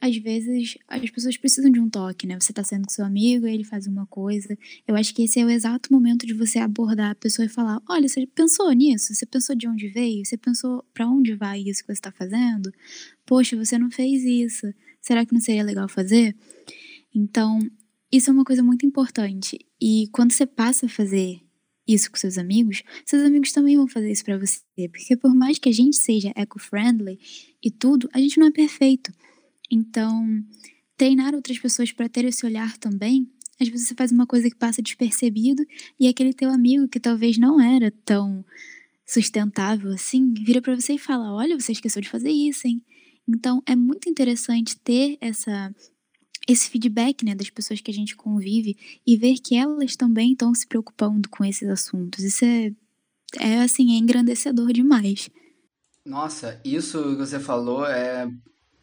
às 0.00 0.16
vezes 0.16 0.78
as 0.86 1.10
pessoas 1.10 1.36
precisam 1.36 1.70
de 1.70 1.80
um 1.80 1.90
toque, 1.90 2.26
né? 2.26 2.38
Você 2.38 2.52
tá 2.52 2.62
sendo 2.62 2.84
com 2.84 2.90
seu 2.90 3.04
amigo, 3.04 3.46
ele 3.46 3.64
faz 3.64 3.86
uma 3.86 4.06
coisa. 4.06 4.56
Eu 4.86 4.94
acho 4.94 5.12
que 5.12 5.22
esse 5.22 5.40
é 5.40 5.44
o 5.44 5.50
exato 5.50 5.92
momento 5.92 6.26
de 6.26 6.34
você 6.34 6.58
abordar 6.58 7.10
a 7.10 7.14
pessoa 7.14 7.46
e 7.46 7.48
falar: 7.48 7.82
olha, 7.88 8.08
você 8.08 8.26
pensou 8.26 8.70
nisso? 8.72 9.14
Você 9.14 9.26
pensou 9.26 9.56
de 9.56 9.66
onde 9.66 9.88
veio? 9.88 10.24
Você 10.24 10.36
pensou 10.36 10.84
para 10.94 11.08
onde 11.08 11.34
vai 11.34 11.60
isso 11.60 11.84
que 11.84 11.94
você 11.94 12.00
tá 12.00 12.12
fazendo? 12.12 12.72
Poxa, 13.26 13.56
você 13.56 13.76
não 13.76 13.90
fez 13.90 14.22
isso. 14.22 14.72
Será 15.00 15.26
que 15.26 15.32
não 15.32 15.40
seria 15.40 15.64
legal 15.64 15.88
fazer? 15.88 16.36
Então, 17.14 17.58
isso 18.12 18.30
é 18.30 18.32
uma 18.32 18.44
coisa 18.44 18.62
muito 18.62 18.86
importante. 18.86 19.58
E 19.80 20.08
quando 20.12 20.32
você 20.32 20.46
passa 20.46 20.86
a 20.86 20.88
fazer 20.88 21.40
isso 21.86 22.10
com 22.10 22.18
seus 22.18 22.36
amigos, 22.38 22.82
seus 23.04 23.22
amigos 23.24 23.50
também 23.50 23.76
vão 23.76 23.88
fazer 23.88 24.12
isso 24.12 24.24
para 24.24 24.38
você. 24.38 24.60
Porque 24.90 25.16
por 25.16 25.34
mais 25.34 25.58
que 25.58 25.68
a 25.68 25.72
gente 25.72 25.96
seja 25.96 26.32
eco-friendly 26.36 27.18
e 27.62 27.70
tudo, 27.70 28.08
a 28.12 28.20
gente 28.20 28.38
não 28.38 28.46
é 28.46 28.50
perfeito. 28.50 29.12
Então, 29.70 30.26
treinar 30.96 31.34
outras 31.34 31.58
pessoas 31.58 31.92
para 31.92 32.08
ter 32.08 32.24
esse 32.24 32.44
olhar 32.44 32.76
também, 32.78 33.30
às 33.60 33.68
vezes 33.68 33.88
você 33.88 33.94
faz 33.94 34.12
uma 34.12 34.26
coisa 34.26 34.48
que 34.48 34.56
passa 34.56 34.82
despercebido 34.82 35.64
e 35.98 36.08
aquele 36.08 36.32
teu 36.32 36.50
amigo 36.50 36.88
que 36.88 37.00
talvez 37.00 37.38
não 37.38 37.60
era 37.60 37.90
tão 38.04 38.44
sustentável 39.04 39.90
assim, 39.92 40.32
vira 40.34 40.60
para 40.60 40.74
você 40.74 40.94
e 40.94 40.98
fala: 40.98 41.32
"Olha, 41.32 41.58
você 41.58 41.72
esqueceu 41.72 42.02
de 42.02 42.08
fazer 42.08 42.30
isso, 42.30 42.66
hein?". 42.66 42.82
Então, 43.26 43.62
é 43.66 43.76
muito 43.76 44.08
interessante 44.08 44.76
ter 44.78 45.18
essa 45.20 45.74
esse 46.48 46.70
feedback, 46.70 47.26
né, 47.26 47.34
das 47.34 47.50
pessoas 47.50 47.78
que 47.80 47.90
a 47.90 47.94
gente 47.94 48.16
convive 48.16 48.74
e 49.06 49.16
ver 49.18 49.34
que 49.38 49.54
elas 49.54 49.94
também 49.96 50.32
estão 50.32 50.54
se 50.54 50.66
preocupando 50.66 51.28
com 51.28 51.44
esses 51.44 51.68
assuntos. 51.68 52.24
Isso 52.24 52.44
é 52.44 52.72
é 53.36 53.60
assim, 53.60 53.94
é 53.94 53.98
engrandecedor 53.98 54.72
demais. 54.72 55.28
Nossa, 56.04 56.58
isso 56.64 57.02
que 57.10 57.16
você 57.16 57.38
falou 57.38 57.84
é 57.84 58.26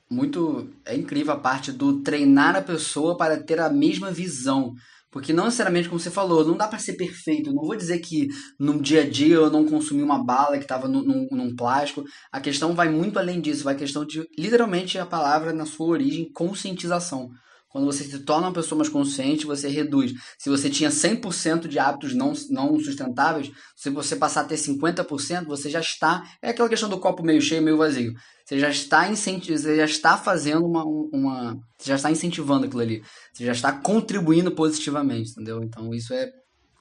muito 0.09 0.69
é 0.85 0.95
incrível 0.95 1.33
a 1.33 1.39
parte 1.39 1.71
do 1.71 2.01
treinar 2.01 2.55
a 2.55 2.61
pessoa 2.61 3.17
para 3.17 3.41
ter 3.41 3.59
a 3.59 3.69
mesma 3.69 4.11
visão. 4.11 4.73
Porque 5.15 5.31
não 5.31 5.45
necessariamente, 5.45 5.87
como 5.87 5.97
você 5.97 6.11
falou, 6.11 6.43
não 6.43 6.57
dá 6.57 6.67
para 6.67 6.77
ser 6.77 6.93
perfeito. 6.93 7.53
não 7.53 7.63
vou 7.63 7.77
dizer 7.77 7.99
que 7.99 8.27
no 8.59 8.81
dia 8.81 9.01
a 9.01 9.09
dia 9.09 9.35
eu 9.35 9.49
não 9.49 9.65
consumi 9.65 10.03
uma 10.03 10.21
bala 10.21 10.57
que 10.57 10.65
estava 10.65 10.89
num, 10.89 11.25
num, 11.31 11.55
plástico. 11.55 12.03
A 12.29 12.41
questão 12.41 12.75
vai 12.75 12.89
muito 12.89 13.17
além 13.17 13.39
disso. 13.39 13.63
Vai 13.63 13.75
questão 13.75 14.05
de, 14.05 14.27
literalmente, 14.37 14.99
a 14.99 15.05
palavra 15.05 15.53
na 15.53 15.65
sua 15.65 15.87
origem, 15.87 16.29
conscientização. 16.33 17.29
Quando 17.75 17.87
você 17.87 18.05
se 18.05 18.19
torna 18.19 18.47
uma 18.47 18.53
pessoa 18.53 18.77
mais 18.79 18.87
consciente, 18.87 19.45
você 19.45 19.67
reduz. 19.67 20.13
Se 20.39 20.49
você 20.49 20.69
tinha 20.69 20.89
100% 20.89 21.67
de 21.67 21.77
hábitos 21.77 22.15
não, 22.15 22.31
não 22.49 22.79
sustentáveis, 22.79 23.51
se 23.75 23.89
você 23.89 24.15
passar 24.15 24.41
a 24.41 24.43
ter 24.45 24.55
50%, 24.55 25.45
você 25.45 25.69
já 25.69 25.81
está. 25.81 26.23
É 26.41 26.51
aquela 26.51 26.69
questão 26.69 26.87
do 26.87 27.01
copo 27.01 27.21
meio 27.21 27.41
cheio, 27.41 27.61
meio 27.61 27.75
vazio. 27.75 28.13
Você 28.45 28.57
já 28.57 28.69
está 28.69 29.11
incentivando, 29.11 29.61
você 29.61 29.75
já 29.75 29.83
está 29.83 30.15
fazendo 30.15 30.65
uma, 30.65 30.85
uma. 30.85 31.59
Você 31.77 31.89
já 31.89 31.95
está 31.95 32.09
incentivando 32.09 32.65
aquilo 32.65 32.81
ali. 32.81 33.03
Você 33.33 33.43
já 33.43 33.51
está 33.51 33.73
contribuindo 33.73 34.51
positivamente, 34.51 35.31
entendeu? 35.31 35.61
Então 35.61 35.93
isso 35.93 36.13
é 36.13 36.31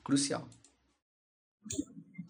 crucial. 0.05 0.49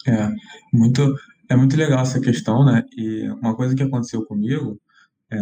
É, 0.09 0.31
muito, 0.73 1.15
é 1.51 1.55
muito 1.55 1.77
legal 1.77 2.01
essa 2.01 2.19
questão, 2.19 2.65
né? 2.65 2.83
E 2.97 3.29
uma 3.29 3.55
coisa 3.55 3.75
que 3.75 3.83
aconteceu 3.83 4.25
comigo 4.25 4.81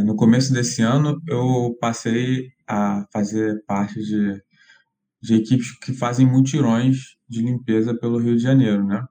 no 0.04 0.16
começo 0.16 0.52
desse 0.52 0.82
ano, 0.82 1.20
eu 1.26 1.76
passei 1.80 2.52
a 2.66 3.06
fazer 3.12 3.62
parte 3.66 3.94
de, 4.02 4.42
de 5.20 5.34
equipes 5.34 5.78
que 5.78 5.92
fazem 5.92 6.26
mutirões 6.26 7.16
de 7.28 7.42
limpeza 7.42 7.94
pelo 7.94 8.18
Rio 8.18 8.36
de 8.36 8.42
Janeiro, 8.42 8.84
né? 8.86 9.04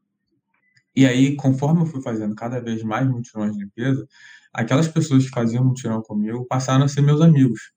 E 0.96 1.06
aí, 1.06 1.36
conforme 1.36 1.82
eu 1.82 1.86
fui 1.86 2.02
fazendo 2.02 2.36
cada 2.36 2.60
vez 2.60 2.84
mais 2.84 3.08
mutirões 3.08 3.54
de 3.54 3.64
limpeza, 3.64 4.06
aquelas 4.54 4.88
pessoas 4.88 5.24
que 5.26 5.30
faziam 5.30 5.64
mutirão 5.64 6.02
comigo 6.02 6.46
passaram 6.46 6.84
a 6.84 6.88
ser 6.88 7.02
meus 7.02 7.22
amigos. 7.22 7.72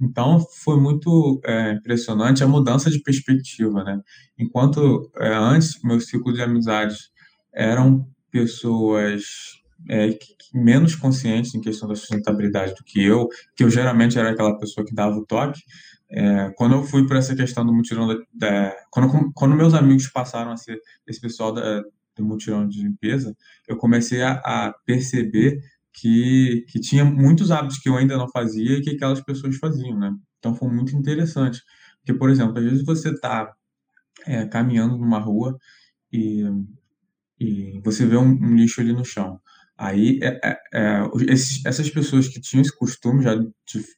Então, 0.00 0.40
foi 0.62 0.78
muito 0.78 1.40
é, 1.44 1.72
impressionante 1.72 2.42
a 2.44 2.48
mudança 2.48 2.90
de 2.90 3.00
perspectiva, 3.02 3.82
né? 3.84 4.00
Enquanto 4.38 5.10
é, 5.16 5.34
antes, 5.34 5.80
meu 5.82 6.00
ciclo 6.00 6.32
de 6.32 6.42
amizades 6.42 7.10
eram 7.52 8.06
pessoas 8.30 9.24
é, 9.88 10.18
menos 10.54 10.94
conscientes 10.94 11.54
em 11.54 11.60
questão 11.60 11.88
da 11.88 11.94
sustentabilidade 11.94 12.74
do 12.74 12.84
que 12.84 13.02
eu, 13.02 13.28
que 13.54 13.64
eu 13.64 13.70
geralmente 13.70 14.18
era 14.18 14.30
aquela 14.30 14.58
pessoa 14.58 14.86
que 14.86 14.94
dava 14.94 15.16
o 15.16 15.26
toque. 15.26 15.60
É, 16.08 16.50
quando 16.56 16.74
eu 16.76 16.82
fui 16.84 17.06
para 17.06 17.18
essa 17.18 17.34
questão 17.34 17.64
do 17.64 17.72
mutirão, 17.72 18.06
da, 18.06 18.16
da, 18.32 18.76
quando, 18.90 19.32
quando 19.34 19.56
meus 19.56 19.74
amigos 19.74 20.08
passaram 20.08 20.52
a 20.52 20.56
ser 20.56 20.78
esse 21.06 21.20
pessoal 21.20 21.52
da, 21.52 21.82
do 22.16 22.24
mutirão 22.24 22.66
de 22.66 22.82
limpeza, 22.82 23.36
eu 23.68 23.76
comecei 23.76 24.22
a, 24.22 24.34
a 24.44 24.74
perceber 24.84 25.60
que, 25.92 26.64
que 26.68 26.78
tinha 26.80 27.04
muitos 27.04 27.50
hábitos 27.50 27.78
que 27.78 27.88
eu 27.88 27.96
ainda 27.96 28.16
não 28.16 28.28
fazia 28.28 28.78
e 28.78 28.82
que 28.82 28.90
aquelas 28.90 29.20
pessoas 29.20 29.56
faziam, 29.56 29.98
né? 29.98 30.14
Então 30.38 30.54
foi 30.54 30.68
muito 30.68 30.94
interessante. 30.94 31.62
Porque, 31.98 32.14
por 32.18 32.30
exemplo, 32.30 32.58
às 32.58 32.64
vezes 32.64 32.84
você 32.84 33.10
está 33.10 33.52
é, 34.26 34.46
caminhando 34.46 34.96
numa 34.96 35.18
rua 35.18 35.58
e, 36.12 36.44
e 37.40 37.80
você 37.84 38.06
vê 38.06 38.16
um, 38.16 38.28
um 38.28 38.54
lixo 38.54 38.80
ali 38.80 38.92
no 38.92 39.04
chão. 39.04 39.40
Aí, 39.78 40.18
é, 40.22 40.40
é, 40.42 40.58
é, 40.72 41.02
esses, 41.28 41.64
essas 41.66 41.90
pessoas 41.90 42.28
que 42.28 42.40
tinham 42.40 42.62
esse 42.62 42.74
costume 42.74 43.22
já 43.22 43.34
de, 43.34 43.46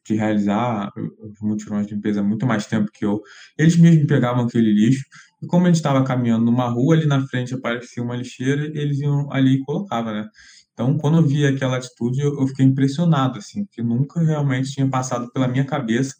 de 0.04 0.14
realizar 0.14 0.90
os 0.96 1.40
mutirões 1.40 1.86
de 1.86 1.94
limpeza 1.94 2.20
há 2.20 2.24
muito 2.24 2.46
mais 2.46 2.66
tempo 2.66 2.90
que 2.92 3.04
eu, 3.04 3.20
eles 3.56 3.76
mesmos 3.76 4.06
pegavam 4.06 4.44
aquele 4.44 4.72
lixo, 4.72 5.04
e 5.40 5.46
como 5.46 5.64
a 5.64 5.68
gente 5.68 5.76
estava 5.76 6.02
caminhando 6.02 6.44
numa 6.44 6.68
rua, 6.68 6.96
ali 6.96 7.06
na 7.06 7.24
frente 7.28 7.54
aparecia 7.54 8.02
uma 8.02 8.16
lixeira, 8.16 8.66
eles 8.74 8.98
iam 8.98 9.32
ali 9.32 9.54
e 9.54 9.64
colocavam, 9.64 10.12
né? 10.12 10.28
Então, 10.72 10.96
quando 10.96 11.18
eu 11.18 11.26
vi 11.26 11.46
aquela 11.46 11.76
atitude, 11.76 12.20
eu, 12.20 12.40
eu 12.40 12.46
fiquei 12.48 12.64
impressionado, 12.64 13.38
assim, 13.38 13.64
porque 13.64 13.82
nunca 13.82 14.20
realmente 14.20 14.72
tinha 14.72 14.88
passado 14.88 15.30
pela 15.32 15.48
minha 15.48 15.64
cabeça 15.64 16.14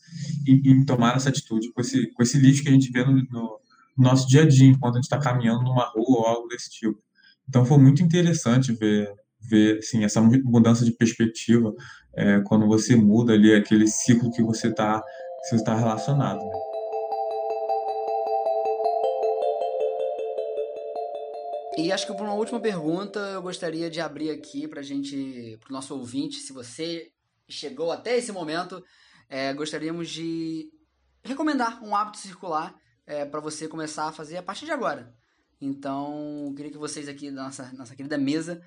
em, 0.46 0.70
em 0.70 0.84
tomar 0.84 1.16
essa 1.16 1.28
atitude 1.30 1.72
com 1.72 1.80
esse, 1.80 2.10
com 2.12 2.22
esse 2.22 2.38
lixo 2.38 2.62
que 2.62 2.68
a 2.68 2.72
gente 2.72 2.90
vê 2.92 3.04
no, 3.04 3.12
no 3.30 3.60
nosso 3.96 4.28
dia 4.28 4.42
a 4.42 4.48
dia, 4.48 4.68
enquanto 4.68 4.94
a 4.94 4.98
gente 4.98 5.04
está 5.04 5.18
caminhando 5.18 5.62
numa 5.62 5.84
rua 5.84 6.20
ou 6.20 6.26
algo 6.26 6.48
desse 6.48 6.70
tipo. 6.70 7.00
Então, 7.48 7.64
foi 7.64 7.78
muito 7.78 8.02
interessante 8.02 8.72
ver 8.72 9.08
ver 9.40 9.78
assim, 9.78 10.04
essa 10.04 10.20
mudança 10.20 10.84
de 10.84 10.92
perspectiva 10.92 11.72
é, 12.14 12.40
quando 12.40 12.66
você 12.66 12.96
muda 12.96 13.32
ali 13.32 13.54
aquele 13.54 13.86
ciclo 13.86 14.30
que 14.30 14.42
você 14.42 14.68
está 14.68 15.02
você 15.42 15.54
está 15.54 15.74
relacionado. 15.74 16.44
Né? 16.44 16.68
E 21.78 21.92
acho 21.92 22.06
que 22.08 22.12
por 22.12 22.24
uma 22.24 22.34
última 22.34 22.58
pergunta 22.58 23.20
eu 23.20 23.40
gostaria 23.40 23.88
de 23.88 24.00
abrir 24.00 24.30
aqui 24.30 24.66
para 24.66 24.82
gente, 24.82 25.56
para 25.60 25.70
o 25.70 25.72
nosso 25.72 25.94
ouvinte, 25.94 26.38
se 26.38 26.52
você 26.52 27.12
chegou 27.48 27.92
até 27.92 28.16
esse 28.16 28.32
momento, 28.32 28.82
é, 29.28 29.54
gostaríamos 29.54 30.08
de 30.08 30.68
recomendar 31.22 31.82
um 31.84 31.94
hábito 31.94 32.18
circular 32.18 32.74
é, 33.06 33.24
para 33.24 33.38
você 33.38 33.68
começar 33.68 34.08
a 34.08 34.12
fazer 34.12 34.36
a 34.38 34.42
partir 34.42 34.64
de 34.64 34.72
agora. 34.72 35.14
Então, 35.60 36.52
queria 36.56 36.72
que 36.72 36.78
vocês 36.78 37.08
aqui 37.08 37.30
da 37.30 37.44
nossa, 37.44 37.72
nossa 37.72 37.94
querida 37.94 38.18
mesa 38.18 38.60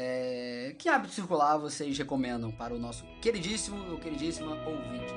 é, 0.00 0.74
que 0.78 0.88
hábito 0.88 1.12
circular 1.12 1.58
vocês 1.58 1.98
recomendam 1.98 2.52
para 2.52 2.72
o 2.72 2.78
nosso 2.78 3.04
queridíssimo 3.20 3.90
ou 3.90 3.98
queridíssima 3.98 4.54
ouvinte? 4.64 5.12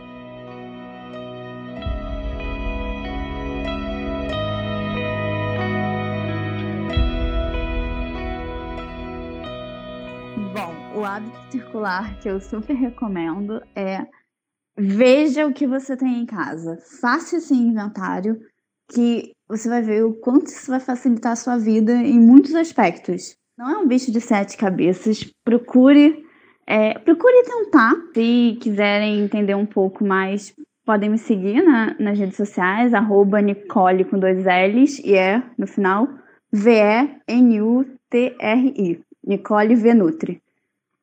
Bom, 10.51 10.99
o 10.99 11.05
hábito 11.05 11.51
circular 11.51 12.19
que 12.19 12.27
eu 12.27 12.41
super 12.41 12.73
recomendo 12.73 13.61
é 13.75 14.07
veja 14.75 15.45
o 15.45 15.53
que 15.53 15.67
você 15.67 15.95
tem 15.95 16.21
em 16.21 16.25
casa. 16.25 16.77
Faça 16.99 17.37
esse 17.37 17.53
inventário 17.53 18.39
que 18.91 19.31
você 19.47 19.69
vai 19.69 19.83
ver 19.83 20.03
o 20.03 20.15
quanto 20.15 20.47
isso 20.47 20.71
vai 20.71 20.79
facilitar 20.79 21.33
a 21.33 21.35
sua 21.35 21.57
vida 21.59 21.93
em 21.93 22.19
muitos 22.19 22.55
aspectos. 22.55 23.39
Não 23.61 23.69
é 23.69 23.77
um 23.77 23.87
bicho 23.87 24.11
de 24.11 24.19
sete 24.19 24.57
cabeças. 24.57 25.23
Procure, 25.45 26.25
é, 26.65 26.97
procure 26.97 27.43
tentar. 27.43 27.93
Se 28.11 28.57
quiserem 28.59 29.19
entender 29.19 29.53
um 29.53 29.67
pouco 29.67 30.03
mais, 30.03 30.51
podem 30.83 31.11
me 31.11 31.19
seguir 31.19 31.61
na, 31.61 31.95
nas 31.99 32.17
redes 32.17 32.37
sociais, 32.37 32.91
arroba 32.91 33.39
Nicole 33.39 34.03
com 34.05 34.17
dois 34.17 34.43
L's 34.45 34.97
e 35.05 35.13
é, 35.13 35.43
no 35.59 35.67
final, 35.67 36.07
V-E-N-U-T-R-I. 36.51 37.21
Nicole 39.23 39.75
Venutri. 39.75 40.41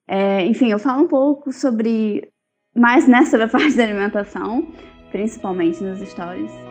É, 0.09 0.45
enfim, 0.45 0.73
eu 0.73 0.81
falo 0.81 1.05
um 1.05 1.09
pouco 1.09 1.53
sobre 1.53 2.29
mais 2.75 3.07
nessa 3.07 3.47
parte 3.47 3.77
da 3.77 3.85
alimentação, 3.85 4.67
principalmente 5.13 5.81
nos 5.85 6.01
stories. 6.01 6.68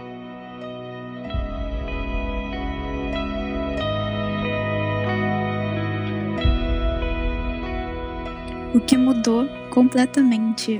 O 8.77 8.79
que 8.79 8.95
mudou 8.95 9.47
completamente 9.71 10.79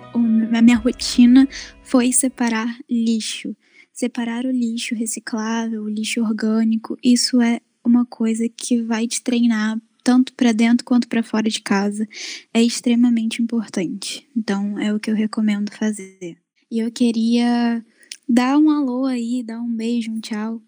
a 0.54 0.62
minha 0.62 0.78
rotina 0.78 1.50
foi 1.82 2.14
separar 2.14 2.78
lixo. 2.88 3.58
Separar 3.92 4.46
o 4.46 4.52
lixo 4.52 4.94
reciclável, 4.94 5.82
o 5.82 5.90
lixo 5.90 6.22
orgânico, 6.22 6.96
isso 7.04 7.42
é 7.42 7.60
uma 7.84 8.06
coisa 8.06 8.48
que 8.48 8.84
vai 8.84 9.08
te 9.08 9.20
treinar 9.24 9.82
tanto 10.04 10.32
para 10.36 10.52
dentro 10.52 10.86
quanto 10.86 11.08
para 11.08 11.24
fora 11.24 11.50
de 11.50 11.60
casa. 11.60 12.08
É 12.54 12.62
extremamente 12.62 13.42
importante. 13.42 14.30
Então, 14.38 14.78
é 14.78 14.94
o 14.94 15.00
que 15.00 15.10
eu 15.10 15.16
recomendo 15.16 15.72
fazer. 15.72 16.38
E 16.70 16.78
eu 16.78 16.92
queria 16.92 17.84
dar 18.30 18.60
um 18.60 18.70
alô 18.70 19.06
aí, 19.06 19.42
dar 19.42 19.60
um 19.60 19.76
beijo, 19.76 20.12
um 20.12 20.20
tchau 20.20 20.62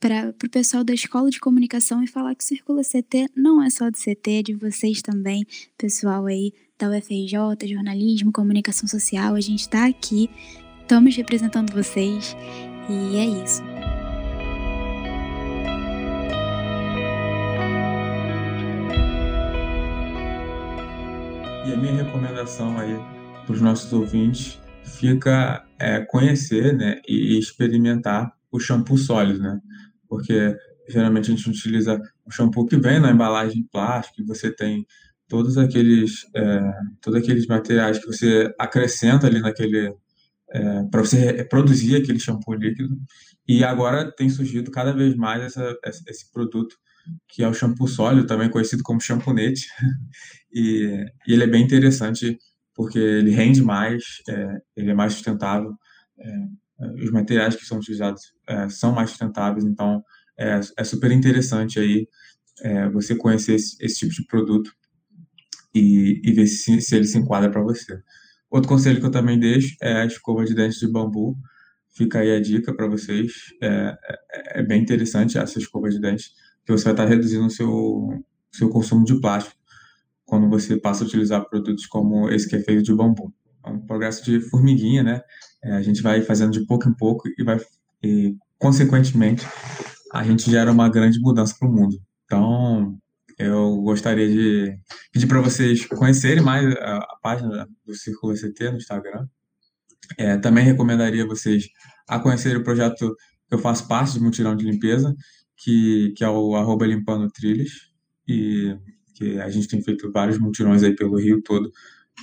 para 0.00 0.32
o 0.44 0.48
pessoal 0.48 0.84
da 0.84 0.94
Escola 0.94 1.28
de 1.28 1.40
Comunicação 1.40 2.02
e 2.02 2.06
falar 2.06 2.34
que 2.34 2.44
Circula 2.44 2.82
CT 2.82 3.30
não 3.34 3.62
é 3.62 3.68
só 3.68 3.90
de 3.90 3.98
CT, 3.98 4.30
é 4.30 4.42
de 4.42 4.54
vocês 4.54 5.02
também, 5.02 5.44
pessoal 5.76 6.26
aí 6.26 6.52
da 6.78 6.88
UFRJ, 6.88 7.66
jornalismo, 7.66 8.30
comunicação 8.30 8.88
social, 8.88 9.34
a 9.34 9.40
gente 9.40 9.60
está 9.60 9.86
aqui, 9.86 10.30
estamos 10.82 11.16
representando 11.16 11.72
vocês 11.72 12.36
e 12.88 13.16
é 13.16 13.26
isso. 13.42 13.62
E 21.66 21.72
a 21.72 21.76
minha 21.76 22.04
recomendação 22.04 22.78
aí 22.78 22.96
para 23.44 23.52
os 23.52 23.60
nossos 23.60 23.92
ouvintes 23.92 24.60
fica 24.84 25.66
é, 25.76 26.00
conhecer 26.00 26.72
né, 26.76 27.00
e 27.06 27.36
experimentar 27.36 28.32
o 28.50 28.58
shampoo 28.58 28.96
sólido, 28.96 29.40
né? 29.40 29.60
Porque 30.08 30.56
geralmente 30.88 31.30
a 31.30 31.36
gente 31.36 31.48
utiliza 31.48 32.00
o 32.24 32.30
shampoo 32.30 32.66
que 32.66 32.76
vem 32.76 33.00
na 33.00 33.10
embalagem 33.10 33.66
plástica, 33.70 34.24
você 34.26 34.50
tem 34.50 34.86
todos 35.28 35.58
aqueles, 35.58 36.26
é, 36.34 36.60
todos 37.02 37.22
aqueles 37.22 37.46
materiais 37.46 37.98
que 37.98 38.06
você 38.06 38.52
acrescenta 38.58 39.26
ali 39.26 39.40
naquele, 39.40 39.94
é, 40.50 40.82
para 40.90 41.02
você 41.02 41.44
produzir 41.44 41.96
aquele 41.96 42.18
shampoo 42.18 42.54
líquido. 42.54 42.96
E 43.46 43.62
agora 43.62 44.10
tem 44.10 44.28
surgido 44.30 44.70
cada 44.70 44.92
vez 44.92 45.14
mais 45.14 45.42
essa, 45.42 45.76
esse 46.06 46.32
produto 46.32 46.76
que 47.28 47.42
é 47.42 47.48
o 47.48 47.54
shampoo 47.54 47.86
sólido, 47.86 48.26
também 48.26 48.50
conhecido 48.50 48.82
como 48.82 49.00
champoonete. 49.00 49.66
e, 50.52 51.04
e 51.26 51.32
ele 51.32 51.44
é 51.44 51.46
bem 51.46 51.62
interessante 51.62 52.38
porque 52.74 52.98
ele 52.98 53.30
rende 53.30 53.62
mais, 53.62 54.04
é, 54.28 54.60
ele 54.76 54.90
é 54.90 54.94
mais 54.94 55.14
sustentável. 55.14 55.72
É, 56.18 56.32
os 57.02 57.10
materiais 57.10 57.56
que 57.56 57.64
são 57.64 57.78
utilizados 57.78 58.34
é, 58.46 58.68
são 58.68 58.92
mais 58.92 59.10
sustentáveis, 59.10 59.64
então 59.64 60.02
é, 60.38 60.60
é 60.76 60.84
super 60.84 61.10
interessante 61.10 61.80
aí 61.80 62.08
é, 62.62 62.88
você 62.88 63.14
conhecer 63.14 63.54
esse, 63.54 63.76
esse, 63.80 63.98
tipo 64.00 64.12
de 64.12 64.26
produto 64.26 64.72
e, 65.74 66.20
e 66.24 66.32
ver 66.32 66.46
se, 66.46 66.80
se 66.80 66.96
ele 66.96 67.06
se 67.06 67.18
enquadra 67.18 67.50
para 67.50 67.62
você. 67.62 68.00
Outro 68.50 68.68
conselho 68.68 69.00
que 69.00 69.06
eu 69.06 69.10
também 69.10 69.38
deixo 69.38 69.76
é 69.82 70.02
a 70.02 70.06
escova 70.06 70.44
de 70.44 70.54
dentes 70.54 70.78
de 70.78 70.90
bambu. 70.90 71.36
Fica 71.96 72.20
aí 72.20 72.34
a 72.34 72.40
dica 72.40 72.74
para 72.74 72.86
vocês. 72.86 73.32
É, 73.60 73.96
é, 74.32 74.60
é, 74.60 74.62
bem 74.62 74.80
interessante 74.80 75.36
essa 75.36 75.58
escova 75.58 75.88
de 75.88 76.00
dentes, 76.00 76.32
que 76.64 76.72
você 76.72 76.84
vai 76.84 76.92
estar 76.92 77.06
reduzindo 77.06 77.46
o 77.46 77.50
seu, 77.50 78.24
seu 78.52 78.68
consumo 78.70 79.04
de 79.04 79.20
plástico 79.20 79.56
quando 80.24 80.48
você 80.48 80.78
passa 80.78 81.04
a 81.04 81.06
utilizar 81.06 81.48
produtos 81.48 81.86
como 81.86 82.28
esse 82.30 82.48
que 82.48 82.56
é 82.56 82.60
feito 82.60 82.82
de 82.82 82.94
bambu. 82.94 83.32
É 83.64 83.70
um 83.70 83.80
progresso 83.80 84.24
de 84.24 84.40
formiguinha, 84.40 85.02
né? 85.02 85.20
É, 85.62 85.72
a 85.72 85.82
gente 85.82 86.02
vai 86.02 86.22
fazendo 86.22 86.52
de 86.52 86.64
pouco 86.66 86.88
em 86.88 86.94
pouco 86.94 87.28
e 87.36 87.42
vai, 87.42 87.58
e, 88.02 88.36
consequentemente, 88.58 89.46
a 90.12 90.22
gente 90.24 90.50
gera 90.50 90.70
uma 90.70 90.88
grande 90.88 91.20
mudança 91.20 91.54
para 91.58 91.68
o 91.68 91.72
mundo. 91.72 91.96
Então, 92.24 92.98
eu 93.38 93.76
gostaria 93.82 94.28
de 94.28 94.76
pedir 95.12 95.26
para 95.26 95.40
vocês 95.40 95.86
conhecerem 95.86 96.42
mais 96.42 96.66
a, 96.76 96.98
a, 96.98 97.18
página 97.22 97.68
do 97.86 97.94
Círculo 97.94 98.34
CT 98.34 98.70
no 98.70 98.76
Instagram. 98.76 99.26
É, 100.16 100.36
também 100.38 100.64
recomendaria 100.64 101.26
vocês 101.26 101.68
a 102.08 102.18
conhecerem 102.18 102.58
o 102.58 102.64
projeto 102.64 103.14
que 103.48 103.54
eu 103.54 103.58
faço 103.58 103.86
parte 103.86 104.14
de 104.14 104.20
Mutirão 104.20 104.56
de 104.56 104.64
Limpeza, 104.64 105.14
que, 105.56 106.12
que 106.16 106.24
é 106.24 106.28
o 106.28 106.54
arroba 106.54 106.86
Limpando 106.86 107.30
Trilhas, 107.30 107.70
e 108.26 108.76
que 109.14 109.38
a 109.40 109.50
gente 109.50 109.68
tem 109.68 109.82
feito 109.82 110.10
vários 110.12 110.38
mutirões 110.38 110.82
aí 110.82 110.94
pelo 110.94 111.18
Rio 111.18 111.42
todo 111.42 111.70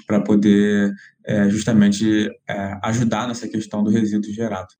para 0.05 0.21
poder 0.21 0.93
é, 1.23 1.49
justamente 1.49 2.29
é, 2.47 2.79
ajudar 2.83 3.27
nessa 3.27 3.47
questão 3.47 3.83
do 3.83 3.89
resíduo 3.89 4.31
gerado. 4.31 4.73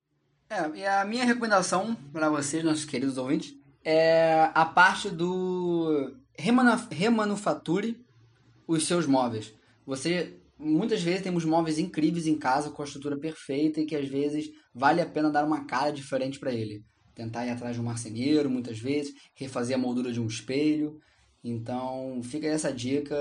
É, 0.48 0.78
e 0.78 0.86
a 0.86 1.04
minha 1.04 1.24
recomendação 1.24 1.96
para 2.12 2.28
vocês, 2.28 2.62
nossos 2.62 2.84
queridos 2.84 3.18
ouvintes, 3.18 3.54
é 3.84 4.50
a 4.54 4.64
parte 4.64 5.10
do 5.10 6.14
remanufature 6.90 7.96
os 8.66 8.86
seus 8.86 9.06
móveis. 9.06 9.54
Você 9.84 10.34
muitas 10.58 11.02
vezes 11.02 11.22
temos 11.22 11.44
móveis 11.44 11.78
incríveis 11.78 12.26
em 12.26 12.36
casa 12.36 12.70
com 12.70 12.82
a 12.82 12.84
estrutura 12.84 13.16
perfeita 13.16 13.80
e 13.80 13.86
que 13.86 13.94
às 13.94 14.08
vezes 14.08 14.50
vale 14.74 15.00
a 15.00 15.06
pena 15.06 15.30
dar 15.30 15.44
uma 15.44 15.64
cara 15.64 15.90
diferente 15.90 16.38
para 16.38 16.52
ele. 16.52 16.84
Tentar 17.14 17.46
ir 17.46 17.50
atrás 17.50 17.74
de 17.74 17.80
um 17.80 17.84
marceneiro, 17.84 18.50
muitas 18.50 18.78
vezes, 18.78 19.14
refazer 19.34 19.76
a 19.76 19.80
moldura 19.80 20.12
de 20.12 20.20
um 20.20 20.26
espelho. 20.26 21.00
Então, 21.48 22.18
fica 22.24 22.48
essa 22.48 22.72
dica. 22.72 23.14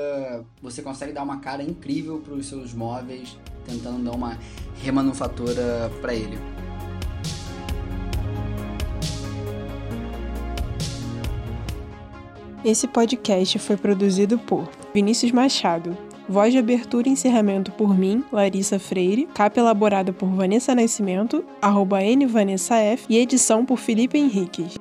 Você 0.59 0.81
consegue 0.81 1.13
dar 1.13 1.21
uma 1.21 1.37
cara 1.37 1.61
incrível 1.61 2.17
para 2.17 2.33
os 2.33 2.47
seus 2.47 2.73
móveis, 2.73 3.37
tentando 3.63 4.03
dar 4.03 4.13
uma 4.13 4.39
remanufatura 4.81 5.91
para 6.01 6.15
ele. 6.15 6.35
Esse 12.63 12.87
podcast 12.87 13.59
foi 13.59 13.77
produzido 13.77 14.39
por 14.39 14.67
Vinícius 14.91 15.31
Machado. 15.31 15.95
Voz 16.27 16.51
de 16.51 16.57
abertura 16.57 17.07
e 17.07 17.11
encerramento 17.11 17.71
por 17.73 17.95
mim, 17.95 18.23
Larissa 18.31 18.79
Freire. 18.79 19.27
Capa 19.35 19.59
elaborada 19.59 20.11
por 20.11 20.29
Vanessa 20.29 20.73
Nascimento, 20.73 21.45
arroba 21.61 21.99
nvanessaf 22.01 23.05
e 23.07 23.19
edição 23.19 23.63
por 23.63 23.77
Felipe 23.77 24.17
Henriques. 24.17 24.79